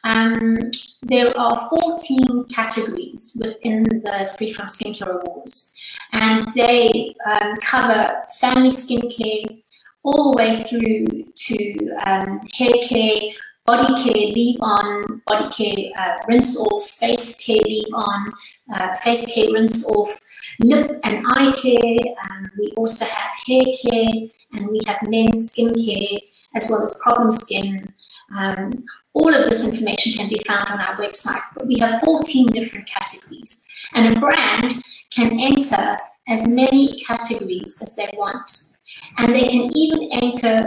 Um, 0.05 0.57
there 1.03 1.37
are 1.37 1.69
14 1.69 2.45
categories 2.45 3.37
within 3.39 3.83
the 3.83 4.33
Free 4.37 4.53
From 4.53 4.67
Skincare 4.67 5.21
Awards, 5.21 5.75
and 6.13 6.47
they 6.55 7.13
um, 7.29 7.57
cover 7.57 8.23
family 8.39 8.69
skincare 8.69 9.61
all 10.03 10.31
the 10.31 10.37
way 10.37 10.55
through 10.55 11.05
to 11.35 11.89
um, 12.05 12.39
hair 12.57 12.75
care, 12.87 13.31
body 13.65 14.03
care, 14.03 14.27
leave 14.33 14.59
on, 14.61 15.21
body 15.27 15.49
care, 15.49 15.91
uh, 15.99 16.23
rinse 16.29 16.57
off, 16.57 16.89
face 16.91 17.45
care, 17.45 17.61
leave 17.61 17.93
on, 17.93 18.33
uh, 18.73 18.93
face 18.95 19.35
care, 19.35 19.51
rinse 19.51 19.85
off, 19.89 20.17
lip 20.61 20.97
and 21.03 21.25
eye 21.27 21.51
care. 21.61 22.15
Um, 22.23 22.49
we 22.57 22.71
also 22.77 23.03
have 23.03 23.31
hair 23.45 23.65
care, 23.83 24.27
and 24.53 24.69
we 24.69 24.79
have 24.87 24.99
men's 25.09 25.51
skin 25.51 25.75
care 25.75 26.19
as 26.57 26.67
well 26.69 26.83
as 26.83 26.99
problem 27.03 27.31
skin. 27.31 27.93
Um, 28.35 28.83
all 29.13 29.33
of 29.33 29.49
this 29.49 29.65
information 29.67 30.13
can 30.13 30.29
be 30.29 30.41
found 30.45 30.67
on 30.69 30.79
our 30.79 30.97
website, 30.97 31.41
but 31.55 31.67
we 31.67 31.79
have 31.79 32.01
14 32.01 32.47
different 32.47 32.87
categories. 32.87 33.65
And 33.93 34.17
a 34.17 34.19
brand 34.19 34.73
can 35.11 35.39
enter 35.39 35.97
as 36.27 36.47
many 36.47 36.99
categories 36.99 37.79
as 37.81 37.95
they 37.95 38.09
want. 38.13 38.51
And 39.17 39.33
they 39.33 39.47
can 39.47 39.71
even 39.75 40.09
enter 40.11 40.65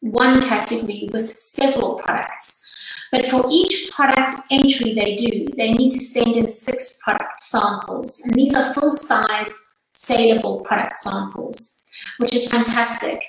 one 0.00 0.40
category 0.42 1.08
with 1.12 1.28
several 1.38 1.96
products. 1.96 2.66
But 3.12 3.26
for 3.26 3.44
each 3.50 3.90
product 3.90 4.32
entry 4.50 4.94
they 4.94 5.16
do, 5.16 5.46
they 5.56 5.72
need 5.72 5.90
to 5.90 6.00
send 6.00 6.36
in 6.36 6.48
six 6.48 6.98
product 7.02 7.42
samples. 7.42 8.22
And 8.24 8.34
these 8.34 8.54
are 8.54 8.72
full 8.72 8.92
size, 8.92 9.74
saleable 9.90 10.60
product 10.60 10.96
samples, 10.98 11.84
which 12.18 12.34
is 12.34 12.48
fantastic. 12.48 13.20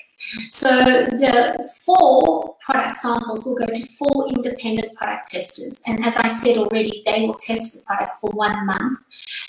So 0.49 0.69
the 0.69 1.69
four 1.85 2.55
product 2.61 2.97
samples 2.97 3.45
will 3.45 3.55
go 3.55 3.65
to 3.65 3.87
four 3.97 4.27
independent 4.29 4.93
product 4.93 5.31
testers. 5.31 5.83
And 5.87 6.05
as 6.05 6.17
I 6.17 6.27
said 6.27 6.57
already, 6.57 7.03
they 7.05 7.25
will 7.25 7.35
test 7.35 7.73
the 7.73 7.85
product 7.85 8.21
for 8.21 8.29
one 8.31 8.65
month 8.65 8.99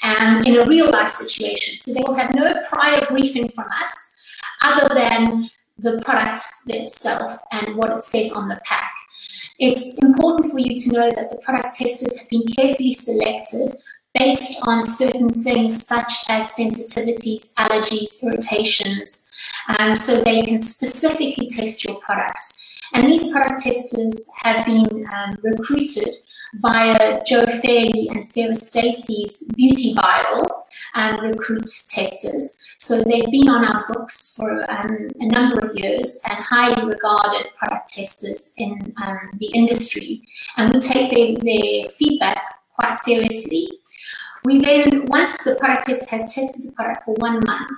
um, 0.03 0.43
in 0.45 0.57
a 0.57 0.67
real 0.67 0.91
life 0.91 1.09
situation. 1.09 1.77
So 1.77 1.95
they 1.95 2.03
will 2.07 2.15
have 2.15 2.35
no 2.35 2.55
prior 2.69 3.05
briefing 3.09 3.49
from 3.51 3.67
us 3.81 4.17
other 4.63 4.95
than 4.95 5.51
the 5.79 6.01
product 6.05 6.43
itself 6.67 7.39
and 7.53 7.77
what 7.77 7.91
it 7.91 8.03
says 8.03 8.33
on 8.33 8.49
the 8.49 8.61
pack. 8.65 8.93
It's 9.59 10.03
important 10.03 10.51
for 10.51 10.59
you 10.59 10.77
to 10.77 10.93
know 10.93 11.11
that 11.11 11.31
the 11.31 11.37
product 11.37 11.75
testers 11.75 12.21
have 12.21 12.31
been 12.31 12.47
carefully 12.57 12.93
selected 12.93 13.77
based 14.15 14.67
on 14.67 14.83
certain 14.83 15.29
things 15.31 15.87
such 15.87 16.13
as 16.29 16.55
sensitivities, 16.57 17.53
allergies, 17.55 18.23
irritations, 18.23 19.31
um, 19.79 19.97
so 19.97 20.21
they 20.21 20.43
can 20.43 20.59
specifically 20.59 21.49
test 21.49 21.85
your 21.85 21.97
product. 22.01 22.45
And 22.95 23.09
these 23.09 23.33
product 23.33 23.63
testers 23.63 24.29
have 24.43 24.67
been 24.67 25.07
um, 25.13 25.37
recruited 25.43 26.15
via 26.57 27.23
Jo 27.25 27.47
Fairley 27.47 28.09
and 28.11 28.25
Sarah 28.25 28.55
Stacey's 28.55 29.49
Beauty 29.57 29.95
Bible 29.95 30.65
um, 30.95 31.21
recruit 31.21 31.65
testers. 31.89 32.59
So 32.79 33.03
they've 33.03 33.31
been 33.31 33.49
on 33.49 33.65
our 33.65 33.87
books 33.93 34.37
for 34.37 34.71
um, 34.71 35.09
a 35.21 35.27
number 35.27 35.61
of 35.61 35.77
years 35.77 36.21
and 36.29 36.39
highly 36.39 36.85
regarded 36.85 37.49
product 37.55 37.95
testers 37.95 38.55
in 38.59 38.93
um, 39.03 39.31
the 39.39 39.51
industry. 39.55 40.23
And 40.57 40.73
we 40.75 40.81
take 40.81 41.11
their, 41.13 41.37
their 41.43 41.89
feedback 41.91 42.43
quite 42.75 42.97
seriously. 42.97 43.69
We 44.45 44.61
then, 44.61 45.07
once 45.07 45.45
the 45.45 45.55
product 45.55 45.87
test 45.87 46.11
has 46.11 46.35
tested 46.35 46.67
the 46.67 46.73
product 46.73 47.05
for 47.05 47.15
one 47.15 47.41
month, 47.47 47.71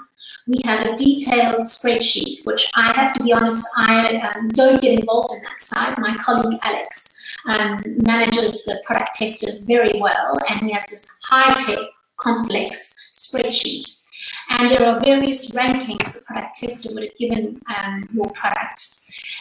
we 0.47 0.61
have 0.65 0.87
a 0.87 0.97
detailed 0.97 1.61
spreadsheet, 1.61 2.45
which 2.47 2.71
I 2.75 2.93
have 2.93 3.15
to 3.15 3.25
be 3.25 3.33
honest, 3.33 3.67
I 3.77 4.17
um, 4.17 4.49
don't 4.49 4.81
get 4.81 4.99
involved 4.99 5.35
in 5.35 5.43
that 5.43 5.61
side. 5.61 5.99
My 5.99 6.17
colleague 6.17 6.59
Alex 6.63 7.23
um, 7.47 7.83
manages 8.07 8.65
the 8.65 8.83
product 8.85 9.15
testers 9.15 9.67
very 9.67 10.01
well, 10.01 10.39
and 10.49 10.61
he 10.61 10.73
has 10.73 10.87
this 10.87 11.09
high-tech, 11.25 11.87
complex 12.17 12.95
spreadsheet. 13.15 14.03
And 14.51 14.71
there 14.71 14.87
are 14.87 15.01
various 15.01 15.51
rankings 15.53 16.15
the 16.15 16.23
product 16.27 16.57
tester 16.57 16.95
would 16.95 17.05
have 17.05 17.17
given 17.17 17.61
um, 17.77 18.09
your 18.13 18.31
product. 18.31 18.81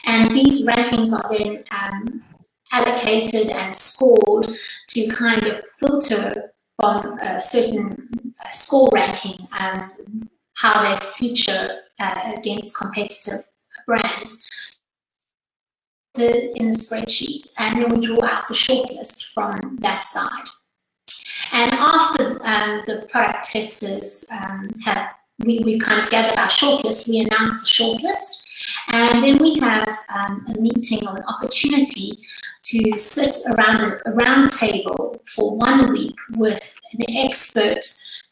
And 0.06 0.34
these 0.34 0.68
rankings 0.68 1.14
are 1.14 1.38
then 1.38 1.64
um, 1.72 2.24
allocated 2.72 3.50
and 3.50 3.74
scored 3.76 4.48
to 4.90 5.08
kind 5.14 5.46
of 5.46 5.62
filter 5.78 6.53
from 6.80 7.18
a 7.20 7.40
certain 7.40 8.10
score 8.52 8.90
ranking 8.94 9.48
um, 9.60 9.92
how 10.56 10.84
they 10.84 11.06
feature 11.06 11.80
uh, 12.00 12.34
against 12.38 12.78
competitive 12.78 13.42
brands 13.86 14.50
in 16.20 16.70
the 16.70 16.78
spreadsheet 16.78 17.52
and 17.58 17.82
then 17.82 17.90
we 17.90 18.06
draw 18.06 18.24
out 18.24 18.48
the 18.48 18.54
shortlist 18.54 19.34
from 19.34 19.78
that 19.82 20.04
side. 20.04 20.48
And 21.52 21.74
after 21.74 22.40
um, 22.44 22.84
the 22.86 23.08
product 23.10 23.50
testers 23.52 24.26
um, 24.32 24.70
have, 24.86 25.10
we, 25.40 25.60
we've 25.60 25.82
kind 25.82 26.04
of 26.04 26.10
gathered 26.10 26.38
our 26.38 26.48
shortlist, 26.48 27.10
we 27.10 27.22
announce 27.22 27.62
the 27.62 27.84
shortlist 27.84 28.44
and 28.90 29.24
then 29.24 29.38
we 29.38 29.60
have 29.60 29.88
um, 30.14 30.46
a 30.56 30.60
meeting 30.60 31.08
or 31.08 31.18
an 31.18 31.24
opportunity 31.24 32.12
to 32.74 32.98
sit 32.98 33.36
around 33.52 33.82
a, 33.82 34.10
a 34.10 34.12
round 34.14 34.50
table 34.52 35.22
for 35.26 35.56
one 35.56 35.92
week 35.92 36.18
with 36.36 36.80
an 36.94 37.06
expert 37.16 37.82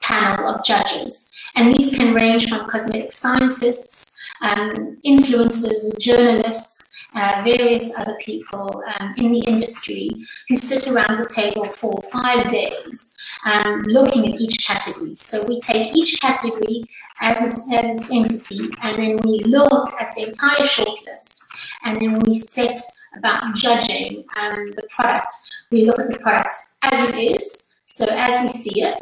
panel 0.02 0.48
of 0.48 0.64
judges. 0.64 1.32
And 1.56 1.74
these 1.74 1.96
can 1.96 2.14
range 2.16 2.50
from 2.50 2.68
cosmetic 2.68 3.12
scientists, 3.14 4.18
um, 4.42 4.98
influencers, 5.06 5.98
journalists, 6.00 6.90
uh, 7.14 7.42
various 7.44 7.98
other 7.98 8.16
people 8.22 8.84
um, 9.00 9.14
in 9.18 9.32
the 9.32 9.44
industry 9.48 10.10
who 10.48 10.58
sit 10.58 10.94
around 10.94 11.18
the 11.18 11.28
table 11.28 11.68
for 11.68 12.02
five 12.12 12.50
days 12.50 13.16
um, 13.46 13.82
looking 13.84 14.32
at 14.32 14.40
each 14.40 14.66
category. 14.66 15.16
So 15.16 15.46
we 15.48 15.60
take 15.60 15.96
each 15.96 16.20
category 16.22 16.86
as, 17.20 17.38
a, 17.38 17.78
as 17.78 17.96
its 17.96 18.12
entity 18.12 18.74
and 18.82 18.98
then 18.98 19.18
we 19.24 19.44
look 19.44 19.94
at 20.00 20.16
the 20.16 20.28
entire 20.28 20.64
shortlist 20.64 21.48
and 21.84 22.00
then 22.00 22.20
we 22.20 22.34
set 22.36 22.78
about 23.18 23.56
judging 23.56 24.24
um, 24.36 24.72
the 24.76 24.88
product. 24.96 25.34
We 25.72 25.86
look 25.86 26.00
at 26.00 26.08
the 26.08 26.20
product 26.20 26.56
as 26.84 27.14
it 27.14 27.36
is, 27.36 27.78
so 27.86 28.06
as 28.10 28.42
we 28.42 28.50
see 28.50 28.84
it, 28.84 29.02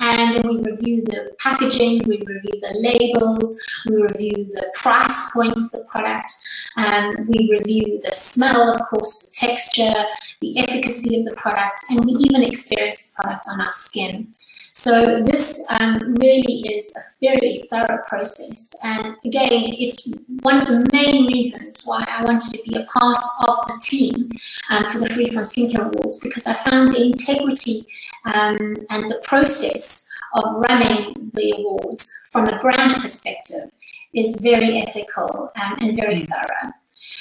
and 0.00 0.42
we 0.44 0.58
review 0.58 1.02
the 1.02 1.30
packaging, 1.38 2.02
we 2.06 2.22
review 2.26 2.60
the 2.60 2.74
labels, 2.80 3.62
we 3.88 3.96
review 3.96 4.32
the 4.32 4.70
price 4.74 5.30
point 5.32 5.56
of 5.58 5.70
the 5.70 5.84
product, 5.86 6.32
um, 6.76 7.26
we 7.28 7.50
review 7.50 8.00
the 8.02 8.12
smell, 8.12 8.74
of 8.74 8.80
course, 8.88 9.26
the 9.26 9.46
texture, 9.46 10.04
the 10.40 10.58
efficacy 10.58 11.20
of 11.20 11.26
the 11.26 11.34
product, 11.36 11.82
and 11.90 12.04
we 12.04 12.12
even 12.12 12.42
experience 12.42 13.12
the 13.12 13.22
product 13.22 13.46
on 13.48 13.60
our 13.60 13.72
skin. 13.72 14.28
So 14.72 15.22
this 15.22 15.66
um, 15.78 16.14
really 16.14 16.62
is 16.72 16.94
a 16.96 17.26
very 17.26 17.58
thorough 17.68 18.02
process. 18.06 18.74
And 18.82 19.16
again, 19.26 19.48
it's 19.52 20.14
one 20.40 20.58
of 20.58 20.68
the 20.68 20.86
main 20.92 21.26
reasons 21.26 21.82
why 21.84 22.02
I 22.08 22.24
wanted 22.24 22.54
to 22.54 22.62
be 22.66 22.76
a 22.76 22.84
part 22.84 23.22
of 23.46 23.56
the 23.66 23.78
team 23.82 24.30
um, 24.70 24.84
for 24.84 25.00
the 25.00 25.10
Free 25.10 25.28
From 25.28 25.44
Skincare 25.44 25.84
Awards, 25.84 26.20
because 26.20 26.46
I 26.46 26.54
found 26.54 26.94
the 26.94 27.02
integrity 27.04 27.82
um, 28.24 28.76
and 28.90 29.10
the 29.10 29.20
process 29.22 30.08
of 30.34 30.44
running 30.68 31.30
the 31.34 31.54
awards 31.58 32.28
from 32.32 32.48
a 32.48 32.58
brand 32.58 33.00
perspective 33.02 33.70
is 34.14 34.40
very 34.40 34.78
ethical 34.78 35.50
um, 35.62 35.78
and 35.80 35.96
very 35.96 36.16
mm. 36.16 36.26
thorough. 36.26 36.72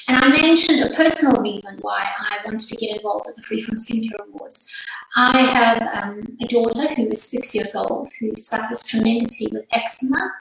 And 0.07 0.17
I 0.17 0.27
mentioned 0.29 0.81
a 0.81 0.95
personal 0.95 1.39
reason 1.41 1.77
why 1.81 2.03
I 2.03 2.39
wanted 2.43 2.67
to 2.67 2.75
get 2.75 2.95
involved 2.95 3.27
with 3.27 3.35
the 3.35 3.43
Free 3.43 3.61
From 3.61 3.75
Skincare 3.75 4.27
Awards. 4.27 4.75
I 5.15 5.39
have 5.41 5.81
um, 6.03 6.23
a 6.41 6.47
daughter 6.47 6.91
who 6.95 7.07
is 7.09 7.21
six 7.21 7.53
years 7.53 7.75
old 7.75 8.09
who 8.19 8.31
suffers 8.35 8.83
tremendously 8.87 9.49
with 9.51 9.67
eczema. 9.71 10.31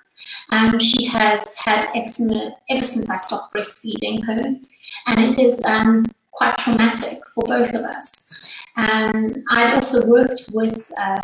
Um, 0.51 0.79
she 0.79 1.05
has 1.07 1.59
had 1.59 1.91
eczema 1.95 2.57
ever 2.71 2.83
since 2.83 3.11
I 3.11 3.19
stopped 3.19 3.55
breastfeeding 3.55 4.25
her, 4.25 4.57
and 5.07 5.21
it 5.21 5.39
is 5.39 5.63
um, 5.65 6.07
quite 6.31 6.57
traumatic 6.57 7.19
for 7.35 7.45
both 7.45 7.75
of 7.75 7.83
us. 7.83 8.35
Um, 8.79 9.35
I've 9.51 9.75
also 9.75 10.09
worked 10.09 10.51
with 10.53 10.93
uh, 10.97 11.21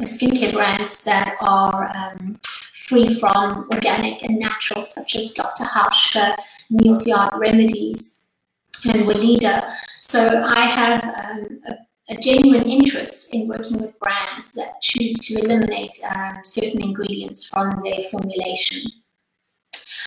skincare 0.00 0.54
brands 0.54 1.04
that 1.04 1.36
are 1.40 1.90
um, 1.94 2.40
free 2.42 3.12
from 3.20 3.68
organic 3.70 4.22
and 4.22 4.38
natural, 4.38 4.80
such 4.80 5.16
as 5.16 5.34
Dr. 5.34 5.64
Hauschka, 5.64 6.34
Neal's 6.70 7.06
Yard 7.06 7.34
Remedies, 7.36 8.28
and 8.84 9.02
Weleda. 9.02 9.74
So 10.00 10.44
I 10.48 10.64
have 10.64 11.04
um, 11.04 11.60
a, 11.68 11.74
a, 12.14 12.16
genuine 12.20 12.68
interest 12.68 13.34
in 13.34 13.48
working 13.48 13.78
with 13.78 13.98
brands 14.00 14.52
that 14.52 14.80
choose 14.80 15.18
to 15.26 15.40
eliminate 15.40 15.94
um, 16.14 16.38
certain 16.42 16.82
ingredients 16.82 17.46
from 17.48 17.82
their 17.84 18.00
formulation. 18.10 18.90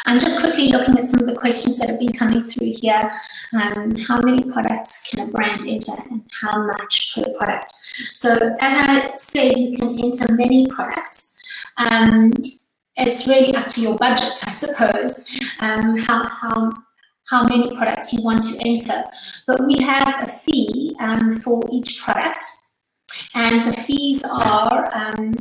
I'm 0.06 0.20
just 0.20 0.39
quickly 0.39 0.70
looking 0.70 0.98
at 1.00 1.08
some 1.08 1.22
of 1.22 1.26
the 1.26 1.36
questions 1.36 1.80
that 1.80 1.89
have 1.89 2.00
been 2.00 2.13
coming 2.13 2.44
through 2.44 2.72
here. 2.80 3.12
Um, 3.54 3.96
how 3.96 4.22
many 4.22 4.44
products 4.44 5.10
can 5.10 5.28
a 5.28 5.32
brand 5.32 5.68
enter 5.68 5.94
and 6.10 6.22
how 6.41 6.68
much 6.68 7.15
per 7.15 7.24
product? 7.38 7.74
So 8.13 8.34
as 8.60 8.88
I 8.88 9.15
said, 9.15 9.58
you 9.58 9.76
can 9.78 10.00
enter 10.00 10.32
many 10.34 10.68
products. 10.68 11.41
Um, 11.78 12.34
it's 12.98 13.28
really 13.28 13.56
up 13.56 13.68
to 13.70 13.82
your 13.82 13.98
budget, 13.98 14.32
I 14.46 14.52
suppose, 14.52 15.39
um, 15.60 15.98
how, 15.98 16.28
how, 16.28 16.72
how 17.28 17.44
many 17.44 17.76
products 17.76 18.13
you 18.13 18.24
want 18.24 18.44
to 18.44 18.68
enter. 18.68 19.04
But 19.48 19.65
we 19.65 19.80
have 19.80 20.24
a 20.24 20.28
fee 20.28 20.96
um, 21.00 21.34
for 21.34 21.63
each 21.72 22.02
product. 22.02 22.44
And 23.34 23.68
the 23.68 23.74
fees 23.76 24.24
are 24.24 24.89
um, 24.94 25.36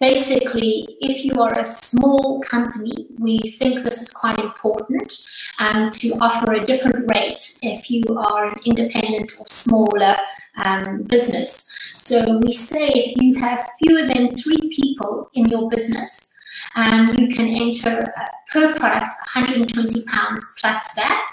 basically, 0.00 0.96
if 1.00 1.24
you 1.24 1.40
are 1.40 1.58
a 1.58 1.64
small 1.64 2.40
company, 2.42 3.08
we 3.18 3.38
think 3.38 3.84
this 3.84 4.02
is 4.02 4.10
quite 4.10 4.38
important 4.38 5.12
um, 5.58 5.90
to 5.90 6.08
offer 6.20 6.52
a 6.52 6.64
different 6.64 7.10
rate 7.14 7.58
if 7.62 7.90
you 7.90 8.02
are 8.16 8.48
an 8.48 8.58
independent 8.66 9.32
or 9.40 9.46
smaller 9.48 10.16
um, 10.64 11.02
business. 11.04 11.76
So 11.96 12.38
we 12.38 12.52
say 12.52 12.88
if 12.88 13.22
you 13.22 13.34
have 13.40 13.66
fewer 13.82 14.06
than 14.06 14.36
three 14.36 14.70
people 14.70 15.30
in 15.34 15.46
your 15.46 15.68
business, 15.68 16.38
um, 16.74 17.14
you 17.18 17.28
can 17.28 17.48
enter 17.48 18.12
uh, 18.16 18.26
per 18.52 18.74
product 18.74 19.12
120 19.34 20.04
pounds 20.04 20.54
plus 20.60 20.94
VAT. 20.94 21.26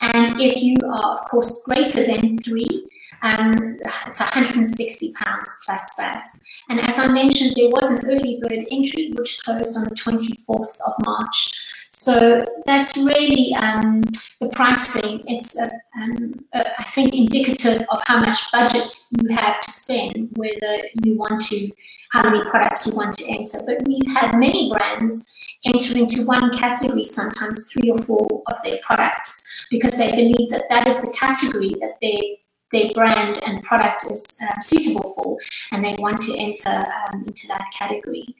And 0.00 0.40
if 0.40 0.62
you 0.62 0.76
are, 0.84 1.14
of 1.18 1.28
course, 1.28 1.64
greater 1.64 2.06
than 2.06 2.38
three, 2.38 2.86
um, 3.22 3.78
it's 4.06 4.20
160 4.20 5.12
pounds 5.14 5.60
plus 5.64 5.94
VAT. 5.96 6.22
And 6.68 6.80
as 6.80 6.98
I 6.98 7.08
mentioned, 7.08 7.54
there 7.56 7.68
was 7.68 7.90
an 7.90 8.10
early 8.10 8.40
bird 8.42 8.66
entry 8.70 9.12
which 9.14 9.42
closed 9.44 9.76
on 9.76 9.84
the 9.84 9.94
24th 9.94 10.78
of 10.86 10.94
March. 11.04 11.50
So 11.90 12.46
that's 12.64 12.96
really 12.96 13.54
um, 13.56 14.00
the 14.40 14.48
pricing. 14.52 15.22
It's, 15.26 15.60
a, 15.60 15.70
um, 16.00 16.34
a, 16.54 16.80
I 16.80 16.84
think, 16.84 17.14
indicative 17.14 17.84
of 17.90 18.02
how 18.06 18.20
much 18.20 18.50
budget 18.50 19.04
you 19.10 19.36
have 19.36 19.60
to 19.60 19.70
spend, 19.70 20.30
whether 20.36 20.78
you 21.04 21.18
want 21.18 21.42
to, 21.48 21.70
how 22.10 22.22
many 22.22 22.42
products 22.48 22.86
you 22.86 22.96
want 22.96 23.14
to 23.18 23.28
enter. 23.28 23.58
But 23.66 23.86
we've 23.86 24.06
had 24.16 24.38
many 24.38 24.72
brands 24.72 25.38
enter 25.66 25.98
into 25.98 26.24
one 26.26 26.56
category, 26.56 27.04
sometimes 27.04 27.70
three 27.70 27.90
or 27.90 27.98
four 27.98 28.42
of 28.46 28.56
their 28.64 28.78
products, 28.82 29.66
because 29.70 29.98
they 29.98 30.10
believe 30.10 30.48
that 30.50 30.70
that 30.70 30.88
is 30.88 31.02
the 31.02 31.14
category 31.18 31.74
that 31.80 31.98
they 32.00 32.39
their 32.72 32.92
brand 32.92 33.42
and 33.44 33.62
product 33.62 34.04
is 34.10 34.40
um, 34.48 34.60
suitable 34.60 35.14
for, 35.14 35.38
and 35.72 35.84
they 35.84 35.96
want 35.98 36.20
to 36.22 36.36
enter 36.38 36.70
um, 36.70 37.24
into 37.26 37.46
that 37.48 37.66
category. 37.76 38.36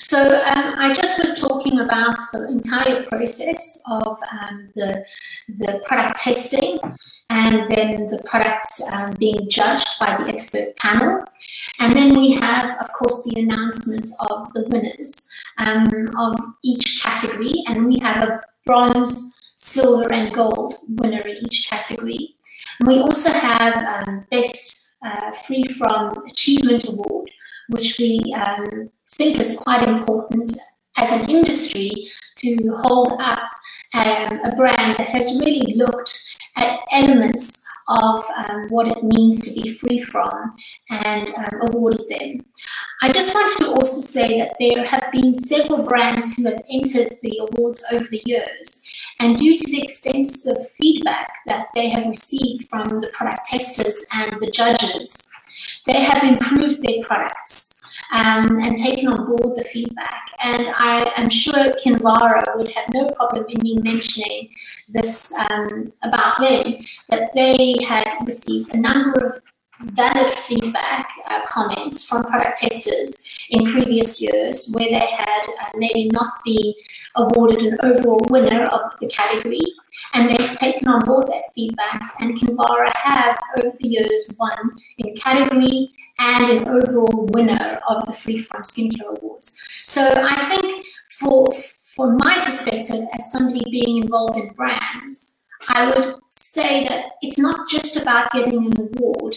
So 0.00 0.18
um, 0.18 0.74
I 0.78 0.92
just 0.92 1.18
was 1.18 1.40
talking 1.40 1.78
about 1.78 2.16
the 2.32 2.48
entire 2.48 3.04
process 3.04 3.80
of 3.88 4.18
um, 4.32 4.68
the, 4.74 5.04
the 5.48 5.80
product 5.86 6.18
testing 6.18 6.80
and 7.30 7.70
then 7.70 8.08
the 8.08 8.20
product 8.24 8.80
um, 8.92 9.12
being 9.12 9.48
judged 9.48 9.88
by 10.00 10.16
the 10.16 10.32
expert 10.32 10.76
panel. 10.76 11.24
And 11.78 11.94
then 11.94 12.18
we 12.18 12.32
have, 12.32 12.78
of 12.80 12.92
course, 12.92 13.24
the 13.24 13.40
announcement 13.40 14.08
of 14.28 14.52
the 14.54 14.64
winners 14.68 15.30
um, 15.58 15.86
of 16.18 16.36
each 16.64 17.02
category. 17.04 17.62
And 17.68 17.86
we 17.86 17.98
have 18.00 18.22
a 18.24 18.40
bronze, 18.66 19.52
silver, 19.56 20.12
and 20.12 20.34
gold 20.34 20.74
winner 20.88 21.22
in 21.22 21.36
each 21.44 21.68
category. 21.70 22.36
We 22.86 22.98
also 23.00 23.30
have 23.30 23.76
um, 23.76 24.24
Best 24.30 24.94
uh, 25.04 25.32
Free 25.32 25.64
From 25.64 26.26
Achievement 26.26 26.88
Award, 26.88 27.30
which 27.68 27.98
we 27.98 28.20
um, 28.34 28.90
think 29.06 29.38
is 29.38 29.58
quite 29.58 29.86
important 29.86 30.52
as 30.96 31.12
an 31.12 31.28
industry 31.28 31.90
to 32.36 32.74
hold 32.78 33.12
up 33.20 33.50
um, 33.94 34.40
a 34.44 34.56
brand 34.56 34.96
that 34.98 35.08
has 35.08 35.40
really 35.44 35.74
looked 35.74 36.38
at 36.56 36.78
elements 36.92 37.66
of 37.88 38.24
um, 38.36 38.68
what 38.68 38.86
it 38.86 39.02
means 39.02 39.40
to 39.40 39.60
be 39.60 39.72
free 39.74 40.00
from 40.00 40.54
and 40.88 41.28
um, 41.34 41.60
awarded 41.68 42.08
them. 42.08 42.44
I 43.02 43.12
just 43.12 43.34
want 43.34 43.52
to 43.58 43.70
also 43.72 44.00
say 44.00 44.38
that 44.38 44.56
there 44.60 44.84
have 44.84 45.10
been 45.12 45.34
several 45.34 45.82
brands 45.82 46.36
who 46.36 46.44
have 46.44 46.62
entered 46.70 47.12
the 47.22 47.40
awards 47.40 47.84
over 47.92 48.06
the 48.06 48.22
years. 48.24 48.79
And 49.20 49.36
due 49.36 49.56
to 49.56 49.70
the 49.70 49.82
extensive 49.82 50.70
feedback 50.70 51.30
that 51.44 51.66
they 51.74 51.90
have 51.90 52.06
received 52.06 52.68
from 52.70 53.00
the 53.02 53.08
product 53.08 53.44
testers 53.44 54.06
and 54.14 54.32
the 54.40 54.50
judges, 54.50 55.22
they 55.84 56.02
have 56.02 56.24
improved 56.24 56.82
their 56.82 57.02
products 57.02 57.82
um, 58.12 58.58
and 58.60 58.78
taken 58.78 59.08
on 59.08 59.26
board 59.26 59.56
the 59.56 59.64
feedback. 59.64 60.30
And 60.42 60.68
I 60.74 61.12
am 61.18 61.28
sure 61.28 61.74
Kinvara 61.84 62.56
would 62.56 62.70
have 62.70 62.86
no 62.94 63.08
problem 63.08 63.44
in 63.50 63.60
me 63.62 63.78
mentioning 63.82 64.48
this 64.88 65.36
um, 65.50 65.92
about 66.02 66.40
them, 66.40 66.76
that 67.10 67.34
they 67.34 67.76
had 67.86 68.08
received 68.24 68.74
a 68.74 68.78
number 68.78 69.26
of 69.26 69.32
valid 69.92 70.30
feedback 70.30 71.10
uh, 71.28 71.40
comments 71.46 72.08
from 72.08 72.24
product 72.24 72.58
testers 72.58 73.19
in 73.50 73.64
previous 73.64 74.22
years 74.22 74.72
where 74.74 74.88
they 74.88 75.06
had 75.06 75.42
uh, 75.60 75.70
maybe 75.76 76.08
not 76.12 76.32
been 76.44 76.72
awarded 77.16 77.60
an 77.62 77.78
overall 77.82 78.24
winner 78.30 78.64
of 78.64 78.80
the 79.00 79.08
category 79.08 79.60
and 80.14 80.30
they've 80.30 80.58
taken 80.58 80.88
on 80.88 81.00
board 81.00 81.26
that 81.26 81.42
feedback 81.54 82.14
and 82.20 82.36
Kinvara 82.36 82.90
have 82.94 83.38
over 83.58 83.76
the 83.78 83.88
years 83.88 84.36
won 84.38 84.70
in 84.98 85.14
category 85.16 85.90
and 86.18 86.62
an 86.62 86.68
overall 86.68 87.26
winner 87.32 87.80
of 87.88 88.06
the 88.06 88.12
Free 88.12 88.38
From 88.38 88.62
Skincare 88.62 89.16
Awards. 89.18 89.66
So 89.84 90.02
I 90.16 90.36
think 90.44 90.84
for 91.18 91.52
from 91.94 92.18
my 92.18 92.44
perspective 92.44 93.04
as 93.14 93.32
somebody 93.32 93.64
being 93.70 94.02
involved 94.02 94.36
in 94.36 94.52
brands, 94.52 95.42
I 95.68 95.90
would 95.90 96.14
say 96.30 96.86
that 96.88 97.04
it's 97.20 97.38
not 97.38 97.68
just 97.68 97.96
about 97.96 98.32
getting 98.32 98.66
an 98.66 98.72
award. 98.78 99.36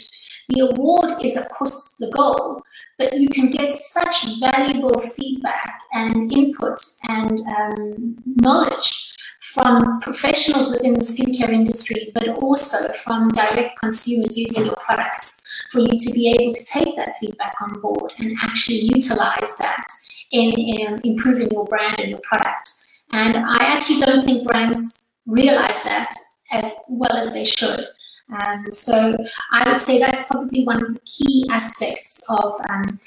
The 0.50 0.70
award 0.72 1.24
is, 1.24 1.38
of 1.38 1.50
course, 1.50 1.96
the 2.00 2.12
goal, 2.12 2.62
but 3.04 3.20
you 3.20 3.28
can 3.30 3.50
get 3.50 3.74
such 3.74 4.40
valuable 4.40 5.00
feedback 5.00 5.82
and 5.94 6.32
input 6.32 6.80
and 7.10 7.42
um, 7.58 8.16
knowledge 8.26 9.14
from 9.40 10.00
professionals 10.00 10.72
within 10.72 10.94
the 10.94 11.02
skincare 11.02 11.50
industry, 11.50 12.12
but 12.14 12.28
also 12.30 12.92
from 12.94 13.30
direct 13.30 13.78
consumers 13.80 14.38
using 14.38 14.66
your 14.66 14.76
products 14.76 15.44
for 15.70 15.80
you 15.80 16.00
to 16.00 16.12
be 16.14 16.30
able 16.32 16.54
to 16.54 16.66
take 16.66 16.96
that 16.96 17.14
feedback 17.20 17.54
on 17.62 17.80
board 17.82 18.12
and 18.20 18.36
actually 18.42 18.80
utilize 18.80 19.58
that 19.60 19.86
in, 20.32 20.52
in 20.54 21.00
improving 21.04 21.50
your 21.52 21.66
brand 21.66 22.00
and 22.00 22.10
your 22.10 22.22
product. 22.24 22.72
And 23.12 23.38
I 23.38 23.58
actually 23.60 24.00
don't 24.02 24.24
think 24.24 24.48
brands 24.48 25.12
realize 25.26 25.84
that 25.84 26.10
as 26.52 26.74
well 26.90 27.16
as 27.16 27.34
they 27.34 27.46
should. 27.46 27.86
Um, 28.30 28.74
so 28.74 29.18
I 29.52 29.70
would 29.70 29.80
say 29.80 30.00
that's 30.00 30.28
probably 30.28 30.64
one 30.64 30.84
of 30.84 30.94
the 30.94 31.02
key 31.06 31.46
aspects 31.50 32.26
of 32.30 32.60
um, 32.70 33.00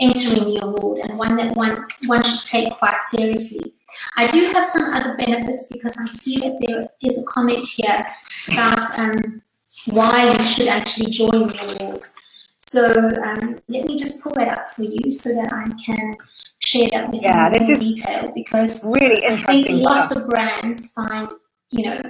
entering 0.00 0.54
the 0.54 0.60
award 0.62 1.00
and 1.00 1.18
one 1.18 1.36
that 1.36 1.56
one, 1.56 1.86
one 2.06 2.22
should 2.22 2.44
take 2.44 2.72
quite 2.74 3.00
seriously. 3.00 3.74
I 4.16 4.30
do 4.30 4.46
have 4.52 4.66
some 4.66 4.94
other 4.94 5.16
benefits 5.16 5.70
because 5.72 5.98
I 6.00 6.06
see 6.06 6.40
that 6.40 6.58
there 6.60 6.88
is 7.02 7.22
a 7.22 7.26
comment 7.30 7.66
here 7.66 8.06
about 8.52 8.80
um, 8.98 9.42
why 9.86 10.32
you 10.32 10.42
should 10.42 10.68
actually 10.68 11.10
join 11.10 11.48
the 11.48 11.76
awards. 11.80 12.20
So 12.58 13.10
um, 13.22 13.58
let 13.68 13.84
me 13.84 13.96
just 13.96 14.22
pull 14.22 14.34
that 14.34 14.48
up 14.48 14.70
for 14.70 14.84
you 14.84 15.10
so 15.12 15.34
that 15.34 15.52
I 15.52 15.70
can 15.84 16.16
share 16.60 16.88
that 16.92 17.10
with 17.10 17.22
yeah, 17.22 17.52
you 17.60 17.74
in 17.74 17.80
detail 17.80 18.32
because 18.34 18.84
really 18.92 19.24
I 19.26 19.36
think 19.36 19.68
lots 19.70 20.16
of 20.16 20.28
brands 20.28 20.92
find, 20.92 21.30
you 21.70 21.84
know, 21.84 22.00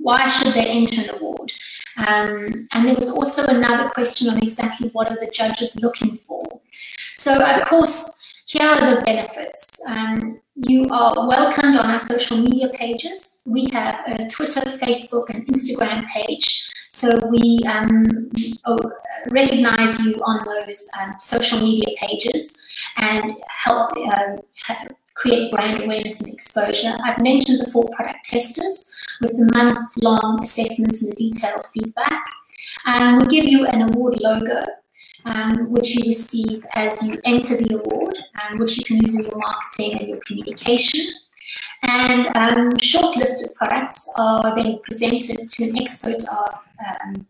why 0.00 0.28
should 0.28 0.54
they 0.54 0.66
enter 0.66 1.02
an 1.02 1.18
award? 1.18 1.19
Um, 2.06 2.68
and 2.72 2.88
there 2.88 2.94
was 2.94 3.10
also 3.10 3.44
another 3.46 3.88
question 3.90 4.28
on 4.28 4.38
exactly 4.38 4.88
what 4.90 5.10
are 5.10 5.18
the 5.20 5.30
judges 5.30 5.76
looking 5.76 6.16
for. 6.16 6.60
So, 7.14 7.42
of 7.44 7.66
course, 7.66 8.18
here 8.46 8.66
are 8.66 8.94
the 8.94 9.00
benefits. 9.02 9.80
Um, 9.88 10.40
you 10.54 10.86
are 10.90 11.28
welcomed 11.28 11.76
on 11.76 11.90
our 11.90 11.98
social 11.98 12.38
media 12.38 12.68
pages. 12.70 13.42
We 13.46 13.68
have 13.72 14.00
a 14.06 14.26
Twitter, 14.28 14.60
Facebook, 14.60 15.30
and 15.30 15.46
Instagram 15.46 16.08
page. 16.08 16.68
So 16.88 17.24
we 17.28 17.60
um, 17.66 18.30
oh, 18.66 18.78
recognize 19.30 20.04
you 20.04 20.20
on 20.24 20.44
those 20.44 20.90
um, 21.00 21.14
social 21.20 21.60
media 21.60 21.94
pages 21.96 22.60
and 22.96 23.36
help 23.48 23.92
uh, 23.96 24.36
create 25.14 25.52
brand 25.52 25.80
awareness 25.80 26.20
and 26.20 26.34
exposure. 26.34 26.96
I've 27.04 27.22
mentioned 27.22 27.60
the 27.60 27.70
four 27.70 27.88
product 27.94 28.24
testers 28.24 28.92
with 29.20 29.36
the 29.36 29.50
month-long 29.54 30.40
assessments 30.42 31.02
and 31.02 31.12
the 31.12 31.16
detailed 31.16 31.66
feedback. 31.72 32.24
Um, 32.86 33.18
we 33.18 33.26
give 33.26 33.44
you 33.44 33.66
an 33.66 33.82
award 33.82 34.20
logo, 34.20 34.62
um, 35.24 35.70
which 35.70 35.96
you 35.96 36.08
receive 36.08 36.64
as 36.74 37.06
you 37.06 37.18
enter 37.24 37.56
the 37.56 37.76
award, 37.76 38.16
um, 38.42 38.58
which 38.58 38.78
you 38.78 38.84
can 38.84 38.96
use 38.96 39.18
in 39.18 39.26
your 39.26 39.38
marketing 39.38 39.98
and 40.00 40.08
your 40.08 40.20
communication. 40.26 41.06
And 41.82 42.26
um, 42.36 42.70
shortlisted 42.76 43.54
products 43.54 44.12
are 44.18 44.54
then 44.54 44.78
presented 44.82 45.48
to 45.48 45.64
an 45.64 45.78
expert 45.78 46.22
of 46.30 46.54
um, 46.86 47.26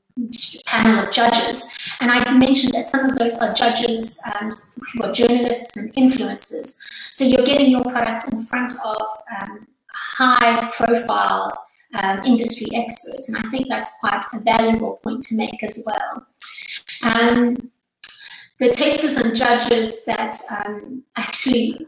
panel 0.66 1.04
of 1.04 1.12
judges. 1.12 1.72
And 2.00 2.10
I 2.10 2.30
mentioned 2.32 2.74
that 2.74 2.86
some 2.86 3.08
of 3.08 3.18
those 3.18 3.38
are 3.38 3.54
judges 3.54 4.20
um, 4.34 4.52
who 4.92 5.04
are 5.04 5.12
journalists 5.12 5.76
and 5.76 5.92
influencers. 5.94 6.78
So 7.10 7.24
you're 7.24 7.44
getting 7.44 7.70
your 7.70 7.82
product 7.82 8.32
in 8.32 8.42
front 8.44 8.74
of 8.84 9.02
um, 9.40 9.66
high 9.92 10.68
profile 10.70 11.52
um, 11.94 12.20
industry 12.24 12.68
experts. 12.74 13.28
And 13.28 13.38
I 13.38 13.48
think 13.50 13.68
that's 13.68 13.98
quite 14.00 14.24
a 14.32 14.38
valuable 14.40 15.00
point 15.02 15.22
to 15.24 15.36
make 15.36 15.62
as 15.62 15.86
well. 15.86 16.26
Um, 17.02 17.70
the 18.60 18.68
testers 18.68 19.16
and 19.16 19.34
judges 19.34 20.04
that 20.04 20.36
um, 20.50 21.02
actually 21.16 21.86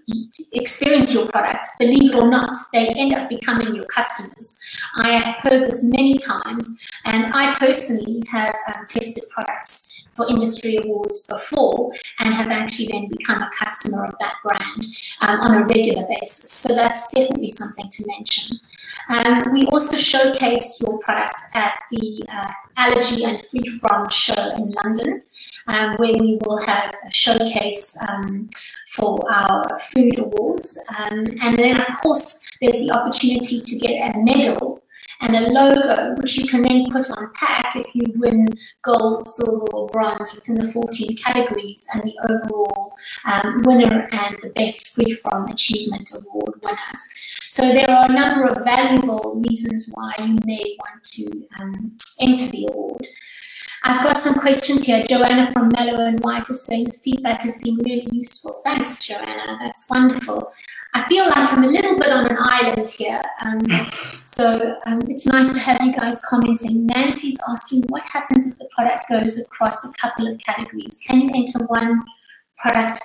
experience 0.55 1.13
your 1.13 1.29
product, 1.29 1.69
believe 1.79 2.15
it 2.15 2.19
or 2.19 2.31
not, 2.31 2.51
they 2.73 2.89
end 2.97 3.13
up 3.13 3.29
becoming 3.29 3.75
your 3.75 3.85
customers. 3.85 4.59
I 4.97 5.11
have 5.11 5.37
heard 5.37 5.69
this 5.69 5.85
many 5.85 6.17
times, 6.17 6.89
and 7.05 7.31
I 7.35 7.55
personally 7.59 8.23
have 8.31 8.55
um, 8.69 8.87
tested 8.87 9.25
products 9.35 10.07
for 10.13 10.27
industry 10.31 10.79
awards 10.83 11.27
before 11.27 11.93
and 12.21 12.33
have 12.33 12.49
actually 12.49 12.87
then 12.87 13.09
become 13.09 13.43
a 13.43 13.51
customer 13.55 14.07
of 14.07 14.15
that 14.21 14.37
brand 14.43 14.87
um, 15.21 15.41
on 15.41 15.55
a 15.55 15.67
regular 15.67 16.07
basis. 16.09 16.51
So 16.51 16.75
that's 16.75 17.13
definitely 17.13 17.49
something 17.49 17.89
to 17.91 18.05
mention. 18.07 18.59
Um, 19.13 19.43
we 19.53 19.67
also 19.67 19.99
showcase 19.99 20.81
your 20.81 20.99
product 21.01 21.43
at 21.53 21.75
the 21.91 22.25
uh, 22.31 22.51
Allergy 22.79 23.25
and 23.25 23.45
Free 23.45 23.69
From 23.79 24.09
show 24.09 24.55
in 24.57 24.71
London, 24.71 25.23
um, 25.69 25.97
where 25.97 26.15
we 26.15 26.39
will 26.41 26.57
have 26.65 26.95
a 27.07 27.11
showcase 27.11 27.99
um, 28.09 28.49
for 28.89 29.21
our 29.31 29.79
food 29.79 30.19
awards. 30.19 30.83
Um, 30.99 31.27
and 31.43 31.59
then, 31.59 31.79
of 31.79 31.95
course, 32.03 32.51
there's 32.63 32.79
the 32.79 32.91
opportunity 32.91 33.61
to 33.61 33.79
get 33.79 34.15
a 34.15 34.19
medal 34.19 34.83
and 35.23 35.37
a 35.37 35.41
logo, 35.53 36.15
which 36.17 36.37
you 36.37 36.47
can 36.47 36.63
then 36.63 36.91
put 36.91 37.11
on 37.11 37.33
pack 37.35 37.77
if 37.77 37.95
you 37.95 38.05
win 38.17 38.49
gold, 38.83 39.23
silver, 39.23 39.67
or 39.73 39.87
bronze 39.89 40.35
within 40.35 40.57
the 40.57 40.71
14 40.71 41.17
categories 41.17 41.87
and 41.95 42.03
the 42.03 42.17
overall 42.29 42.93
um, 43.25 43.63
winner 43.65 44.09
and 44.13 44.37
the 44.43 44.51
best 44.51 44.95
free 44.95 45.15
from 45.15 45.47
achievement 45.47 46.11
award 46.15 46.61
winner. 46.63 46.77
So 47.47 47.63
there 47.73 47.91
are 47.91 48.11
a 48.11 48.13
number 48.13 48.47
of 48.47 48.65
valuable 48.65 49.43
reasons 49.49 49.91
why 49.95 50.13
you 50.19 50.37
may 50.45 50.77
want 50.79 51.03
to 51.05 51.47
um, 51.61 51.97
enter 52.21 52.49
the 52.49 52.69
award. 52.73 53.07
I've 53.85 54.03
got 54.05 54.21
some 54.21 54.35
questions 54.35 54.87
here. 54.87 55.05
Joanna 55.05 55.51
from 55.53 55.69
Mellow 55.77 56.07
and 56.07 56.21
White 56.21 56.49
is 56.51 56.65
saying 56.65 56.85
the 56.85 56.93
feedback 56.93 57.41
has 57.41 57.61
been 57.61 57.77
really 57.77 58.07
useful. 58.13 58.61
Thanks, 58.65 59.05
Joanna. 59.05 59.59
That's 59.61 59.91
wonderful. 59.91 60.53
I 60.95 61.09
feel 61.09 61.25
like 61.25 61.53
I'm 61.53 61.65
a 61.65 61.69
little 61.69 61.99
bit 61.99 62.11
on 62.11 62.27
an 62.27 62.37
island 62.39 62.89
here. 62.89 63.23
Um, 63.45 63.61
so 64.25 64.77
um, 64.85 65.01
it's 65.09 65.27
nice 65.27 65.53
to 65.53 65.59
have 65.59 65.81
you 65.83 65.93
guys 65.93 66.21
commenting. 66.29 66.87
Nancy's 66.87 67.39
asking, 67.49 67.85
what 67.89 68.03
happens 68.03 68.47
if 68.47 68.59
the 68.59 68.69
product 68.75 69.09
goes 69.09 69.41
across 69.41 69.89
a 69.89 69.93
couple 69.95 70.27
of 70.27 70.39
categories? 70.39 71.01
Can 71.07 71.23
you 71.23 71.31
enter 71.35 71.65
one 71.67 72.03
product 72.59 73.01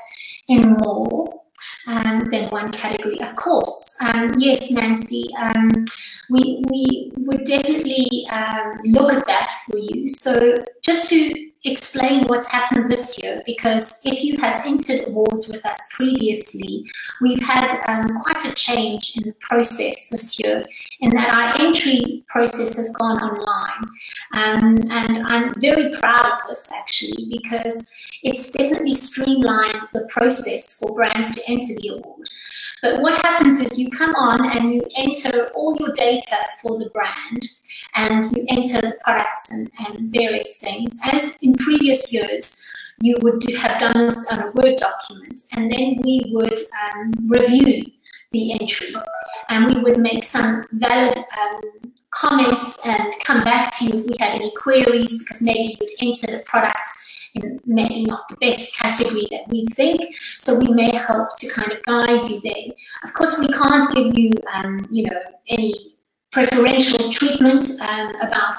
in 0.49 0.73
more 0.73 1.41
um, 1.87 2.29
than 2.29 2.49
one 2.49 2.71
category? 2.73 3.21
Of 3.21 3.35
course. 3.37 3.97
Um, 4.01 4.33
yes, 4.37 4.69
Nancy. 4.69 5.29
Um, 5.39 5.85
we, 6.29 6.61
we 6.69 7.11
would 7.19 7.45
definitely 7.45 8.27
um, 8.29 8.79
look 8.83 9.13
at 9.13 9.25
that 9.27 9.53
for 9.65 9.77
you. 9.77 10.09
So 10.09 10.61
just 10.83 11.09
to 11.09 11.47
explain 11.65 12.23
what's 12.27 12.51
happened 12.51 12.91
this 12.91 13.21
year 13.21 13.41
because 13.45 13.99
if 14.03 14.23
you 14.23 14.37
have 14.37 14.65
entered 14.65 15.07
awards 15.07 15.47
with 15.47 15.65
us 15.65 15.89
previously, 15.93 16.85
we've 17.21 17.41
had 17.41 17.79
um, 17.87 18.07
quite 18.19 18.45
a 18.45 18.53
change 18.55 19.17
in 19.17 19.23
the 19.23 19.35
process 19.39 20.09
this 20.09 20.39
year 20.39 20.65
in 20.99 21.09
that 21.11 21.33
our 21.33 21.65
entry 21.65 22.23
process 22.27 22.77
has 22.77 22.95
gone 22.95 23.17
online. 23.17 23.83
Um, 24.33 24.77
and 24.91 25.25
I'm 25.27 25.53
very 25.59 25.91
proud 25.91 26.25
of 26.25 26.39
this 26.47 26.71
actually 26.79 27.27
because 27.29 27.91
it's 28.23 28.51
definitely 28.51 28.93
streamlined 28.93 29.87
the 29.93 30.07
process 30.11 30.79
for 30.79 30.95
brands 30.95 31.35
to 31.35 31.41
enter 31.47 31.73
the 31.81 31.89
award. 31.97 32.27
But 32.81 33.01
what 33.01 33.19
happens 33.21 33.59
is 33.59 33.79
you 33.79 33.89
come 33.89 34.13
on 34.15 34.49
and 34.55 34.73
you 34.73 34.83
enter 34.97 35.47
all 35.55 35.75
your 35.79 35.91
data 35.93 36.37
for 36.61 36.77
the 36.77 36.89
brand 36.91 37.45
and 37.95 38.25
you 38.35 38.45
enter 38.49 38.81
the 38.81 38.97
products 39.03 39.51
and, 39.51 39.69
and 39.87 40.11
various 40.11 40.59
things. 40.59 40.99
As 41.05 41.37
in 41.41 41.53
previous 41.55 42.13
years, 42.13 42.63
you 43.01 43.15
would 43.21 43.41
have 43.59 43.79
done 43.79 43.97
this 43.97 44.31
on 44.31 44.39
a 44.41 44.51
Word 44.51 44.77
document 44.77 45.41
and 45.55 45.71
then 45.71 46.01
we 46.03 46.29
would 46.33 46.59
um, 46.93 47.11
review 47.27 47.83
the 48.31 48.59
entry 48.59 48.93
and 49.49 49.73
we 49.73 49.81
would 49.81 49.99
make 49.99 50.23
some 50.23 50.63
valid 50.73 51.17
um, 51.17 51.61
comments 52.11 52.85
and 52.85 53.13
come 53.23 53.43
back 53.43 53.75
to 53.77 53.85
you 53.85 53.99
if 53.99 54.05
we 54.05 54.15
had 54.19 54.33
any 54.33 54.51
queries 54.51 55.23
because 55.23 55.41
maybe 55.41 55.77
you'd 55.79 56.09
enter 56.09 56.37
the 56.37 56.43
product 56.45 56.87
in 57.35 57.59
maybe 57.65 58.05
not 58.05 58.27
the 58.29 58.37
best 58.37 58.77
category 58.77 59.27
that 59.31 59.47
we 59.49 59.65
think. 59.67 60.15
So 60.37 60.59
we 60.59 60.67
may 60.73 60.95
help 60.95 61.35
to 61.37 61.49
kind 61.49 61.71
of 61.71 61.81
guide 61.83 62.27
you 62.27 62.39
there. 62.41 62.75
Of 63.03 63.13
course, 63.13 63.39
we 63.39 63.47
can't 63.47 63.93
give 63.95 64.17
you, 64.17 64.31
um, 64.53 64.87
you 64.91 65.03
know, 65.03 65.19
any 65.49 65.73
preferential 66.31 67.11
treatment 67.11 67.65
um, 67.81 68.15
about 68.21 68.57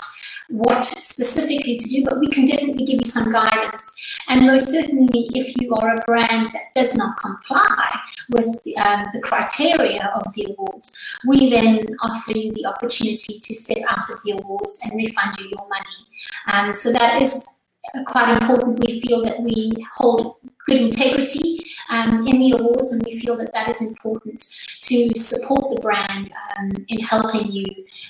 what 0.48 0.82
specifically 0.84 1.76
to 1.76 1.88
do, 1.88 2.04
but 2.04 2.18
we 2.18 2.28
can 2.28 2.46
definitely 2.46 2.84
give 2.84 3.00
you 3.04 3.10
some 3.10 3.30
guidance. 3.30 3.94
And 4.28 4.46
most 4.46 4.68
certainly, 4.68 5.28
if 5.34 5.54
you 5.60 5.74
are 5.74 5.94
a 5.94 6.00
brand 6.06 6.46
that 6.52 6.74
does 6.74 6.96
not 6.96 7.18
comply 7.18 8.00
with 8.30 8.46
um, 8.78 9.04
the 9.12 9.20
criteria 9.22 10.10
of 10.14 10.32
the 10.34 10.46
awards, 10.50 11.16
we 11.26 11.50
then 11.50 11.84
offer 12.02 12.32
you 12.32 12.52
the 12.52 12.66
opportunity 12.66 13.38
to 13.38 13.54
step 13.54 13.84
out 13.90 14.10
of 14.10 14.22
the 14.24 14.38
awards 14.42 14.80
and 14.84 14.96
refund 14.96 15.36
you 15.38 15.50
your 15.50 15.68
money. 15.68 16.06
Um, 16.52 16.72
so 16.72 16.92
that 16.92 17.20
is 17.20 17.46
quite 18.06 18.40
important. 18.40 18.80
We 18.80 19.00
feel 19.00 19.22
that 19.22 19.40
we 19.40 19.72
hold 19.94 20.36
good 20.66 20.78
integrity 20.78 21.60
um, 21.90 22.26
in 22.26 22.38
the 22.38 22.56
awards, 22.58 22.92
and 22.92 23.02
we 23.04 23.18
feel 23.20 23.36
that 23.36 23.52
that 23.54 23.68
is 23.68 23.80
important 23.82 24.40
to 24.80 25.18
support 25.18 25.70
the 25.74 25.80
brand 25.80 26.30
um, 26.56 26.70
in 26.88 27.00
helping 27.00 27.50
you 27.50 27.64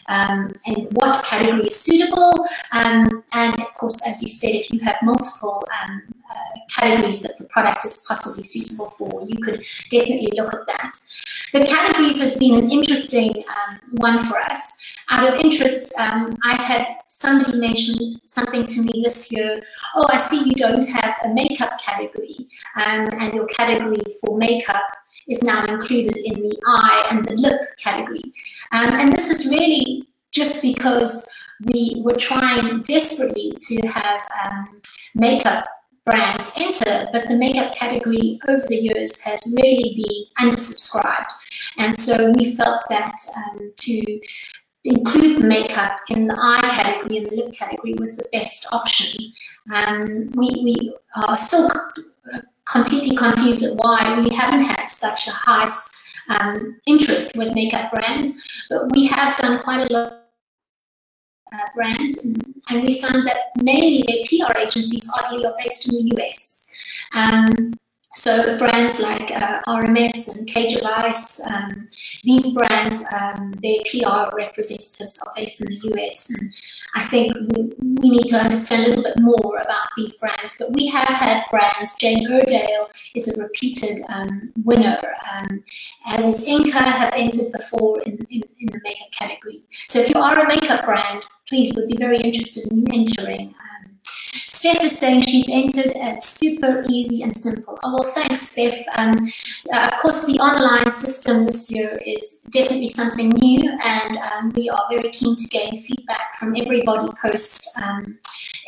um, 0.08 0.52
and 0.66 0.88
what 0.92 1.24
category 1.24 1.66
is 1.66 1.76
suitable. 1.76 2.46
Um, 2.72 3.24
and 3.32 3.60
of 3.60 3.72
course, 3.74 4.06
as 4.06 4.22
you 4.22 4.28
said, 4.28 4.50
if 4.50 4.70
you 4.72 4.80
have 4.80 4.96
multiple 5.02 5.64
um, 5.82 6.02
uh, 6.30 6.60
categories 6.68 7.22
that 7.22 7.34
the 7.38 7.46
product 7.46 7.84
is 7.84 8.04
possibly 8.06 8.44
suitable 8.44 8.90
for, 8.90 9.22
you 9.26 9.38
could 9.38 9.64
definitely 9.90 10.30
look 10.34 10.54
at 10.54 10.66
that. 10.66 10.92
The 11.52 11.64
categories 11.64 12.20
has 12.20 12.36
been 12.36 12.62
an 12.62 12.70
interesting 12.70 13.44
um, 13.48 13.78
one 13.92 14.18
for 14.18 14.38
us. 14.38 14.87
Out 15.10 15.34
of 15.34 15.40
interest, 15.40 15.92
um, 15.98 16.36
I've 16.44 16.60
had 16.60 16.86
somebody 17.08 17.58
mention 17.58 18.20
something 18.24 18.66
to 18.66 18.82
me 18.82 19.00
this 19.02 19.32
year. 19.32 19.62
Oh, 19.94 20.06
I 20.12 20.18
see 20.18 20.44
you 20.44 20.54
don't 20.54 20.86
have 20.90 21.14
a 21.24 21.28
makeup 21.28 21.80
category, 21.80 22.36
um, 22.76 23.08
and 23.12 23.32
your 23.32 23.46
category 23.46 24.02
for 24.20 24.36
makeup 24.36 24.84
is 25.28 25.42
now 25.42 25.64
included 25.66 26.16
in 26.16 26.42
the 26.42 26.56
eye 26.66 27.06
and 27.10 27.24
the 27.24 27.34
lip 27.34 27.60
category. 27.78 28.22
Um, 28.72 28.94
and 28.94 29.12
this 29.12 29.30
is 29.30 29.50
really 29.50 30.08
just 30.30 30.62
because 30.62 31.26
we 31.64 32.02
were 32.04 32.16
trying 32.16 32.82
desperately 32.82 33.52
to 33.60 33.86
have 33.88 34.20
um, 34.44 34.80
makeup 35.14 35.66
brands 36.04 36.54
enter, 36.56 37.08
but 37.12 37.28
the 37.28 37.36
makeup 37.36 37.74
category 37.74 38.40
over 38.48 38.66
the 38.68 38.76
years 38.76 39.20
has 39.22 39.54
really 39.56 39.94
been 39.96 40.50
undersubscribed. 40.50 41.30
And 41.76 41.94
so 41.94 42.32
we 42.32 42.56
felt 42.56 42.82
that 42.88 43.16
um, 43.36 43.72
to 43.76 44.20
include 44.84 45.44
makeup 45.44 45.98
in 46.08 46.26
the 46.26 46.36
eye 46.40 46.60
category 46.62 47.18
and 47.18 47.28
the 47.28 47.36
lip 47.36 47.52
category 47.52 47.94
was 47.98 48.16
the 48.16 48.28
best 48.32 48.66
option. 48.72 49.32
Um, 49.72 50.30
we, 50.34 50.48
we 50.64 50.94
are 51.16 51.36
still 51.36 51.68
completely 52.64 53.16
confused 53.16 53.62
at 53.62 53.74
why 53.76 54.18
we 54.18 54.34
haven't 54.34 54.60
had 54.60 54.86
such 54.86 55.26
a 55.26 55.30
high 55.30 55.68
um, 56.28 56.76
interest 56.86 57.36
with 57.36 57.54
makeup 57.54 57.90
brands, 57.90 58.64
but 58.68 58.90
we 58.92 59.06
have 59.06 59.36
done 59.38 59.62
quite 59.62 59.90
a 59.90 59.92
lot 59.92 60.24
uh, 61.52 61.58
brands, 61.74 62.26
and, 62.26 62.84
we 62.84 63.00
found 63.00 63.26
that 63.26 63.38
mainly 63.62 64.04
their 64.06 64.24
PR 64.26 64.58
agencies 64.58 65.10
oddly 65.18 65.46
are 65.46 65.54
based 65.58 65.88
in 65.88 66.04
the 66.04 66.22
US. 66.22 66.76
Um, 67.14 67.72
so 68.18 68.58
brands 68.58 69.00
like 69.00 69.30
uh, 69.30 69.60
RMS 69.68 70.36
and 70.36 70.48
Cage 70.48 70.76
um, 70.82 71.86
these 72.24 72.52
brands, 72.52 73.04
um, 73.16 73.52
their 73.62 73.78
PR 73.88 74.34
representatives 74.36 75.22
are 75.24 75.32
based 75.36 75.60
in 75.60 75.68
the 75.68 75.94
US. 75.94 76.28
And 76.30 76.52
I 76.96 77.02
think 77.04 77.32
we, 77.54 77.72
we 77.78 78.10
need 78.10 78.26
to 78.30 78.36
understand 78.36 78.86
a 78.86 78.88
little 78.88 79.04
bit 79.04 79.20
more 79.20 79.58
about 79.58 79.86
these 79.96 80.18
brands. 80.18 80.56
But 80.58 80.72
we 80.72 80.88
have 80.88 81.06
had 81.06 81.44
brands. 81.48 81.96
Jane 82.00 82.26
Iredale 82.26 82.88
is 83.14 83.28
a 83.28 83.40
repeated 83.40 84.02
um, 84.08 84.52
winner, 84.64 84.98
um, 85.32 85.62
as 86.06 86.26
is 86.26 86.48
Inika, 86.48 86.72
have 86.72 87.12
entered 87.14 87.52
before 87.52 88.00
in, 88.02 88.26
in, 88.30 88.42
in, 88.58 88.66
the 88.66 88.80
makeup 88.82 89.12
category. 89.12 89.62
So 89.70 90.00
if 90.00 90.08
you 90.08 90.20
are 90.20 90.40
a 90.40 90.48
makeup 90.48 90.84
brand, 90.84 91.22
please 91.48 91.72
would 91.76 91.88
be 91.88 91.96
very 91.96 92.18
interested 92.18 92.72
in 92.72 92.92
entering. 92.92 93.54
Steph 94.32 94.82
is 94.82 94.98
saying 94.98 95.22
she's 95.22 95.48
entered 95.50 95.96
at 95.96 96.22
super 96.22 96.82
easy 96.88 97.22
and 97.22 97.36
simple. 97.36 97.78
Oh, 97.82 97.94
well, 97.94 98.12
thanks, 98.12 98.42
Steph. 98.42 98.84
Um, 98.96 99.14
uh, 99.72 99.90
of 99.92 99.98
course, 100.00 100.26
the 100.26 100.38
online 100.40 100.90
system 100.90 101.46
this 101.46 101.70
year 101.74 102.00
is 102.04 102.42
definitely 102.50 102.88
something 102.88 103.30
new, 103.30 103.70
and 103.82 104.18
um, 104.18 104.52
we 104.54 104.68
are 104.68 104.84
very 104.90 105.10
keen 105.10 105.36
to 105.36 105.46
gain 105.48 105.80
feedback 105.80 106.34
from 106.36 106.54
everybody 106.56 107.06
post 107.20 107.78
um, 107.82 108.18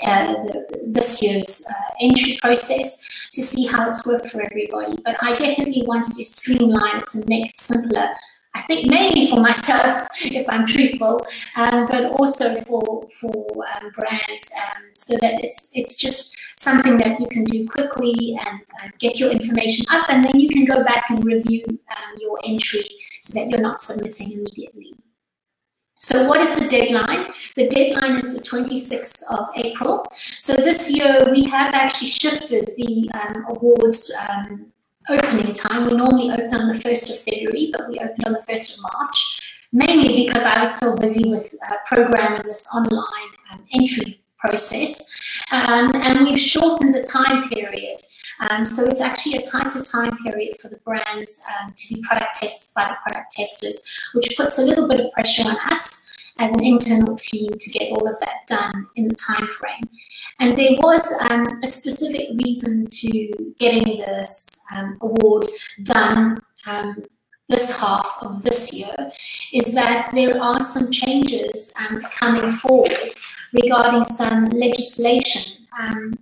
uh, 0.03 0.33
the, 0.45 0.85
this 0.87 1.23
year's 1.23 1.67
uh, 1.71 1.95
entry 2.01 2.39
process 2.41 3.07
to 3.33 3.43
see 3.43 3.67
how 3.67 3.89
it's 3.89 4.07
worked 4.07 4.29
for 4.29 4.43
everybody. 4.43 4.97
But 5.05 5.17
I 5.21 5.35
definitely 5.37 5.83
wanted 5.87 6.15
to 6.15 6.25
streamline 6.25 6.99
it 6.99 7.15
and 7.15 7.27
make 7.29 7.51
it 7.51 7.59
simpler 7.59 8.11
I 8.55 8.63
think 8.63 8.91
mainly 8.91 9.31
for 9.31 9.41
myself, 9.41 10.09
if 10.25 10.49
I'm 10.49 10.67
truthful, 10.67 11.25
um, 11.57 11.87
but 11.87 12.07
also 12.19 12.61
for 12.63 13.07
for 13.21 13.47
um, 13.75 13.91
brands, 13.91 14.51
um, 14.59 14.83
so 14.95 15.17
that 15.21 15.45
it's 15.45 15.71
it's 15.75 15.97
just 15.97 16.37
something 16.57 16.99
that 16.99 17.21
you 17.21 17.27
can 17.27 17.45
do 17.45 17.67
quickly 17.67 18.39
and, 18.47 18.61
and, 18.83 18.93
get 18.99 19.19
your 19.19 19.31
information 19.31 19.87
up, 19.91 20.07
and 20.11 20.25
then 20.25 20.39
you 20.39 20.49
can 20.49 20.65
go 20.65 20.85
back 20.85 21.05
and 21.11 21.25
review 21.25 21.65
um, 21.69 22.17
your 22.19 22.39
entry 22.45 22.85
so 23.21 23.39
that 23.39 23.49
you're 23.49 23.61
not 23.61 23.81
submitting 23.81 24.33
immediately. 24.33 24.93
So 26.01 26.29
what 26.29 26.41
is 26.41 26.59
the 26.59 26.67
deadline? 26.67 27.27
The 27.57 27.69
deadline 27.69 28.17
is 28.17 28.35
the 28.35 28.43
26th 28.43 29.23
of 29.31 29.49
April. 29.55 30.07
So 30.39 30.55
this 30.55 30.97
year 30.97 31.29
we 31.31 31.45
have 31.45 31.73
actually 31.75 32.09
shifted 32.09 32.73
the 32.77 33.11
um, 33.15 33.45
awards 33.49 34.11
opening 35.09 35.53
time. 35.53 35.87
We 35.87 35.97
normally 35.97 36.31
open 36.31 36.55
on 36.55 36.69
the 36.69 36.75
1st 36.75 37.11
of 37.11 37.19
February, 37.21 37.71
but 37.73 37.89
we 37.89 37.99
opened 37.99 38.25
on 38.27 38.33
the 38.33 38.45
1st 38.49 38.77
of 38.77 38.83
March, 38.93 39.59
mainly 39.73 40.25
because 40.25 40.45
I 40.45 40.61
was 40.61 40.77
still 40.77 40.97
busy 40.97 41.31
with 41.31 41.55
uh, 41.69 41.77
programming 41.87 42.43
this 42.45 42.67
online 42.75 43.31
um, 43.53 43.65
entry 43.75 44.17
process. 44.39 45.21
Um, 45.51 45.91
and 45.95 46.21
we've 46.21 46.41
shortened 46.41 46.95
the 46.95 47.03
time 47.03 47.49
period. 47.49 48.01
Um, 48.49 48.65
so 48.65 48.89
it's 48.89 49.03
actually 49.03 49.37
a 49.37 49.43
tighter 49.43 49.83
time 49.83 50.17
period 50.25 50.57
for 50.61 50.69
the 50.69 50.79
brands 50.79 51.43
um, 51.61 51.75
to 51.77 51.95
be 51.95 52.03
product 52.03 52.37
tested 52.37 52.73
by 52.75 52.85
the 52.85 52.97
product 53.03 53.33
testers, 53.33 53.83
which 54.15 54.35
puts 54.37 54.59
a 54.59 54.63
little 54.63 54.89
bit 54.89 54.99
of 55.01 55.11
pressure 55.13 55.47
on 55.47 55.57
us 55.71 56.17
as 56.39 56.55
an 56.55 56.65
internal 56.65 57.15
team 57.17 57.51
to 57.59 57.71
get 57.71 57.93
all 57.93 58.09
of 58.09 58.19
that 58.21 58.47
done 58.49 58.87
in 58.97 59.09
the 59.09 59.15
time 59.15 59.47
frame. 59.47 59.83
And 60.41 60.57
there 60.57 60.73
was 60.79 61.05
um, 61.31 61.47
a 61.63 61.67
specific 61.67 62.31
reason 62.43 62.87
to 62.91 63.53
getting 63.59 63.99
this 63.99 64.65
um, 64.75 64.97
award 65.03 65.47
done 65.83 66.39
um, 66.67 67.05
this 67.49 67.79
half 67.79 68.19
of 68.23 68.43
this 68.43 68.73
year, 68.73 69.13
is 69.53 69.75
that 69.75 70.11
there 70.15 70.41
are 70.43 70.61
some 70.61 70.91
changes 70.91 71.75
um, 71.81 72.01
coming 72.19 72.51
forward 72.51 72.95
regarding 73.53 74.05
some 74.05 74.47
legislation. 74.47 75.67
Um, 75.79 76.15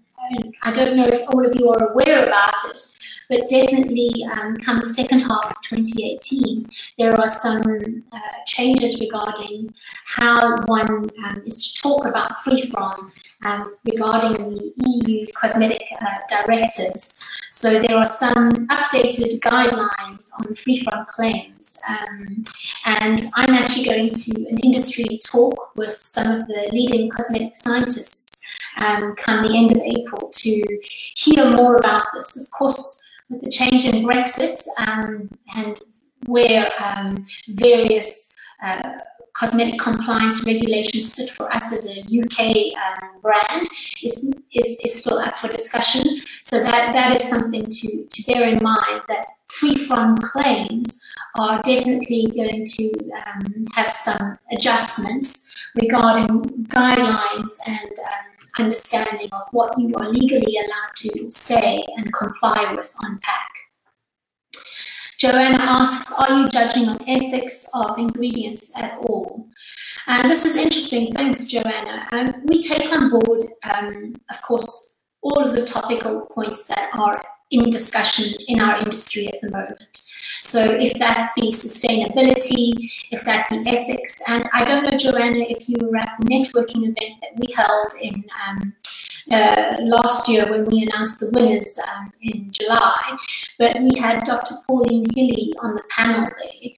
I 0.62 0.72
don't 0.72 0.96
know 0.96 1.06
if 1.06 1.22
all 1.28 1.46
of 1.46 1.54
you 1.54 1.70
are 1.70 1.92
aware 1.92 2.24
about 2.24 2.54
it, 2.70 2.80
but 3.28 3.46
definitely 3.46 4.24
um, 4.32 4.56
come 4.56 4.78
the 4.78 4.86
second 4.86 5.20
half 5.20 5.50
of 5.50 5.62
2018, 5.62 6.68
there 6.98 7.14
are 7.20 7.28
some 7.28 8.02
uh, 8.10 8.18
changes 8.46 8.98
regarding 9.00 9.72
how 10.06 10.64
one 10.64 11.08
um, 11.24 11.42
is 11.46 11.72
to 11.72 11.82
talk 11.82 12.04
about 12.04 12.42
free 12.42 12.66
from 12.66 13.12
um, 13.44 13.76
regarding 13.84 14.36
the 14.36 14.72
EU 14.76 15.26
cosmetic 15.34 15.82
uh, 16.00 16.18
directives. 16.28 17.24
So 17.50 17.80
there 17.80 17.96
are 17.96 18.06
some 18.06 18.50
updated 18.68 19.40
guidelines 19.40 20.30
on 20.38 20.54
free 20.54 20.82
from 20.82 21.04
claims. 21.06 21.80
Um, 21.88 22.44
and 22.84 23.30
I'm 23.34 23.54
actually 23.54 23.84
going 23.84 24.14
to 24.14 24.46
an 24.48 24.58
industry 24.58 25.18
talk 25.24 25.76
with 25.76 25.92
some 25.92 26.30
of 26.30 26.46
the 26.46 26.68
leading 26.72 27.10
cosmetic 27.10 27.56
scientists 27.56 28.42
um, 28.76 29.14
come 29.16 29.42
the 29.42 29.56
end 29.56 29.72
of 29.72 29.82
April 29.82 30.30
to 30.32 30.78
hear 31.16 31.50
more 31.50 31.76
about 31.76 32.04
this. 32.14 32.40
Of 32.42 32.50
course, 32.50 33.04
with 33.28 33.40
the 33.40 33.50
change 33.50 33.84
in 33.84 34.04
Brexit 34.04 34.66
um, 34.86 35.28
and 35.56 35.80
where 36.26 36.70
um, 36.78 37.24
various 37.48 38.34
uh, 38.62 38.98
cosmetic 39.38 39.78
compliance 39.78 40.44
regulations 40.44 41.14
sit 41.14 41.30
for 41.30 41.52
us 41.54 41.72
as 41.72 41.96
a 41.96 42.00
UK 42.00 42.76
um, 42.76 43.20
brand 43.22 43.68
is, 44.02 44.34
is, 44.52 44.80
is 44.84 45.00
still 45.00 45.18
up 45.18 45.36
for 45.36 45.46
discussion. 45.48 46.02
So 46.42 46.62
that, 46.64 46.92
that 46.92 47.14
is 47.14 47.28
something 47.28 47.64
to, 47.64 48.06
to 48.06 48.32
bear 48.32 48.48
in 48.48 48.58
mind 48.62 49.02
that 49.08 49.26
free 49.46 49.76
from 49.76 50.16
claims 50.18 51.00
are 51.38 51.60
definitely 51.62 52.32
going 52.34 52.64
to 52.64 53.10
um, 53.26 53.66
have 53.74 53.88
some 53.88 54.38
adjustments 54.50 55.54
regarding 55.80 56.26
guidelines 56.68 57.58
and 57.66 57.92
um, 57.98 58.64
understanding 58.64 59.28
of 59.30 59.42
what 59.52 59.78
you 59.78 59.92
are 59.98 60.08
legally 60.08 60.56
allowed 60.56 60.96
to 60.96 61.30
say 61.30 61.84
and 61.96 62.12
comply 62.12 62.74
with 62.74 62.92
on 63.04 63.18
pack. 63.18 63.67
Joanna 65.18 65.58
asks, 65.58 66.16
are 66.20 66.38
you 66.38 66.48
judging 66.48 66.88
on 66.88 66.96
ethics 67.08 67.66
of 67.74 67.98
ingredients 67.98 68.72
at 68.78 68.98
all? 68.98 69.48
And 70.06 70.30
this 70.30 70.44
is 70.44 70.56
interesting. 70.56 71.12
Thanks, 71.12 71.48
Joanna. 71.48 72.06
Um, 72.12 72.34
we 72.44 72.62
take 72.62 72.92
on 72.92 73.10
board, 73.10 73.42
um, 73.64 74.14
of 74.30 74.40
course, 74.42 75.02
all 75.20 75.42
of 75.42 75.54
the 75.54 75.66
topical 75.66 76.26
points 76.26 76.66
that 76.66 76.90
are 76.96 77.20
in 77.50 77.68
discussion 77.68 78.32
in 78.46 78.60
our 78.60 78.78
industry 78.78 79.26
at 79.26 79.40
the 79.40 79.50
moment. 79.50 80.00
So 80.40 80.60
if 80.62 80.94
that 81.00 81.28
be 81.34 81.50
sustainability, 81.50 82.90
if 83.10 83.24
that 83.24 83.50
be 83.50 83.58
ethics, 83.66 84.22
and 84.28 84.48
I 84.52 84.64
don't 84.64 84.84
know, 84.84 84.96
Joanna, 84.96 85.44
if 85.48 85.68
you 85.68 85.76
were 85.82 85.96
at 85.96 86.12
the 86.20 86.26
networking 86.26 86.82
event 86.84 87.20
that 87.22 87.32
we 87.36 87.52
held 87.54 87.92
in 88.00 88.24
um, 88.46 88.72
uh, 89.30 89.76
last 89.82 90.28
year 90.28 90.46
when 90.50 90.64
we 90.64 90.82
announced 90.82 91.20
the 91.20 91.30
winners 91.30 91.78
um, 91.88 92.12
in 92.22 92.50
July, 92.50 93.16
but 93.58 93.80
we 93.80 93.98
had 93.98 94.24
Dr. 94.24 94.54
Pauline 94.66 95.06
Hili 95.06 95.52
on 95.62 95.74
the 95.74 95.82
panel 95.90 96.24
there. 96.24 96.70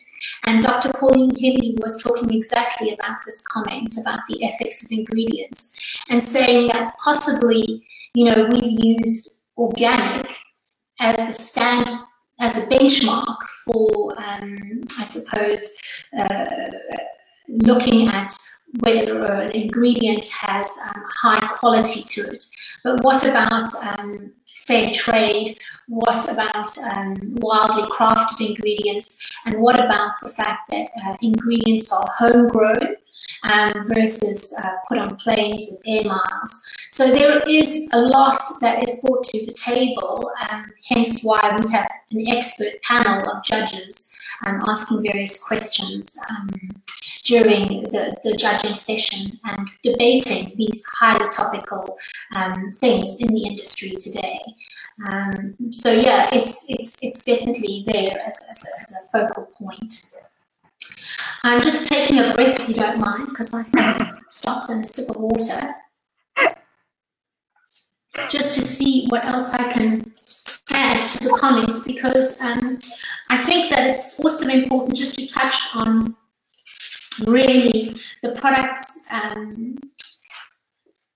And 0.45 0.63
Dr. 0.63 0.93
Pauline 0.93 1.31
Hili 1.31 1.81
was 1.81 2.03
talking 2.03 2.33
exactly 2.33 2.93
about 2.93 3.19
this 3.25 3.47
comment 3.47 3.95
about 4.01 4.21
the 4.29 4.45
ethics 4.45 4.85
of 4.85 4.91
ingredients 4.91 5.79
and 6.09 6.23
saying 6.23 6.69
that 6.69 6.95
possibly, 7.03 7.87
you 8.15 8.25
know, 8.25 8.49
we've 8.51 8.99
used 9.03 9.43
organic 9.57 10.35
as 10.99 11.17
the 11.17 11.33
stand, 11.33 11.89
as 12.41 12.57
a 12.57 12.67
benchmark 12.67 13.37
for, 13.65 14.15
um, 14.19 14.83
I 14.99 15.05
suppose, 15.05 15.79
uh, 16.19 16.71
looking 17.49 18.09
at 18.09 18.33
whether 18.79 19.25
an 19.25 19.51
ingredient 19.51 20.27
has 20.29 20.69
um, 20.89 21.03
high 21.23 21.47
quality 21.59 22.03
to 22.03 22.31
it. 22.33 22.45
But 22.85 23.03
what 23.03 23.25
about 23.25 23.69
um, 23.85 24.33
fair 24.47 24.91
trade? 24.93 25.59
What 25.89 26.31
about 26.31 26.77
um, 26.79 27.17
wildly 27.41 27.83
crafted 27.91 28.47
ingredients? 28.49 29.31
And 29.45 29.61
what 29.61 29.79
about 29.79 30.13
the 30.23 30.29
fact 30.29 30.71
that 30.71 30.89
uh, 31.05 31.17
ingredients 31.21 31.93
are 31.93 32.07
homegrown 32.17 32.97
um, 33.43 33.73
versus 33.87 34.59
uh, 34.63 34.77
put 34.89 34.99
on 34.99 35.17
planes 35.17 35.67
with 35.71 35.83
air 35.87 36.05
miles? 36.05 36.75
So 36.91 37.11
there 37.11 37.41
is 37.49 37.89
a 37.93 38.01
lot 38.01 38.43
that 38.61 38.83
is 38.83 39.01
brought 39.03 39.25
to 39.25 39.47
the 39.47 39.53
table, 39.53 40.31
um, 40.51 40.73
hence 40.89 41.25
why 41.25 41.57
we 41.61 41.71
have 41.73 41.89
an 42.13 42.29
expert 42.29 42.83
panel 42.83 43.31
of 43.31 43.45
judges 43.45 44.17
um, 44.45 44.63
asking 44.69 45.03
various 45.11 45.47
questions 45.47 46.19
during 47.25 47.83
the, 47.83 48.17
the 48.25 48.37
judging 48.37 48.75
session 48.75 49.39
and 49.45 49.69
debating 49.83 50.53
these 50.57 50.85
highly 50.99 51.29
topical 51.31 51.97
um, 52.35 52.71
things 52.71 53.21
in 53.21 53.29
the 53.35 53.47
industry 53.47 53.91
today. 53.91 54.41
Um, 55.11 55.57
so 55.71 55.93
yeah, 55.93 56.29
it's 56.33 56.67
it's 56.69 56.99
it's 57.03 57.25
definitely 57.25 57.85
there 57.87 58.21
as, 58.27 58.39
as, 58.51 58.65
a, 58.65 58.83
as 58.83 58.93
a 58.93 59.11
focal 59.11 59.47
point. 59.47 60.13
I'm 61.43 61.63
just 61.63 61.91
taking 61.91 62.19
a 62.19 62.35
breath, 62.35 62.61
if 62.61 62.69
you 62.69 62.75
don't 62.75 63.01
mind, 63.01 63.29
because 63.31 63.55
I 63.55 63.65
haven't 63.75 64.05
stopped 64.29 64.69
and 64.69 64.85
a 64.85 64.87
sip 64.87 65.09
of 65.09 65.17
water, 65.17 65.75
just 68.29 68.55
to 68.57 68.67
see 68.67 69.07
what 69.09 69.25
else 69.25 69.55
I 69.55 69.73
can 69.73 70.13
add 70.73 71.07
to 71.07 71.25
the 71.25 71.39
comments, 71.41 71.85
because 71.87 72.41
um, 72.43 72.79
I 73.31 73.39
think 73.39 73.71
that 73.71 73.89
it's 73.89 74.21
also 74.21 74.49
important 74.49 74.97
just 74.97 75.19
to 75.19 75.27
touch 75.27 75.75
on 75.75 76.15
really 77.27 77.95
the 78.23 78.33
products 78.33 79.07
um, 79.11 79.79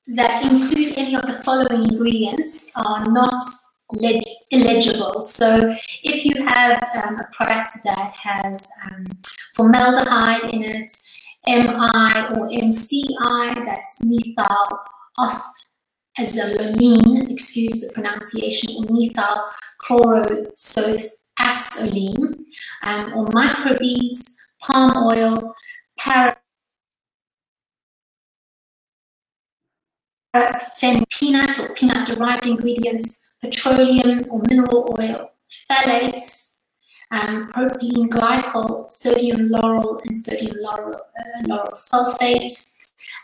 that 0.07 0.50
include 0.50 0.94
any 0.96 1.14
of 1.14 1.22
the 1.22 1.42
following 1.44 1.82
ingredients 1.82 2.72
are 2.76 3.05
not 3.07 3.42
illegible. 4.50 5.20
So 5.20 5.76
if 6.02 6.24
you 6.24 6.42
have 6.46 6.82
um, 6.94 7.20
a 7.20 7.28
product 7.32 7.74
that 7.84 8.11
has 8.12 8.70
um, 8.86 9.07
formaldehyde 9.55 10.55
in 10.55 10.62
it, 10.62 10.90
MI 11.46 12.24
or 12.32 12.48
MCI, 12.48 13.66
that's 13.66 14.00
methyl 14.05 14.80
oxazoline, 16.18 17.30
excuse 17.30 17.82
the 17.82 17.92
pronunciation, 17.92 18.70
or 18.78 18.86
methyl 18.90 19.44
chlorosoethylene, 19.82 22.46
um, 22.82 23.12
or 23.14 23.26
microbeads, 23.26 24.22
palm 24.62 24.96
oil, 24.96 25.55
paraffin 25.97 26.36
peanut 31.11 31.59
or 31.59 31.74
peanut 31.74 32.07
derived 32.07 32.47
ingredients, 32.47 33.34
petroleum 33.40 34.24
or 34.30 34.40
mineral 34.49 34.97
oil, 34.99 35.30
phthalates, 35.70 36.55
um, 37.11 37.49
propylene 37.49 38.09
glycol, 38.09 38.90
sodium 38.90 39.49
lauryl 39.49 40.01
and 40.05 40.16
sodium 40.16 40.57
lauryl, 40.64 40.99
uh, 41.51 41.70
sulfate, 41.72 42.51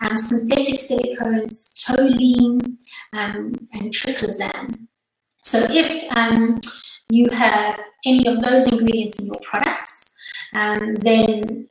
um, 0.03 0.17
synthetic 0.17 0.79
silicones, 0.79 1.75
toluene, 1.83 2.77
um, 3.13 3.53
and 3.73 3.93
triclosan. 3.93 4.87
So 5.43 5.67
if 5.71 6.07
um, 6.17 6.61
you 7.11 7.29
have 7.31 7.79
any 8.07 8.27
of 8.27 8.41
those 8.43 8.67
ingredients 8.67 9.19
in 9.21 9.27
your 9.27 9.41
products, 9.43 10.17
um, 10.55 10.95
then 10.97 11.69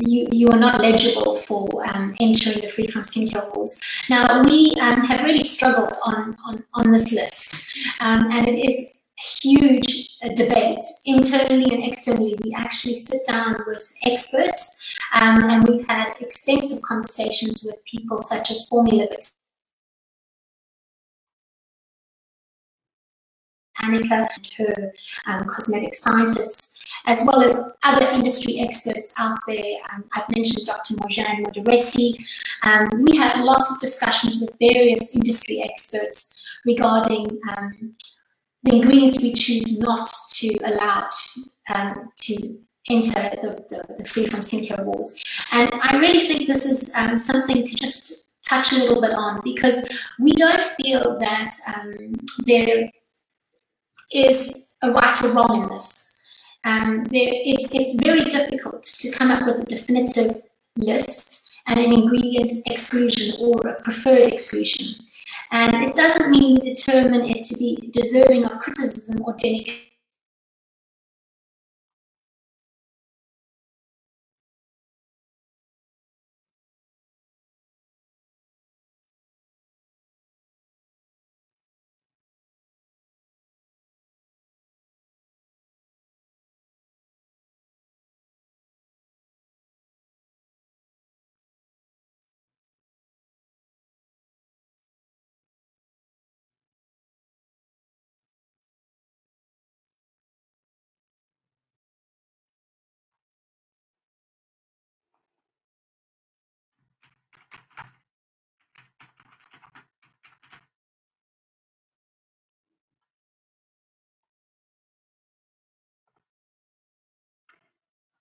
you, 0.00 0.28
you 0.30 0.48
are 0.48 0.58
not 0.58 0.84
eligible 0.84 1.34
for 1.34 1.68
um, 1.88 2.14
entering 2.20 2.60
the 2.60 2.68
Free 2.68 2.86
From 2.86 3.02
Skincare 3.02 3.50
Awards. 3.50 3.80
Now, 4.10 4.42
we 4.42 4.74
um, 4.80 5.00
have 5.02 5.24
really 5.24 5.42
struggled 5.42 5.94
on, 6.02 6.36
on, 6.46 6.64
on 6.74 6.90
this 6.90 7.12
list, 7.12 7.78
um, 8.00 8.30
and 8.30 8.48
it 8.48 8.58
is 8.58 9.02
huge 9.40 10.18
debate 10.34 10.82
internally 11.06 11.72
and 11.72 11.82
externally. 11.84 12.36
We 12.44 12.52
actually 12.56 12.94
sit 12.94 13.20
down 13.28 13.56
with 13.66 13.94
experts, 14.04 14.94
um, 15.14 15.42
and 15.44 15.68
we've 15.68 15.86
had 15.86 16.14
extensive 16.20 16.82
conversations 16.82 17.64
with 17.64 17.82
people 17.84 18.18
such 18.18 18.50
as 18.50 18.66
Formula 18.68 19.06
Botanica 23.82 24.26
and 24.36 24.50
her 24.58 24.92
um, 25.26 25.44
cosmetic 25.46 25.94
scientists 25.94 26.82
as 27.06 27.24
well 27.26 27.42
as 27.42 27.74
other 27.82 28.06
industry 28.10 28.60
experts 28.60 29.14
out 29.18 29.38
there. 29.46 29.74
Um, 29.92 30.04
I've 30.14 30.30
mentioned 30.30 30.66
Dr. 30.66 30.94
Marjane 30.94 31.44
Modaresi. 31.44 32.14
Um, 32.62 33.02
we 33.02 33.16
had 33.16 33.40
lots 33.40 33.72
of 33.72 33.80
discussions 33.80 34.40
with 34.40 34.56
various 34.60 35.14
industry 35.16 35.62
experts 35.64 36.40
regarding 36.64 37.40
um, 37.48 37.94
the 38.62 38.76
ingredients 38.76 39.20
we 39.20 39.32
choose 39.32 39.80
not 39.80 40.08
to 40.34 40.56
allow 40.64 41.08
to, 41.10 41.40
um, 41.74 42.12
to 42.18 42.58
enter 42.88 43.10
the, 43.12 43.64
the, 43.68 43.94
the, 43.98 44.04
Free 44.04 44.26
From 44.26 44.40
Skincare 44.40 44.78
Awards. 44.78 45.24
And 45.50 45.70
I 45.82 45.96
really 45.96 46.20
think 46.20 46.46
this 46.46 46.64
is 46.64 46.94
um, 46.96 47.18
something 47.18 47.64
to 47.64 47.76
just 47.76 48.32
touch 48.44 48.72
a 48.72 48.76
little 48.76 49.00
bit 49.00 49.14
on 49.14 49.40
because 49.42 50.06
we 50.20 50.32
don't 50.34 50.60
feel 50.60 51.18
that 51.18 51.50
um, 51.74 52.14
there 52.46 52.90
is 54.14 54.76
a 54.82 54.90
right 54.90 55.22
or 55.22 55.30
wrong 55.30 55.62
in 55.62 55.68
this. 55.68 56.18
Um, 56.64 57.04
there, 57.04 57.32
it's, 57.32 57.68
it's 57.74 58.02
very 58.02 58.24
difficult 58.24 58.82
to 58.84 59.10
come 59.12 59.30
up 59.30 59.44
with 59.46 59.60
a 59.60 59.66
definitive 59.66 60.42
list 60.76 61.52
and 61.66 61.78
an 61.78 61.92
ingredient 61.92 62.52
exclusion 62.66 63.36
or 63.40 63.66
a 63.66 63.82
preferred 63.82 64.26
exclusion. 64.26 65.04
And 65.50 65.74
it 65.84 65.94
doesn't 65.94 66.30
mean 66.30 66.58
determine 66.60 67.28
it 67.28 67.42
to 67.44 67.56
be 67.58 67.90
deserving 67.92 68.44
of 68.44 68.58
criticism 68.60 69.22
or 69.24 69.36
denigration 69.36 69.91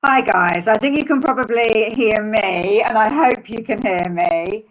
Hi, 0.03 0.21
guys. 0.21 0.67
I 0.67 0.77
think 0.77 0.97
you 0.97 1.05
can 1.05 1.21
probably 1.21 1.93
hear 1.93 2.23
me, 2.23 2.81
and 2.81 2.97
I 2.97 3.07
hope 3.07 3.47
you 3.47 3.63
can 3.63 3.79
hear 3.83 4.09
me. 4.09 4.65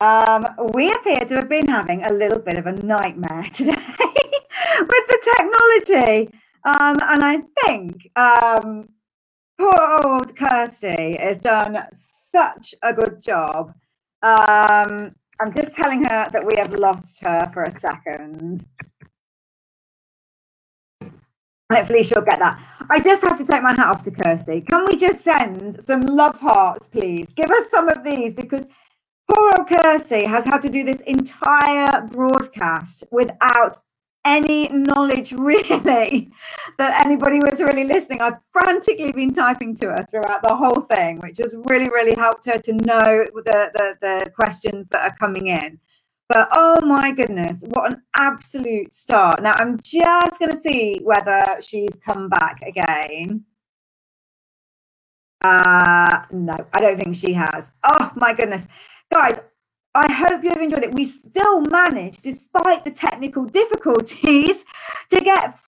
Um, 0.00 0.44
we 0.74 0.92
appear 0.92 1.20
to 1.20 1.36
have 1.36 1.48
been 1.48 1.68
having 1.68 2.02
a 2.02 2.12
little 2.12 2.40
bit 2.40 2.56
of 2.56 2.66
a 2.66 2.72
nightmare 2.72 3.44
today 3.54 3.76
with 3.76 5.06
the 5.06 5.20
technology. 5.36 6.30
Um, 6.64 6.96
and 7.00 7.22
I 7.22 7.42
think 7.64 8.10
um, 8.16 8.88
poor 9.56 10.00
old 10.04 10.34
Kirsty 10.34 11.16
has 11.16 11.38
done 11.38 11.78
such 12.32 12.74
a 12.82 12.92
good 12.92 13.22
job. 13.22 13.72
Um, 14.20 15.14
I'm 15.40 15.54
just 15.54 15.76
telling 15.76 16.02
her 16.02 16.28
that 16.32 16.44
we 16.44 16.56
have 16.56 16.74
lost 16.74 17.22
her 17.22 17.48
for 17.54 17.62
a 17.62 17.78
second. 17.78 18.66
Hopefully 21.72 22.04
she'll 22.04 22.22
get 22.22 22.38
that. 22.38 22.60
I 22.90 23.00
just 23.00 23.22
have 23.22 23.38
to 23.38 23.46
take 23.46 23.62
my 23.62 23.70
hat 23.70 23.88
off 23.88 24.04
to 24.04 24.10
Kirsty. 24.10 24.60
Can 24.60 24.84
we 24.86 24.96
just 24.96 25.22
send 25.24 25.82
some 25.84 26.02
love 26.02 26.38
hearts, 26.38 26.88
please? 26.88 27.28
Give 27.34 27.50
us 27.50 27.70
some 27.70 27.88
of 27.88 28.04
these 28.04 28.34
because 28.34 28.64
poor 29.32 29.52
old 29.58 29.68
Kirsty 29.68 30.24
has 30.24 30.44
had 30.44 30.62
to 30.62 30.68
do 30.68 30.84
this 30.84 31.00
entire 31.02 32.02
broadcast 32.10 33.04
without 33.10 33.78
any 34.24 34.68
knowledge 34.68 35.32
really 35.50 36.30
that 36.78 37.04
anybody 37.04 37.40
was 37.40 37.60
really 37.60 37.84
listening. 37.84 38.20
I've 38.20 38.38
frantically 38.52 39.12
been 39.12 39.32
typing 39.32 39.74
to 39.76 39.86
her 39.86 40.06
throughout 40.10 40.42
the 40.42 40.54
whole 40.54 40.82
thing, 40.82 41.18
which 41.20 41.38
has 41.38 41.56
really, 41.64 41.88
really 41.88 42.14
helped 42.14 42.46
her 42.46 42.58
to 42.58 42.72
know 42.72 43.26
the, 43.34 43.70
the, 43.74 43.96
the 44.00 44.30
questions 44.30 44.88
that 44.88 45.02
are 45.02 45.16
coming 45.16 45.48
in. 45.48 45.78
But 46.32 46.48
oh 46.52 46.80
my 46.86 47.12
goodness, 47.12 47.62
what 47.66 47.92
an 47.92 48.02
absolute 48.16 48.94
start. 48.94 49.42
Now 49.42 49.52
I'm 49.54 49.78
just 49.80 50.38
going 50.38 50.50
to 50.50 50.58
see 50.58 50.98
whether 51.02 51.58
she's 51.60 52.00
come 52.02 52.30
back 52.30 52.62
again. 52.62 53.44
Uh, 55.42 56.22
no, 56.30 56.56
I 56.72 56.80
don't 56.80 56.98
think 56.98 57.16
she 57.16 57.34
has. 57.34 57.70
Oh 57.84 58.10
my 58.16 58.32
goodness. 58.32 58.66
Guys, 59.12 59.42
I 59.94 60.10
hope 60.10 60.42
you 60.42 60.48
have 60.48 60.62
enjoyed 60.62 60.84
it. 60.84 60.94
We 60.94 61.04
still 61.04 61.60
managed, 61.60 62.22
despite 62.22 62.82
the 62.84 62.90
technical 62.90 63.44
difficulties, 63.44 64.64
to 65.10 65.20
get 65.20 65.58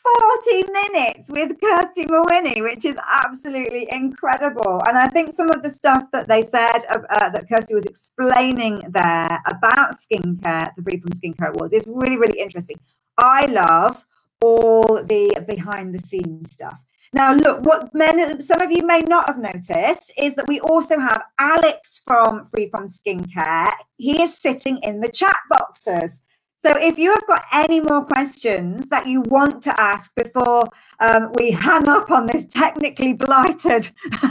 40 0.46 0.64
minutes 0.72 1.28
with 1.28 1.60
Kirsty 1.60 2.06
Mawhinney, 2.06 2.62
which 2.62 2.86
is 2.86 2.96
absolutely 3.24 3.86
incredible. 3.90 4.80
And 4.86 4.96
I 4.96 5.08
think 5.08 5.34
some 5.34 5.50
of 5.50 5.62
the 5.62 5.70
stuff 5.70 6.04
that 6.12 6.26
they 6.26 6.46
said 6.46 6.86
uh, 6.88 7.28
that 7.28 7.46
Kirsty 7.50 7.74
was 7.74 7.84
explaining 7.84 8.82
there 8.88 9.42
about 9.46 9.96
skincare, 9.96 10.74
the 10.74 10.82
Free 10.82 11.00
From 11.00 11.10
Skincare 11.10 11.54
Awards, 11.54 11.74
is 11.74 11.86
really, 11.86 12.16
really 12.16 12.40
interesting. 12.40 12.80
I 13.18 13.44
love 13.46 14.06
all 14.40 15.02
the 15.04 15.44
behind 15.46 15.94
the 15.94 15.98
scenes 15.98 16.52
stuff. 16.52 16.80
Now, 17.14 17.32
look, 17.32 17.64
what 17.64 17.94
men, 17.94 18.42
some 18.42 18.60
of 18.60 18.72
you 18.72 18.84
may 18.84 18.98
not 18.98 19.28
have 19.28 19.38
noticed 19.38 20.12
is 20.18 20.34
that 20.34 20.48
we 20.48 20.58
also 20.58 20.98
have 20.98 21.22
Alex 21.38 22.02
from 22.04 22.48
Free 22.50 22.68
From 22.68 22.88
Skincare. 22.88 23.72
He 23.98 24.20
is 24.20 24.36
sitting 24.36 24.78
in 24.82 25.00
the 25.00 25.08
chat 25.08 25.36
boxes. 25.48 26.22
So 26.60 26.76
if 26.76 26.98
you 26.98 27.10
have 27.10 27.24
got 27.28 27.44
any 27.52 27.80
more 27.80 28.04
questions 28.04 28.88
that 28.88 29.06
you 29.06 29.20
want 29.26 29.62
to 29.62 29.80
ask 29.80 30.12
before 30.16 30.64
um, 30.98 31.30
we 31.34 31.52
hang 31.52 31.88
up 31.88 32.10
on 32.10 32.26
this 32.26 32.48
technically 32.48 33.12
blighted, 33.12 33.90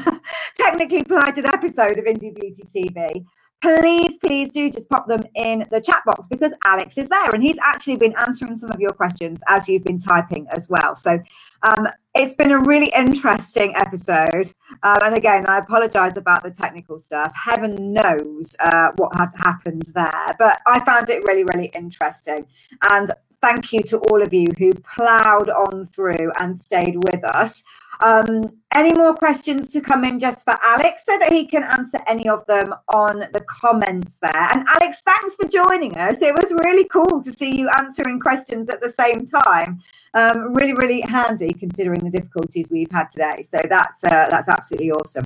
technically 0.57 1.03
blighted 1.03 1.45
episode 1.45 1.97
of 1.97 2.03
Indie 2.03 2.35
Beauty 2.35 2.63
TV, 2.63 3.25
please, 3.63 4.17
please 4.17 4.49
do 4.49 4.69
just 4.69 4.89
pop 4.89 5.07
them 5.07 5.23
in 5.35 5.65
the 5.71 5.79
chat 5.79 6.03
box 6.05 6.25
because 6.29 6.53
Alex 6.65 6.97
is 6.97 7.07
there 7.07 7.29
and 7.29 7.41
he's 7.41 7.57
actually 7.63 7.95
been 7.95 8.13
answering 8.27 8.57
some 8.57 8.69
of 8.71 8.79
your 8.81 8.91
questions 8.91 9.41
as 9.47 9.69
you've 9.69 9.85
been 9.85 9.99
typing 9.99 10.45
as 10.49 10.69
well. 10.69 10.97
So 10.97 11.17
um, 11.63 11.87
it's 12.13 12.33
been 12.33 12.51
a 12.51 12.59
really 12.59 12.91
interesting 12.93 13.73
episode. 13.77 14.51
Um, 14.83 14.99
and 15.03 15.15
again, 15.15 15.47
I 15.47 15.59
apologize 15.59 16.17
about 16.17 16.43
the 16.43 16.51
technical 16.51 16.99
stuff. 16.99 17.31
Heaven 17.33 17.93
knows 17.93 18.53
uh, 18.59 18.89
what 18.97 19.15
had 19.15 19.29
happened 19.37 19.83
there, 19.95 20.35
but 20.37 20.59
I 20.67 20.83
found 20.83 21.09
it 21.09 21.23
really, 21.23 21.45
really 21.55 21.71
interesting. 21.73 22.45
And 22.89 23.11
thank 23.43 23.73
you 23.73 23.83
to 23.83 23.97
all 23.97 24.21
of 24.21 24.33
you 24.33 24.47
who 24.57 24.73
ploughed 24.95 25.49
on 25.49 25.85
through 25.87 26.31
and 26.39 26.59
stayed 26.59 26.95
with 26.95 27.23
us. 27.25 27.61
Um, 27.99 28.57
any 28.73 28.93
more 28.93 29.13
questions 29.15 29.69
to 29.73 29.81
come 29.81 30.03
in 30.05 30.17
just 30.17 30.45
for 30.45 30.57
Alex 30.63 31.03
so 31.05 31.17
that 31.19 31.31
he 31.31 31.45
can 31.45 31.63
answer 31.63 31.99
any 32.07 32.27
of 32.27 32.45
them 32.47 32.73
on 32.87 33.19
the 33.19 33.43
comments 33.47 34.17
there? 34.21 34.47
And 34.51 34.65
Alex, 34.67 35.01
thanks 35.05 35.35
for 35.35 35.47
joining 35.47 35.95
us. 35.97 36.21
It 36.21 36.33
was 36.33 36.51
really 36.63 36.85
cool 36.85 37.21
to 37.21 37.31
see 37.31 37.55
you 37.59 37.69
answering 37.77 38.19
questions 38.19 38.69
at 38.69 38.81
the 38.81 38.93
same 38.97 39.27
time. 39.27 39.81
Um, 40.13 40.53
really, 40.53 40.73
really 40.73 41.01
handy 41.01 41.53
considering 41.53 42.03
the 42.03 42.11
difficulties 42.11 42.69
we've 42.71 42.91
had 42.91 43.11
today. 43.11 43.45
So 43.51 43.59
that's 43.67 44.03
uh, 44.05 44.27
that's 44.29 44.47
absolutely 44.47 44.91
awesome. 44.91 45.25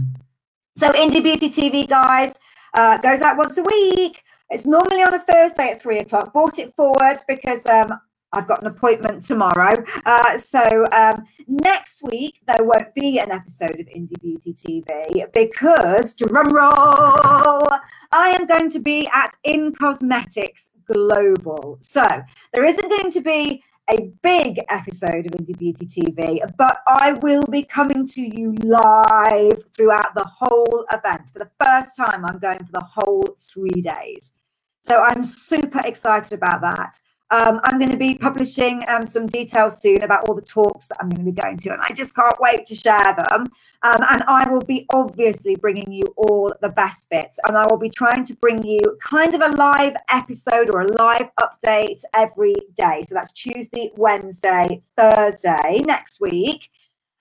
So 0.76 0.90
Indie 0.90 1.24
Beauty 1.24 1.50
TV, 1.50 1.88
guys, 1.88 2.34
uh, 2.74 2.98
goes 2.98 3.22
out 3.22 3.38
once 3.38 3.58
a 3.58 3.64
week. 3.64 4.24
It's 4.50 4.66
normally 4.66 5.02
on 5.04 5.14
a 5.14 5.20
Thursday 5.20 5.72
at 5.72 5.82
three 5.82 6.00
o'clock. 6.00 6.32
Brought 6.32 6.58
it 6.58 6.74
forward 6.76 7.20
because 7.28 7.66
um, 7.66 8.00
I've 8.38 8.48
got 8.48 8.62
an 8.62 8.68
appointment 8.68 9.24
tomorrow. 9.24 9.74
Uh, 10.06 10.38
so 10.38 10.86
um, 10.92 11.26
next 11.48 12.04
week 12.04 12.40
there 12.48 12.64
won't 12.64 12.94
be 12.94 13.20
an 13.20 13.32
episode 13.32 13.80
of 13.80 13.88
Indie 13.88 14.22
Beauty 14.22 14.54
TV 14.54 15.26
because 15.34 16.16
drumroll, 16.16 17.80
I 18.12 18.30
am 18.30 18.46
going 18.46 18.70
to 18.70 18.80
be 18.80 19.08
at 19.08 19.36
In 19.44 19.74
Cosmetics 19.74 20.72
Global. 20.86 21.80
So 21.82 22.06
there 22.54 22.64
isn't 22.64 22.90
going 22.90 23.12
to 23.12 23.22
be 23.22 23.64
a 23.90 24.12
big 24.22 24.60
episode 24.70 25.26
of 25.26 25.32
Indie 25.32 25.58
Beauty 25.58 25.88
TV, 25.88 26.40
but 26.58 26.80
I 26.88 27.14
will 27.14 27.46
be 27.48 27.64
coming 27.64 28.06
to 28.08 28.22
you 28.22 28.52
live 28.62 29.64
throughout 29.74 30.14
the 30.14 30.26
whole 30.26 30.86
event. 30.94 31.30
For 31.32 31.40
the 31.40 31.50
first 31.60 31.96
time, 31.96 32.24
I'm 32.26 32.38
going 32.38 32.60
for 32.60 32.72
the 32.74 32.86
whole 32.86 33.38
three 33.42 33.82
days. 33.82 34.34
So 34.82 35.02
I'm 35.02 35.24
super 35.24 35.82
excited 35.86 36.34
about 36.34 36.62
that. 36.62 37.00
Um, 37.30 37.60
I'm 37.66 37.78
going 37.78 37.92
to 37.92 37.98
be 37.98 38.16
publishing 38.16 38.84
um, 38.88 39.06
some 39.06 39.28
details 39.28 39.82
soon 39.82 40.04
about 40.04 40.28
all 40.28 40.36
the 40.36 40.42
talks 40.42 40.88
that 40.88 40.98
I'm 41.02 41.10
going 41.10 41.26
to 41.26 41.32
be 41.32 41.42
going 41.42 41.58
to, 41.58 41.74
and 41.74 41.82
I 41.82 41.92
just 41.94 42.16
can't 42.16 42.40
wait 42.40 42.66
to 42.68 42.76
share 42.76 43.16
them. 43.30 43.48
Um, 43.84 44.06
and 44.10 44.24
I 44.28 44.50
will 44.50 44.62
be 44.62 44.86
obviously 44.92 45.56
bringing 45.56 45.92
you 45.92 46.06
all 46.16 46.54
the 46.62 46.70
best 46.70 47.10
bits, 47.10 47.38
and 47.46 47.58
I 47.58 47.68
will 47.68 47.78
be 47.78 47.90
trying 47.90 48.24
to 48.26 48.36
bring 48.38 48.66
you 48.66 48.80
kind 49.04 49.34
of 49.34 49.42
a 49.42 49.56
live 49.58 49.96
episode 50.10 50.70
or 50.74 50.82
a 50.82 50.92
live 50.94 51.30
update 51.40 52.02
every 52.14 52.56
day. 52.76 53.04
So 53.06 53.16
that's 53.16 53.34
Tuesday, 53.34 53.92
Wednesday, 53.98 54.82
Thursday 54.98 55.84
next 55.86 56.22
week. 56.22 56.70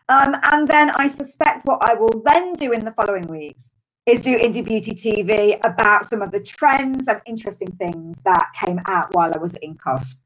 Um, 0.09 0.37
and 0.45 0.69
then 0.69 0.91
I 0.91 1.09
suspect 1.09 1.67
what 1.67 1.81
I 1.83 1.95
will 1.95 2.23
then 2.25 2.53
do 2.55 2.71
in 2.73 2.85
the 2.85 2.93
following 2.93 3.27
weeks 3.27 3.73
is 4.07 4.21
do 4.21 4.39
Indie 4.39 4.65
Beauty 4.65 4.93
TV 4.93 5.59
about 5.65 6.07
some 6.07 6.23
of 6.23 6.31
the 6.31 6.39
trends 6.41 7.09
and 7.09 7.21
interesting 7.27 7.73
things 7.73 8.21
that 8.25 8.53
came 8.55 8.81
out 8.87 9.13
while 9.15 9.35
I 9.35 9.39
was 9.39 9.57
in 9.57 9.75
COS. 9.75 10.21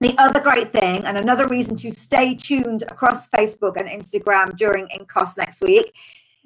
The 0.00 0.16
other 0.18 0.38
great 0.40 0.72
thing, 0.72 1.04
and 1.04 1.18
another 1.18 1.44
reason 1.48 1.76
to 1.78 1.90
stay 1.90 2.36
tuned 2.36 2.82
across 2.82 3.28
Facebook 3.30 3.76
and 3.76 3.88
Instagram 3.88 4.56
during 4.56 4.86
INCOS 4.96 5.36
next 5.36 5.60
week, 5.60 5.92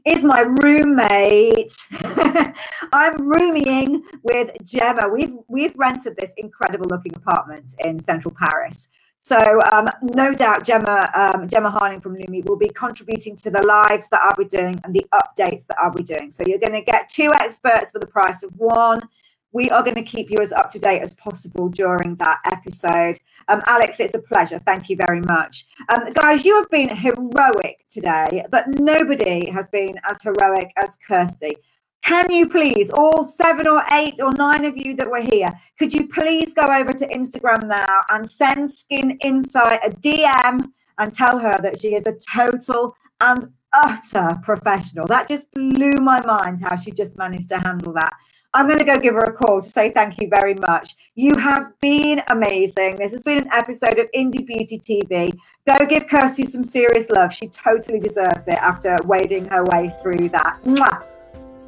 is 0.06 0.24
my 0.24 0.40
roommate. 0.40 1.76
I'm 2.94 3.28
rooming 3.28 4.04
with 4.22 4.50
Gemma. 4.64 5.08
We've 5.08 5.34
we've 5.48 5.74
rented 5.76 6.16
this 6.16 6.32
incredible 6.38 6.86
looking 6.88 7.14
apartment 7.14 7.74
in 7.80 8.00
central 8.00 8.34
Paris. 8.34 8.88
So 9.24 9.60
um, 9.72 9.88
no 10.02 10.34
doubt 10.34 10.64
Gemma, 10.64 11.10
um, 11.14 11.48
Gemma 11.48 11.70
Harling 11.70 12.02
from 12.02 12.16
Lumi 12.16 12.44
will 12.44 12.56
be 12.56 12.68
contributing 12.68 13.36
to 13.38 13.50
the 13.50 13.62
lives 13.62 14.08
that 14.08 14.20
I'll 14.20 14.36
be 14.36 14.44
doing 14.44 14.80
and 14.82 14.92
the 14.92 15.06
updates 15.14 15.64
that 15.68 15.78
I'll 15.78 15.92
be 15.92 16.02
doing. 16.02 16.32
So 16.32 16.44
you're 16.44 16.58
going 16.58 16.72
to 16.72 16.82
get 16.82 17.08
two 17.08 17.32
experts 17.32 17.92
for 17.92 18.00
the 18.00 18.06
price 18.06 18.42
of 18.42 18.50
one. 18.58 19.08
We 19.52 19.70
are 19.70 19.82
going 19.82 19.94
to 19.96 20.02
keep 20.02 20.30
you 20.30 20.38
as 20.40 20.52
up 20.52 20.72
to 20.72 20.78
date 20.78 21.02
as 21.02 21.14
possible 21.14 21.68
during 21.68 22.16
that 22.16 22.40
episode. 22.46 23.18
Um, 23.48 23.62
Alex, 23.66 24.00
it's 24.00 24.14
a 24.14 24.18
pleasure. 24.18 24.58
Thank 24.66 24.88
you 24.88 24.96
very 24.96 25.20
much. 25.20 25.66
Um, 25.90 26.10
guys, 26.14 26.44
you 26.44 26.56
have 26.56 26.70
been 26.70 26.88
heroic 26.88 27.84
today, 27.90 28.44
but 28.50 28.66
nobody 28.80 29.48
has 29.50 29.68
been 29.68 30.00
as 30.10 30.22
heroic 30.22 30.72
as 30.76 30.98
Kirsty. 31.06 31.54
Can 32.02 32.30
you 32.32 32.48
please, 32.48 32.90
all 32.90 33.26
seven 33.26 33.68
or 33.68 33.84
eight 33.92 34.20
or 34.20 34.32
nine 34.32 34.64
of 34.64 34.76
you 34.76 34.96
that 34.96 35.08
were 35.08 35.22
here, 35.22 35.48
could 35.78 35.94
you 35.94 36.08
please 36.08 36.52
go 36.52 36.62
over 36.62 36.92
to 36.92 37.06
Instagram 37.06 37.68
now 37.68 38.00
and 38.08 38.28
send 38.28 38.72
Skin 38.72 39.12
Insight 39.22 39.80
a 39.84 39.90
DM 39.90 40.72
and 40.98 41.14
tell 41.14 41.38
her 41.38 41.60
that 41.62 41.80
she 41.80 41.94
is 41.94 42.04
a 42.06 42.18
total 42.34 42.96
and 43.20 43.52
utter 43.72 44.36
professional? 44.42 45.06
That 45.06 45.28
just 45.28 45.48
blew 45.52 45.94
my 45.94 46.20
mind 46.26 46.60
how 46.60 46.74
she 46.74 46.90
just 46.90 47.16
managed 47.16 47.48
to 47.50 47.58
handle 47.58 47.92
that. 47.92 48.14
I'm 48.52 48.66
going 48.66 48.80
to 48.80 48.84
go 48.84 48.98
give 48.98 49.14
her 49.14 49.20
a 49.24 49.32
call 49.32 49.62
to 49.62 49.68
say 49.68 49.90
thank 49.90 50.20
you 50.20 50.28
very 50.28 50.54
much. 50.54 50.96
You 51.14 51.36
have 51.36 51.72
been 51.80 52.22
amazing. 52.28 52.96
This 52.96 53.12
has 53.12 53.22
been 53.22 53.38
an 53.38 53.48
episode 53.52 53.98
of 53.98 54.10
Indie 54.10 54.44
Beauty 54.44 54.78
TV. 54.78 55.38
Go 55.66 55.86
give 55.86 56.08
Kirsty 56.08 56.44
some 56.46 56.64
serious 56.64 57.08
love. 57.10 57.32
She 57.32 57.46
totally 57.46 58.00
deserves 58.00 58.48
it 58.48 58.58
after 58.58 58.98
wading 59.04 59.46
her 59.46 59.64
way 59.64 59.94
through 60.02 60.28
that. 60.30 60.58
Mwah. 60.64 61.11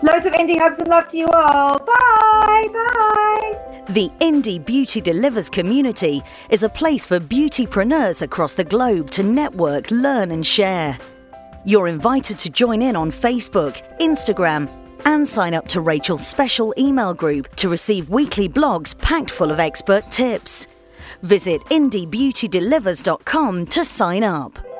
Loads 0.05 0.27
of 0.27 0.35
indie 0.35 0.59
hugs 0.59 0.79
and 0.79 0.89
love 0.89 1.09
to 1.09 1.17
you 1.17 1.27
all. 1.29 1.79
Bye. 1.79 2.69
Bye. 2.71 3.83
The 3.89 4.11
Indie 4.21 4.63
Beauty 4.63 5.01
Delivers 5.01 5.49
community 5.49 6.21
is 6.51 6.63
a 6.63 6.69
place 6.69 7.07
for 7.07 7.19
beautypreneurs 7.19 8.21
across 8.21 8.53
the 8.53 8.65
globe 8.65 9.11
to 9.13 9.23
network, 9.23 9.91
learn, 9.91 10.31
and 10.31 10.47
share. 10.47 10.99
You're 11.65 11.89
invited 11.89 12.39
to 12.41 12.51
join 12.51 12.83
in 12.83 12.97
on 12.97 13.11
Facebook, 13.11 13.81
Instagram, 13.99 14.69
and 15.07 15.27
sign 15.27 15.55
up 15.55 15.69
to 15.69 15.81
Rachel's 15.81 16.27
special 16.27 16.75
email 16.77 17.15
group 17.15 17.57
to 17.57 17.71
receive 17.71 18.11
weekly 18.11 18.47
blogs 18.47 18.95
packed 18.99 19.31
full 19.31 19.51
of 19.51 19.59
expert 19.59 20.11
tips. 20.11 20.67
Visit 21.23 21.63
indiebeautydelivers.com 21.71 23.67
to 23.69 23.85
sign 23.87 24.23
up. 24.23 24.74